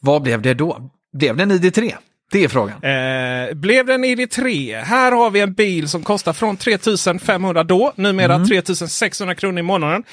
Vad 0.00 0.22
blev 0.22 0.42
det 0.42 0.54
då? 0.54 0.90
Blev 1.12 1.36
det 1.36 1.42
en 1.42 1.52
ID3? 1.52 1.94
Det 2.32 2.44
är 2.44 2.48
frågan. 2.48 2.82
Eh, 2.82 3.54
blev 3.54 3.86
det 3.86 3.94
en 3.94 4.04
ID3? 4.04 4.80
Här 4.82 5.12
har 5.12 5.30
vi 5.30 5.40
en 5.40 5.52
bil 5.52 5.88
som 5.88 6.02
kostar 6.02 6.32
från 6.32 6.56
3500 6.56 7.64
då, 7.64 7.92
numera 7.96 8.34
Mm. 8.34 8.48
3600 8.48 9.34
kronor 9.34 9.58
i 9.58 9.62
månaden 9.62 10.04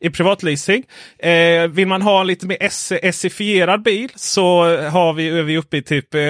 i 0.00 0.10
privatleasing. 0.10 0.84
Eh, 1.18 1.66
vill 1.68 1.86
man 1.88 2.02
ha 2.02 2.20
en 2.20 2.26
lite 2.26 2.46
mer 2.46 2.68
SE-fierad 3.12 3.82
bil 3.82 4.08
så 4.14 4.78
har 4.88 5.12
vi, 5.12 5.28
är 5.28 5.42
vi 5.42 5.58
uppe 5.58 5.76
i 5.76 5.82
typ 5.82 6.14
eh, 6.14 6.20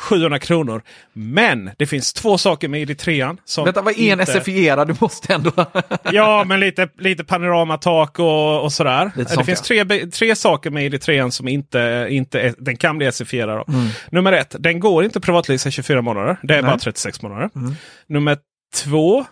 4700 0.00 0.38
kronor. 0.38 0.82
Men 1.12 1.70
det 1.78 1.86
finns 1.86 2.12
två 2.12 2.38
saker 2.38 2.68
med 2.68 2.88
ID3. 2.88 3.38
Som 3.44 3.64
Vänta, 3.64 3.82
vad 3.82 3.98
är 3.98 4.12
en 4.12 4.20
inte- 4.20 4.32
SFI-erad? 4.32 4.88
Du 4.88 4.94
måste 5.00 5.34
ändå... 5.34 5.50
Ja, 6.12 6.44
men 6.44 6.60
lite, 6.60 6.88
lite 6.98 7.24
panoramatak 7.24 8.18
och, 8.18 8.62
och 8.62 8.72
sådär. 8.72 9.04
Lite 9.16 9.30
det 9.30 9.34
sånt, 9.34 9.46
finns 9.46 9.70
ja. 9.70 9.84
tre, 9.84 10.06
tre 10.06 10.36
saker 10.36 10.70
med 10.70 10.92
ID3 10.94 11.30
som 11.30 11.48
inte, 11.48 12.06
inte 12.10 12.54
den 12.58 12.76
kan 12.76 12.98
bli 12.98 13.12
SE-fierad. 13.12 13.64
då. 13.66 13.72
Mm. 13.72 13.88
Nummer 14.10 14.32
ett, 14.32 14.56
den 14.58 14.80
går 14.80 15.04
inte 15.04 15.20
privatleasa 15.20 15.68
i 15.68 15.72
24 15.72 16.02
månader. 16.02 16.36
Det 16.42 16.54
är 16.54 16.62
bara 16.62 16.78
36 16.78 17.22
månader. 17.22 17.50
Mm. 17.56 17.74
Nummer 18.06 18.38
två, 18.74 19.24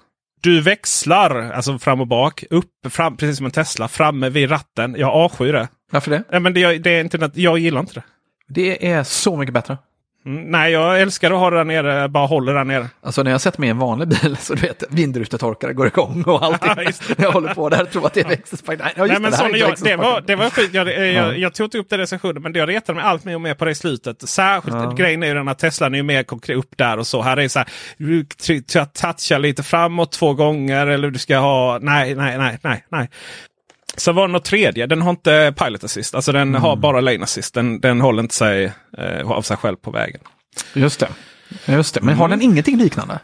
du 0.42 0.60
växlar 0.60 1.52
alltså 1.52 1.78
fram 1.78 2.00
och 2.00 2.06
bak, 2.06 2.44
upp, 2.50 2.70
fram, 2.90 3.16
precis 3.16 3.36
som 3.36 3.46
en 3.46 3.52
Tesla, 3.52 3.88
framme 3.88 4.28
vid 4.28 4.50
ratten. 4.50 4.94
Jag 4.98 5.10
avskyr 5.10 5.52
det. 5.52 5.68
Varför 5.90 6.10
det? 6.10 6.22
Nej, 6.30 6.40
men 6.40 6.54
det, 6.54 6.78
det 6.78 6.90
är 6.90 7.00
inte, 7.00 7.30
jag 7.34 7.58
gillar 7.58 7.80
inte 7.80 7.94
det. 7.94 8.02
Det 8.48 8.86
är 8.90 9.04
så 9.04 9.36
mycket 9.36 9.54
bättre. 9.54 9.78
Mm, 10.26 10.50
nej, 10.50 10.72
jag 10.72 11.00
älskar 11.00 11.30
att 11.30 11.38
ha 11.38 11.50
det 11.50 11.56
där 11.56 11.64
nere, 11.64 12.08
bara 12.08 12.26
håller 12.26 12.54
där 12.54 12.64
nere. 12.64 12.88
Alltså 13.02 13.22
när 13.22 13.30
jag 13.30 13.40
sätter 13.40 13.60
mig 13.60 13.66
i 13.66 13.70
en 13.70 13.78
vanlig 13.78 14.08
bil 14.08 14.36
så 14.40 14.54
du 14.54 14.60
vet, 14.60 14.82
vindrutetorkare 14.90 15.72
går 15.72 15.86
igång 15.86 16.22
och 16.26 16.42
allting. 16.44 16.70
Ja, 16.76 17.14
jag 17.18 17.32
håller 17.32 17.54
på 17.54 17.68
där 17.68 17.82
och 17.82 17.90
tror 17.90 18.06
att 18.06 18.14
det 18.14 18.20
är 18.20 18.28
växelspark. 18.28 18.78
Nej, 18.78 18.92
ja, 18.96 19.02
just 19.06 19.12
Nej, 19.12 19.20
men 19.22 19.30
det, 19.30 19.36
här 19.36 19.50
är 19.50 19.56
jag, 19.56 19.74
det, 19.82 19.96
var, 19.96 20.20
det 20.20 20.36
var 20.36 20.50
skit. 20.50 20.70
Jag, 20.74 20.88
jag, 20.88 20.98
Ja. 20.98 21.10
jag, 21.12 21.38
jag 21.38 21.54
tog 21.54 21.66
inte 21.66 21.78
upp 21.78 21.90
det 21.90 21.96
i 21.96 21.98
recensionen 21.98 22.42
men 22.42 22.52
jag 22.54 22.68
retade 22.68 22.96
mig 22.96 23.04
allt 23.04 23.24
mer 23.24 23.34
och 23.34 23.40
mer 23.40 23.54
på 23.54 23.64
det 23.64 23.70
i 23.70 23.74
slutet. 23.74 24.28
Särskilt 24.28 24.96
grejen 24.96 25.22
är 25.22 25.26
ju 25.26 25.34
den 25.34 25.48
att 25.48 25.58
Teslan 25.58 25.94
är 25.94 25.98
ju 25.98 26.02
mer 26.02 26.22
konkret 26.22 26.56
upp 26.58 26.76
där 26.76 26.98
och 26.98 27.06
så. 27.06 27.22
Här 27.22 27.36
är 27.36 27.42
det 27.42 27.48
så 27.48 27.58
här. 27.58 27.68
Du 27.96 28.24
touchar 28.24 29.38
lite 29.38 29.62
framåt 29.62 30.12
två 30.12 30.34
gånger 30.34 30.86
eller 30.86 31.10
du 31.10 31.18
ska 31.18 31.38
ha. 31.38 31.78
Nej, 31.82 32.14
nej, 32.14 32.38
nej, 32.38 32.58
nej, 32.62 32.84
nej. 32.88 33.08
Så 33.96 34.12
var 34.12 34.26
det 34.28 34.32
något 34.32 34.44
tredje. 34.44 34.86
Den 34.86 35.02
har 35.02 35.10
inte 35.10 35.54
pilot 35.58 35.84
assist. 35.84 36.14
Alltså 36.14 36.32
den 36.32 36.48
Mm. 36.48 36.62
har 36.62 36.76
bara 36.76 37.00
lane 37.00 37.24
assist. 37.24 37.54
Den, 37.54 37.80
den 37.80 38.00
håller 38.00 38.22
inte 38.22 38.34
sig 38.34 38.72
eh, 38.98 39.30
av 39.30 39.42
sig 39.42 39.56
själv 39.56 39.76
på 39.76 39.90
vägen. 39.90 40.20
Just 40.74 41.00
det. 41.00 41.08
Just 41.72 41.94
det. 41.94 42.00
Men 42.00 42.14
har 42.14 42.28
den 42.28 42.42
ingenting 42.42 42.76
liknande? 42.78 43.18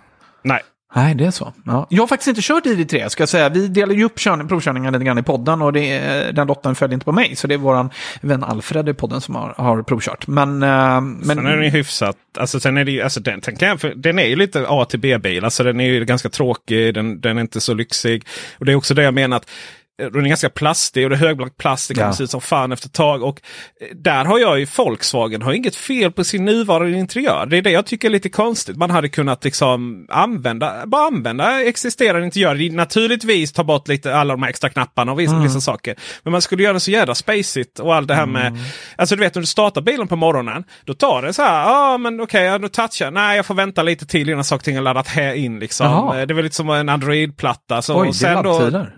Nej. 0.44 0.60
Nej, 0.94 1.14
det 1.14 1.24
är 1.24 1.30
så. 1.30 1.52
Ja. 1.66 1.86
Jag 1.90 2.02
har 2.02 2.06
faktiskt 2.06 2.28
inte 2.28 2.40
kört 2.42 2.66
ID3, 2.66 3.08
ska 3.08 3.22
jag 3.22 3.28
säga. 3.28 3.48
Vi 3.48 3.68
delar 3.68 3.94
ju 3.94 4.04
upp 4.04 4.18
körning, 4.18 4.48
provkörningar 4.48 4.90
lite 4.90 5.04
grann 5.04 5.18
i 5.18 5.22
podden 5.22 5.62
och 5.62 5.72
det 5.72 5.90
är, 5.90 6.32
den 6.32 6.46
lotten 6.46 6.74
följer 6.74 6.94
inte 6.94 7.04
på 7.04 7.12
mig. 7.12 7.36
Så 7.36 7.46
det 7.46 7.54
är 7.54 7.58
våran 7.58 7.90
vän 8.20 8.44
Alfred 8.44 8.88
i 8.88 8.94
podden 8.94 9.20
som 9.20 9.34
har, 9.34 9.54
har 9.58 9.82
provkört. 9.82 10.26
Men... 10.26 10.62
eh, 10.62 11.00
men 11.00 11.24
Sen 11.24 11.46
är 11.46 11.56
den 11.56 11.64
ju 11.64 11.70
hyfsat. 11.70 12.16
Alltså, 12.38 12.60
sen 12.60 12.76
är 12.76 12.84
det 12.84 12.90
ju, 12.92 13.02
alltså, 13.02 13.20
den, 13.20 13.40
den, 13.40 13.56
kan, 13.56 13.68
jag- 13.68 13.80
för 13.80 13.92
den 13.96 14.18
är 14.18 14.26
ju 14.26 14.36
lite 14.36 14.64
A 14.68 14.84
till 14.84 15.00
B-bil. 15.00 15.44
Alltså, 15.44 15.62
den 15.64 15.80
är 15.80 15.84
ju 15.88 16.04
ganska 16.04 16.28
tråkig. 16.28 16.94
Den, 16.94 17.20
den 17.20 17.36
är 17.36 17.40
inte 17.40 17.60
så 17.60 17.74
lyxig. 17.74 18.24
Och 18.58 18.64
det 18.64 18.72
är 18.72 18.76
också 18.76 18.94
det 18.94 19.02
jag 19.02 19.14
menar. 19.14 19.36
att 19.36 19.50
den 19.98 20.24
är 20.24 20.28
ganska 20.28 20.50
plastig 20.50 21.04
och 21.04 21.10
det 21.10 21.16
är 21.16 21.18
högblank 21.18 21.56
plast. 21.56 21.88
Det 21.88 21.94
kan 21.94 22.06
Ja. 22.06 22.12
se 22.12 22.24
ut 22.24 22.30
som 22.30 22.40
fan 22.40 22.72
efter 22.72 22.88
ett 22.88 22.92
tag. 22.94 23.22
Och 23.22 23.40
eh, 23.80 23.86
där 23.96 24.24
har 24.24 24.38
jag 24.38 24.58
ju 24.60 24.66
Volkswagen 24.76 25.42
har 25.42 25.52
inget 25.52 25.76
fel 25.76 26.12
på 26.12 26.24
sin 26.24 26.44
nuvarande 26.44 26.98
interiör. 26.98 27.46
Det 27.46 27.56
är 27.58 27.62
det 27.62 27.70
jag 27.70 27.86
tycker 27.86 28.08
är 28.08 28.12
lite 28.12 28.28
konstigt. 28.28 28.76
Man 28.76 28.90
hade 28.90 29.08
kunnat 29.08 29.44
liksom 29.44 30.06
använda, 30.10 30.86
bara 30.86 31.06
använda 31.06 31.62
existerande 31.64 32.24
interiör. 32.24 32.72
Naturligtvis 32.76 33.52
ta 33.52 33.64
bort 33.64 33.88
lite 33.88 34.14
alla 34.16 34.34
de 34.34 34.42
här 34.42 34.50
extra 34.50 34.70
knapparna 34.70 35.12
och 35.12 35.20
vissa, 35.20 35.32
Mm. 35.32 35.42
vissa 35.44 35.60
saker. 35.60 35.94
Men 36.22 36.32
man 36.32 36.42
skulle 36.42 36.62
göra 36.62 36.72
det 36.72 36.80
så 36.80 36.90
jävla 36.90 37.14
spacigt 37.14 37.78
och 37.78 37.94
allt 37.94 38.08
det 38.08 38.14
här 38.14 38.26
med... 38.26 38.58
Alltså 38.96 39.16
du 39.16 39.20
vet 39.20 39.34
när 39.34 39.40
du 39.42 39.46
startar 39.46 39.80
bilen 39.80 40.08
på 40.08 40.16
morgonen. 40.16 40.64
Då 40.84 40.94
tar 40.94 41.22
det 41.22 41.32
så 41.32 41.42
här. 41.42 41.60
Ja 41.62 41.94
ah, 41.94 41.98
men 41.98 42.20
okej, 42.20 42.48
okay, 42.48 42.58
då 42.58 42.68
touchar. 42.68 43.10
Nej 43.10 43.36
jag 43.36 43.46
får 43.46 43.54
vänta 43.54 43.82
lite 43.82 44.06
till 44.06 44.28
innan 44.28 44.44
saker 44.44 44.60
och 44.60 44.64
ting 44.64 44.76
är 44.76 44.80
laddat 44.82 45.08
här 45.08 45.34
in. 45.34 45.58
Liksom. 45.58 45.86
Jaha. 45.86 46.20
Eh, 46.20 46.26
Det 46.26 46.32
är 46.32 46.34
väl 46.34 46.44
lite 46.44 46.56
som 46.56 46.70
en 46.70 46.88
Android-platta. 46.88 47.82
Så, 47.82 48.00
Oj, 48.00 48.08
och 48.08 48.14
det 48.20 48.26
är 48.28 48.34
laddtider. 48.34 48.96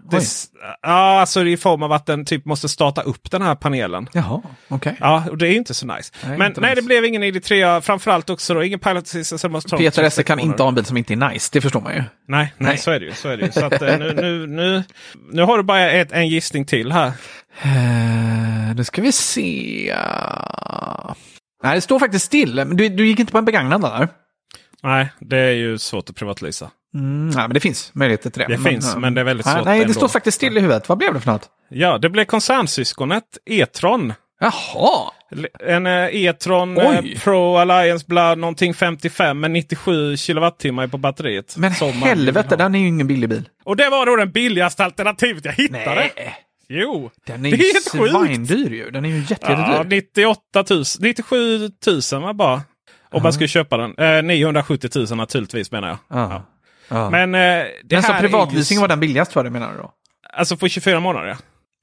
Ja, 0.90 1.20
alltså 1.20 1.46
i 1.46 1.56
form 1.56 1.82
av 1.82 1.92
att 1.92 2.06
den 2.06 2.24
typ 2.24 2.44
måste 2.44 2.68
starta 2.68 3.02
upp 3.02 3.30
den 3.30 3.42
här 3.42 3.54
panelen. 3.54 4.08
Jaha, 4.12 4.42
okej. 4.68 4.96
Ja, 5.00 5.24
och 5.30 5.38
det 5.38 5.48
är 5.48 5.52
inte 5.52 5.74
så 5.74 5.86
nice. 5.86 6.12
Nej, 6.26 6.38
men 6.38 6.52
nej, 6.56 6.70
nice. 6.70 6.74
det 6.74 6.86
blev 6.86 7.04
ingen 7.04 7.24
ID3. 7.24 7.80
Framförallt 7.80 8.30
också 8.30 8.54
då, 8.54 8.64
ingen 8.64 8.78
Pilot 8.78 9.02
Assist. 9.02 9.40
så 9.40 9.48
det 9.48 9.52
måste 9.52 9.70
ta 9.70 9.76
Peter 9.76 9.88
Esse 9.88 10.00
36 10.00 10.26
kan 10.26 10.40
inte 10.40 10.62
ha 10.62 10.68
en 10.68 10.74
bil 10.74 10.84
som 10.84 10.96
inte 10.96 11.14
är 11.14 11.30
nice, 11.30 11.50
det 11.52 11.60
förstår 11.60 11.80
man 11.80 11.94
ju. 11.94 11.98
Nej, 11.98 12.08
nej, 12.26 12.68
Nej. 12.68 12.78
så 12.78 12.90
är 12.90 13.00
det 13.00 13.06
ju. 13.06 13.12
Så, 13.12 13.28
är 13.28 13.36
det 13.36 13.46
ju. 13.46 13.52
så 13.52 13.64
att, 13.64 13.82
eh, 13.82 13.98
nu, 13.98 14.14
nu, 14.14 14.46
nu, 14.46 14.84
nu 15.32 15.42
har 15.42 15.56
du 15.56 15.62
bara 15.62 15.90
ett, 15.90 16.12
en 16.12 16.28
gissning 16.28 16.64
till 16.64 16.92
här. 16.92 17.12
Eh, 17.62 18.74
nu 18.76 18.84
ska 18.84 19.02
vi 19.02 19.12
se. 19.12 19.94
Nej, 21.62 21.74
det 21.74 21.80
står 21.80 21.98
faktiskt 21.98 22.24
still. 22.24 22.56
Du, 22.56 22.88
du 22.88 23.06
gick 23.06 23.20
inte 23.20 23.32
på 23.32 23.38
en 23.38 23.44
begagnad 23.44 23.80
där? 23.80 24.08
Nej, 24.82 25.12
det 25.18 25.38
är 25.38 25.52
ju 25.52 25.78
svårt 25.78 26.10
att 26.10 26.16
privatlisa. 26.16 26.70
Mm, 26.94 27.26
nej, 27.28 27.36
men 27.48 27.54
det 27.54 27.60
finns 27.60 27.90
möjligheter 27.94 28.30
till 28.30 28.42
det. 28.42 28.56
Det 28.56 28.58
finns, 28.70 28.96
men 28.96 29.14
det 29.14 29.20
är 29.20 29.24
väldigt 29.24 29.46
nej, 29.46 29.54
svårt 29.54 29.64
Nej, 29.64 29.78
det 29.78 29.82
ändå. 29.84 29.94
står 29.94 30.08
faktiskt 30.08 30.34
still 30.36 30.56
i 30.58 30.60
huvudet. 30.60 30.88
Vad 30.88 30.98
blev 30.98 31.14
det 31.14 31.20
för 31.20 31.32
något? 31.32 31.48
Ja, 31.68 31.98
det 31.98 32.08
blev 32.08 32.24
koncernsyskonet 32.24 33.24
E-tron. 33.46 34.12
Jaha! 34.40 35.10
En 35.66 35.86
eh, 35.86 35.92
E-tron 36.12 36.78
Oj. 36.78 37.12
eh, 37.14 37.20
Pro 37.20 37.56
Alliance 37.56 38.04
Blood 38.08 38.38
någonting 38.38 38.74
55 38.74 39.40
med 39.40 39.50
97 39.50 40.16
kilowattimmar 40.16 40.86
på 40.86 40.98
batteriet. 40.98 41.54
Men 41.56 41.72
helvete, 41.72 42.56
den 42.56 42.74
är 42.74 42.78
ju 42.78 42.86
ingen 42.88 43.06
billig 43.06 43.28
bil. 43.28 43.48
Och 43.64 43.76
det 43.76 43.88
var 43.88 44.06
då 44.06 44.16
den 44.16 44.30
billigaste 44.32 44.84
alternativet 44.84 45.44
jag 45.44 45.52
hittade. 45.52 46.10
Jo, 46.68 47.10
Den 47.26 47.46
är 47.46 47.50
det 47.50 47.56
ju 47.56 47.64
är 47.64 47.90
sjukt. 47.98 48.12
svindyr 48.28 48.70
ju. 48.70 48.90
Den 48.90 49.04
är 49.04 49.08
ju 49.08 49.18
jätte, 49.18 49.36
Ja, 49.52 49.72
jättedyr. 49.72 49.96
98 49.96 50.64
000, 50.70 50.84
97 51.00 51.58
000 52.12 52.22
var 52.22 52.32
bara. 52.32 52.62
Om 53.12 53.22
man 53.22 53.32
skulle 53.32 53.48
köpa 53.48 53.76
den. 53.76 53.94
Eh, 53.98 54.22
970 54.22 54.90
000 54.94 55.16
naturligtvis 55.16 55.72
menar 55.72 55.88
jag. 55.88 55.98
Ja. 56.08 56.42
Ja. 56.90 57.10
Men 57.10 57.34
eh, 57.34 57.40
det 57.40 57.72
Men 57.90 58.02
som 58.02 58.14
här 58.14 58.20
privatleasing 58.20 58.76
är 58.76 58.78
ju, 58.78 58.80
var 58.80 58.88
den 58.88 59.00
billigast 59.00 59.32
för 59.32 59.42
dig 59.42 59.52
menar 59.52 59.72
du 59.72 59.78
då? 59.78 59.92
Alltså 60.32 60.56
på 60.56 60.68
24 60.68 61.00
månader. 61.00 61.28
ja. 61.28 61.36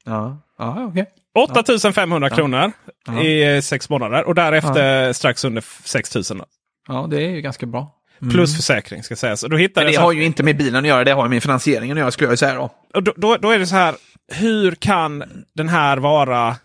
Ja, 0.06 0.76
ja 0.78 0.86
okej. 0.86 1.06
8500 1.36 2.30
kronor 2.30 2.72
Ja. 3.08 3.22
i 3.22 3.56
eh, 3.56 3.62
sex 3.62 3.90
månader. 3.90 4.24
Och 4.24 4.36
därefter 4.36 5.14
strax 5.14 5.46
under 5.46 5.64
6 5.84 6.16
000. 6.16 6.24
då. 6.30 6.46
Ja, 6.88 7.08
det 7.10 7.18
är 7.24 7.30
ju 7.30 7.42
ganska 7.42 7.66
bra. 7.66 7.94
Plus 8.32 8.56
försäkring 8.56 9.04
ska 9.04 9.16
sägas. 9.16 9.42
Då 9.42 9.58
hittade 9.58 9.86
Men 9.86 9.92
det 9.92 9.96
så 9.98 10.02
har 10.04 10.14
här- 10.14 10.20
ju 10.20 10.26
inte 10.26 10.44
med 10.44 10.58
bilen 10.58 10.84
att 10.84 10.88
göra, 10.90 11.04
det 11.04 11.12
har 11.12 11.24
ju 11.26 11.30
med 11.30 11.42
finansieringen 11.44 11.98
att 11.98 12.02
göra 12.02 12.12
skulle 12.12 12.30
jag 12.30 12.40
säga 12.40 12.54
då. 12.56 12.72
och 12.94 13.04
då, 13.04 13.14
då, 13.18 13.38
då 13.38 13.52
är 13.52 13.60
det 13.60 13.68
så 13.68 13.76
här. 13.76 13.96
Hur 14.34 14.72
kan 14.72 15.24
den 15.56 15.70
här 15.70 15.98
vara 15.98 16.56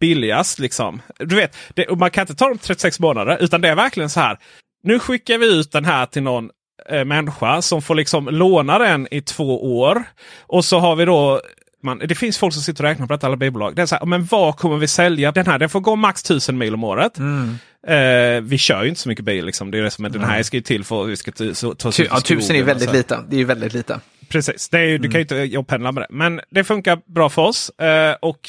billigast? 0.00 0.58
Liksom? 0.58 1.02
Du 1.18 1.36
vet, 1.36 1.56
det, 1.74 1.98
man 1.98 2.10
kan 2.10 2.22
inte 2.22 2.34
ta 2.34 2.48
dem 2.48 2.58
36 2.58 3.00
månader. 3.00 3.36
Utan 3.40 3.60
det 3.60 3.68
är 3.68 3.74
verkligen 3.76 4.10
så 4.10 4.20
här. 4.20 4.38
Nu 4.82 4.98
skickar 4.98 5.38
vi 5.38 5.58
ut 5.58 5.72
den 5.72 5.84
här 5.84 6.06
till 6.06 6.22
någon 6.22 6.50
eh, 6.88 7.04
människa 7.04 7.62
som 7.62 7.82
får 7.82 7.94
liksom 7.94 8.28
låna 8.28 8.78
den 8.78 9.08
i 9.10 9.20
två 9.20 9.78
år. 9.80 10.04
Och 10.40 10.64
så 10.64 10.78
har 10.78 10.96
vi 10.96 11.04
då 11.04 11.40
man, 11.82 11.98
det 11.98 12.14
finns 12.14 12.38
folk 12.38 12.52
som 12.54 12.62
sitter 12.62 12.84
och 12.84 12.90
räknar 12.90 13.06
på 13.06 13.12
detta, 13.12 13.26
alla 13.26 13.36
bilbolag. 13.36 13.76
Det 13.76 13.82
är 13.82 13.86
så 13.86 13.94
här, 13.94 14.06
men 14.06 14.24
vad 14.24 14.56
kommer 14.56 14.76
vi 14.76 14.88
sälja? 14.88 15.32
Den 15.32 15.46
här 15.46 15.58
den 15.58 15.68
får 15.68 15.80
gå 15.80 15.96
max 15.96 16.22
1000 16.22 16.58
mil 16.58 16.74
om 16.74 16.84
året. 16.84 17.18
Mm. 17.18 17.58
Eh, 17.86 18.40
vi 18.42 18.58
kör 18.58 18.82
ju 18.82 18.88
inte 18.88 19.00
så 19.00 19.08
mycket 19.08 19.24
bil. 19.24 19.44
Liksom. 19.46 19.70
Det 19.70 19.78
är 19.78 19.82
det 19.82 19.90
som 19.90 20.04
är, 20.04 20.08
den 20.08 20.24
här 20.24 20.42
ska 20.42 20.56
ju 20.56 20.60
till 20.62 20.84
för 20.84 21.02
att 21.02 21.08
vi 21.08 21.16
ska 21.16 21.32
ta 21.32 21.74
ta 21.74 21.88
oss 21.88 22.00
i 22.00 22.06
ja, 22.10 22.20
tusen 22.20 22.56
är 22.56 22.62
och 22.62 22.68
väldigt 22.68 22.92
lite. 22.92 23.18
Det 23.28 23.36
är 23.36 23.38
ju 23.38 23.44
väldigt 23.44 23.72
lite. 23.74 24.00
Precis, 24.28 24.68
det 24.68 24.78
är 24.78 24.82
ju, 24.84 24.98
du 24.98 25.08
kan 25.08 25.14
ju 25.14 25.20
inte 25.20 25.34
jobbpendla 25.36 25.92
med 25.92 26.02
det. 26.02 26.06
Men 26.10 26.40
det 26.50 26.64
funkar 26.64 26.98
bra 27.14 27.28
för 27.28 27.42
oss. 27.42 27.70
Eh, 27.70 28.16
och 28.20 28.48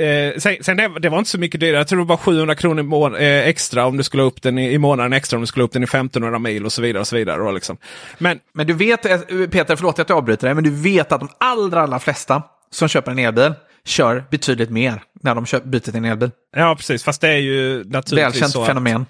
eh, 0.00 0.38
sen, 0.38 0.56
sen 0.60 0.76
det, 0.76 0.90
det 1.00 1.08
var 1.08 1.18
inte 1.18 1.30
så 1.30 1.38
mycket 1.38 1.60
dyrare. 1.60 1.76
Jag 1.76 1.88
tror 1.88 1.98
det 1.98 2.04
var 2.04 2.16
bara 2.16 2.18
700 2.18 2.54
kronor 2.54 2.80
i 2.80 2.82
må- 2.82 3.16
eh, 3.16 3.48
extra 3.48 3.86
om 3.86 3.96
du 3.96 4.02
skulle 4.02 4.22
upp 4.22 4.42
den 4.42 4.58
i, 4.58 4.72
i 4.72 4.78
månaden 4.78 5.12
extra 5.12 5.36
om 5.36 5.40
du 5.40 5.46
skulle 5.46 5.64
upp 5.64 5.72
den 5.72 5.82
i 5.82 5.84
1500 5.84 6.38
mil 6.38 6.64
och 6.64 6.72
så 6.72 6.82
vidare. 6.82 7.00
och 7.00 7.06
så 7.06 7.16
vidare 7.16 7.38
då, 7.38 7.50
liksom. 7.50 7.76
Men 8.18 8.40
Men 8.52 8.66
du 8.66 8.72
vet, 8.72 9.06
eh, 9.06 9.18
Peter, 9.50 9.76
förlåt 9.76 9.98
att 9.98 10.08
jag 10.08 10.18
avbryter 10.18 10.46
dig, 10.46 10.54
men 10.54 10.64
du 10.64 10.70
vet 10.70 11.12
att 11.12 11.20
de 11.20 11.28
allra, 11.38 11.80
allra 11.80 11.98
flesta 11.98 12.42
som 12.70 12.88
köper 12.88 13.10
en 13.12 13.18
elbil 13.18 13.52
kör 13.86 14.24
betydligt 14.30 14.70
mer 14.70 15.02
när 15.22 15.34
de 15.34 15.44
byter 15.64 15.80
till 15.80 15.96
en 15.96 16.04
elbil. 16.04 16.30
ja, 16.56 16.74
precis. 16.76 17.02
Fast 17.04 17.20
det 17.20 17.28
är 17.28 17.36
ju 17.36 17.84
naturligtvis 17.84 18.12
Välkänt 18.34 18.52
så. 18.52 18.60
att- 18.60 18.66
fenomen. 18.68 19.06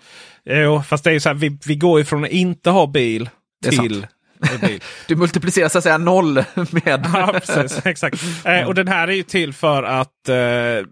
Jo, 0.51 0.83
fast 0.89 1.05
det 1.05 1.11
är 1.11 1.15
ju 1.15 1.21
så 1.21 1.29
här, 1.29 1.35
vi, 1.37 1.59
vi 1.67 1.77
går 1.77 1.99
ju 1.99 2.05
från 2.05 2.25
att 2.25 2.31
inte 2.31 2.71
ha 2.71 2.87
bil 2.87 3.31
till 3.65 3.81
bil. 3.81 4.07
Du 5.09 5.17
multiplicerar 5.17 5.69
så 5.69 5.79
att 5.79 5.85
säga 5.85 5.99
noll 5.99 6.35
med... 6.55 7.07
Ja, 7.15 7.35
precis. 7.47 7.87
Exakt. 7.87 8.23
Eh, 8.45 8.67
och 8.67 8.75
den 8.75 8.89
här 8.89 9.09
är 9.09 9.13
ju 9.13 9.23
till 9.23 9.53
för 9.53 9.83
att 9.83 10.29
eh, 10.29 10.37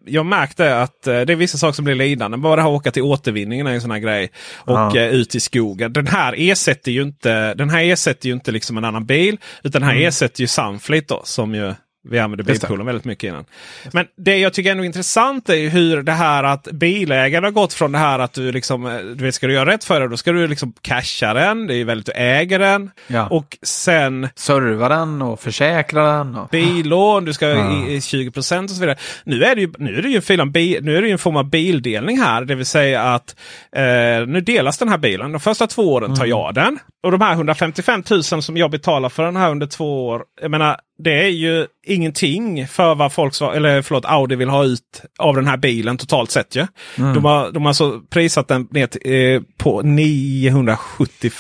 jag 0.07 0.27
märkte 0.27 0.81
att 0.83 1.07
eh, 1.07 1.21
det 1.21 1.33
är 1.33 1.37
vissa 1.37 1.59
saker 1.59 1.73
som 1.73 1.85
blir 1.85 1.95
lidande. 1.95 2.37
Bara 2.37 2.57
det 2.57 2.63
här 2.63 2.69
åka 2.69 2.91
till 2.91 3.03
återvinningen 3.03 3.67
är 3.67 3.73
en 3.73 3.81
sån 3.81 3.91
här 3.91 3.99
grej. 3.99 4.31
Och 4.55 4.75
Ja. 4.79 4.97
eh, 4.97 5.09
ut 5.09 5.35
i 5.35 5.41
skogen. 5.41 5.93
Den 5.93 6.07
här 6.07 6.35
ersätter 6.39 6.93
ju 6.93 7.03
inte, 7.03 7.55
den 7.55 7.71
här 7.71 7.85
ersätter 7.85 8.27
ju 8.29 8.35
inte 8.35 8.53
liksom 8.53 8.79
en 8.79 8.85
annan 8.85 9.07
bil. 9.07 9.37
Utan 9.63 9.81
den 9.83 9.91
här 9.91 9.97
ersätter 9.97 10.41
ju 10.41 10.47
Sunfleet 10.47 11.09
då, 11.09 11.21
som 11.25 11.55
ju 11.55 11.75
vi 12.05 12.19
det. 12.19 12.43
bilpoolen 12.43 12.87
väldigt 12.87 13.05
mycket 13.05 13.29
innan. 13.29 13.45
Men 13.93 14.07
det 14.17 14.39
jag 14.39 14.53
tycker 14.53 14.71
ändå 14.71 14.83
är 14.83 14.87
intressant 14.87 15.49
är 15.49 15.55
ju 15.55 15.69
hur 15.69 16.03
det 16.03 16.13
här 16.13 16.45
att 16.45 16.65
bilägare 16.65 17.45
har 17.45 17.51
gått 17.51 17.73
från 17.73 17.93
det 17.93 17.99
här 17.99 18.19
att 18.19 18.33
du 18.33 18.53
liksom, 18.53 18.87
eh, 18.87 18.99
du 18.99 19.25
vet, 19.25 19.35
ska 19.35 19.47
du 19.47 19.53
göra 19.53 19.71
rätt 19.71 19.85
för 19.85 20.01
dig 20.01 20.09
då 20.09 20.17
ska 20.17 20.33
du 20.33 20.47
liksom 20.47 20.73
casha 20.81 21.35
den. 21.35 21.67
Det 21.67 21.75
är 21.75 21.77
ju 21.77 21.85
väldigt, 21.85 22.07
du 22.07 22.13
äger 22.13 22.59
den. 22.59 22.91
Ja. 23.07 23.29
Och 23.29 23.59
sen 23.63 24.29
Serva 24.35 24.89
den 24.89 25.23
och 25.23 25.41
försäkra 25.41 26.19
den. 26.19 26.35
Och... 26.35 26.49
billån, 26.49 27.25
du 27.25 27.33
ska 27.33 27.49
i, 27.49 27.95
i 27.95 27.99
20% 27.99 28.65
och 28.65 28.71
så 28.71 28.81
vidare. 28.81 28.99
Nu 29.25 29.45
är 29.45 29.55
det 29.55 29.61
ju, 29.61 29.73
nu 29.79 29.99
är 29.99 30.03
det 30.03 30.09
ju, 30.09 30.41
en, 30.41 30.53
bi, 30.53 30.79
nu 30.83 30.97
är 30.97 31.03
det 31.03 31.11
en 31.11 31.19
form 31.19 31.37
av 31.37 31.51
bildelning 31.51 32.21
här. 32.21 32.45
Det 32.45 32.55
vill 32.55 32.67
säga 32.67 33.03
att 33.03 33.37
eh, 33.77 33.83
nu 34.27 34.41
delas 34.41 34.79
den 34.79 34.89
här 34.89 34.99
bilen. 34.99 35.33
De 35.33 35.41
första 35.41 35.67
två 35.67 35.93
åren 35.93 36.17
tar 36.17 36.27
jag 36.27 36.55
den. 36.55 36.79
Och 37.05 37.11
de 37.11 37.21
här 37.21 37.33
155 37.33 38.03
000 38.11 38.23
som 38.23 38.57
jag 38.57 38.71
betalar 38.71 39.09
för 39.09 39.23
den 39.23 39.37
här 39.37 39.51
under 39.51 39.67
två 39.67 40.07
år. 40.07 40.23
Jag 40.41 40.51
menar, 40.51 40.77
det 40.99 41.25
är 41.25 41.29
ju 41.29 41.67
ingenting 41.87 42.69
för 42.69 42.95
vad 42.95 43.13
folk, 43.13 43.41
eller 43.41 43.83
förlåt, 43.83 44.05
Audi 44.05 44.37
vill 44.37 44.49
ha 44.49 44.65
ut 44.65 45.03
av 45.19 45.35
den 45.35 45.47
här 45.47 45.57
bilen 45.57 45.99
totalt 45.99 46.31
sett. 46.31 46.57
ju. 46.57 46.67
De, 46.97 47.25
har, 47.25 47.53
de 47.53 47.63
har 47.63 47.69
alltså 47.71 48.01
prisat 48.11 48.49
den 48.49 48.69
ner 48.71 48.87
till, 48.87 49.35
eh, 49.35 49.43
på 49.59 49.83
970 49.83 51.31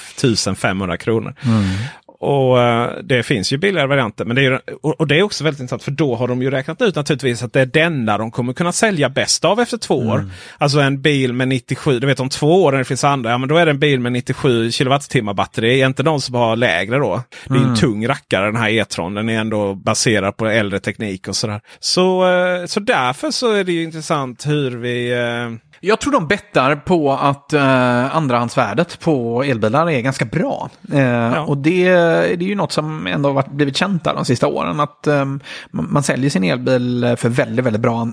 500 0.54 0.96
kronor. 0.96 1.34
Och 2.24 2.60
eh, 2.60 2.90
det 3.02 3.22
finns 3.22 3.52
ju 3.52 3.58
billigare 3.58 3.86
varianter. 3.86 4.24
Men 4.24 4.36
det 4.36 4.44
är 4.44 4.60
och, 4.82 5.06
det 5.06 5.18
är 5.18 5.22
också 5.22 5.44
väldigt 5.44 5.60
intressant 5.60 5.82
för 5.82 5.90
då 5.90 6.14
har 6.14 6.28
de 6.28 6.42
ju 6.42 6.50
räknat 6.50 6.82
ut 6.82 6.94
naturligtvis 6.94 7.42
att 7.42 7.52
det 7.52 7.60
är 7.60 7.66
denna 7.66 8.18
de 8.18 8.30
kommer 8.30 8.52
kunna 8.52 8.72
sälja 8.72 9.08
bäst 9.08 9.44
av 9.44 9.60
efter 9.60 9.76
två 9.76 9.94
år. 9.94 10.30
Alltså 10.58 10.80
en 10.80 11.02
bil 11.02 11.32
med 11.32 11.48
97, 11.48 12.00
du 12.00 12.06
vet 12.06 12.20
om 12.20 12.28
två 12.28 12.64
år 12.64 12.72
när 12.72 12.78
det 12.78 12.84
finns 12.84 13.04
andra, 13.04 13.30
ja 13.30 13.38
men 13.38 13.48
då 13.48 13.56
är 13.56 13.66
det 13.66 13.70
en 13.70 13.78
bil 13.78 14.00
med 14.00 14.12
97 14.12 14.70
kilowattimmar 14.70 15.34
batteri. 15.34 15.80
Inte 15.80 16.02
de 16.02 16.20
som 16.20 16.34
har 16.34 16.56
lägre 16.56 16.98
då. 16.98 17.22
Det 17.46 17.54
är 17.54 17.58
en 17.58 17.76
tung 17.76 18.08
rackare 18.08 18.46
den 18.46 18.56
här 18.56 18.70
E-tron. 18.70 19.14
Den 19.14 19.28
är 19.28 19.40
ändå 19.40 19.74
baserad 19.74 20.36
på 20.36 20.46
äldre 20.46 20.80
teknik 20.80 21.28
och 21.28 21.36
sådär. 21.36 21.60
Så, 21.80 22.32
eh, 22.32 22.66
så 22.66 22.80
därför 22.80 23.30
så 23.30 23.52
är 23.52 23.64
det 23.64 23.72
ju 23.72 23.82
intressant 23.82 24.46
hur 24.46 24.70
vi 24.70 25.12
eh, 25.12 25.73
Jag 25.86 26.00
tror 26.00 26.12
de 26.12 26.26
bettar 26.26 26.76
på 26.76 27.12
att 27.12 27.52
eh, 27.52 28.16
andrahandsvärdet 28.16 29.00
på 29.00 29.42
elbilar 29.42 29.90
är 29.90 30.00
ganska 30.00 30.24
bra. 30.24 30.70
Eh, 30.92 31.44
Och 31.44 31.58
det, 31.58 31.84
det 32.36 32.44
är 32.44 32.48
ju 32.48 32.54
något 32.54 32.72
som 32.72 33.06
ändå 33.06 33.32
har 33.32 33.44
blivit 33.50 33.76
känt 33.76 34.04
där 34.04 34.14
de 34.14 34.24
sista 34.24 34.46
åren. 34.46 34.80
Att 34.80 35.06
eh, 35.06 35.24
man, 35.70 36.02
säljer 36.02 36.30
sin 36.30 36.44
elbil 36.44 37.14
för 37.18 37.28
väldigt, 37.28 37.64
väldigt 37.64 37.82
bra, 37.82 38.08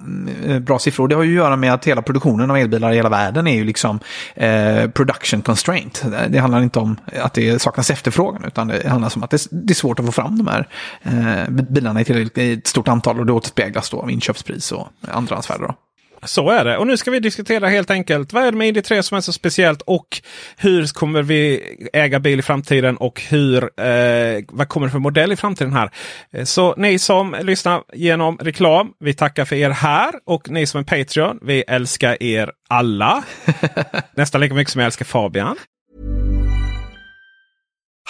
eh, 0.46 0.60
bra 0.60 0.80
siffror. 0.80 1.08
Det 1.08 1.16
har 1.16 1.24
ju 1.24 1.32
att 1.32 1.46
göra 1.46 1.56
med 1.56 1.74
att 1.74 1.88
hela 1.88 2.02
produktionen 2.02 2.52
av 2.52 2.58
elbilar 2.58 2.92
i 2.92 2.96
hela 2.96 3.10
världen 3.10 3.48
är 3.48 3.56
ju 3.56 3.64
liksom 3.64 4.00
eh, 4.36 4.90
production 4.90 5.42
constraint. 5.42 6.06
Det 6.30 6.40
handlar 6.40 6.62
inte 6.62 6.80
om 6.80 6.98
att 7.22 7.34
det 7.34 7.62
saknas 7.62 7.92
efterfrågan 7.92 8.44
utan 8.48 8.68
det 8.68 8.88
handlar 8.90 9.12
om 9.16 9.24
att 9.24 9.30
det, 9.30 9.48
det 9.52 9.74
är 9.74 9.76
svårt 9.76 10.00
att 10.00 10.06
få 10.06 10.12
fram 10.12 10.38
de 10.38 10.48
här 10.48 10.68
eh, 11.04 11.50
bilarna 11.50 12.02
i 12.02 12.30
i 12.36 12.54
ett 12.54 12.68
stort 12.68 12.88
antal 12.88 13.20
och 13.20 13.26
det 13.26 13.34
återspeglas 13.34 13.90
då 13.90 14.02
av 14.02 14.12
inköpspris 14.12 14.72
och 14.72 14.88
andrahandsvärde. 15.12 15.64
Då. 15.68 15.76
Så 16.24 16.50
är 16.50 16.66
det. 16.66 16.78
Och 16.78 16.88
nu 16.88 16.98
ska 16.98 17.12
vi 17.12 17.20
diskutera 17.20 17.68
helt 17.68 17.92
enkelt 17.92 18.34
vad 18.34 18.44
är 18.44 18.52
det 18.52 18.58
med 18.58 18.78
ID3 18.78 19.02
som 19.02 19.18
är 19.18 19.22
så 19.22 19.34
speciellt 19.34 19.82
och 19.82 20.22
hur 20.58 20.94
kommer 20.94 21.22
vi 21.24 21.62
äga 21.94 22.20
bil 22.20 22.40
i 22.40 22.42
framtiden 22.42 22.98
och 22.98 23.22
hur, 23.30 23.64
eh, 23.64 24.44
vad 24.50 24.68
kommer 24.70 24.88
det 24.88 24.92
för 24.92 25.00
modell 25.00 25.32
i 25.32 25.36
framtiden 25.36 25.74
här. 25.74 25.90
Eh, 26.34 26.44
Så 26.44 26.76
ni 26.78 27.00
som 27.00 27.36
lyssnar 27.42 27.82
genom 27.94 28.38
reklam, 28.38 28.92
vi 29.00 29.14
tackar 29.14 29.46
för 29.46 29.56
er 29.56 29.70
här 29.70 30.14
och 30.26 30.50
ni 30.50 30.66
som 30.66 30.80
är 30.80 30.84
Patreon, 30.84 31.40
vi 31.42 31.64
älskar 31.68 32.24
er 32.24 32.52
alla. 32.70 33.24
Nästan 34.16 34.42
lika 34.42 34.54
mycket 34.56 34.72
som 34.72 34.80
jag 34.80 34.86
älskar 34.86 35.06
Fabian. 35.06 35.58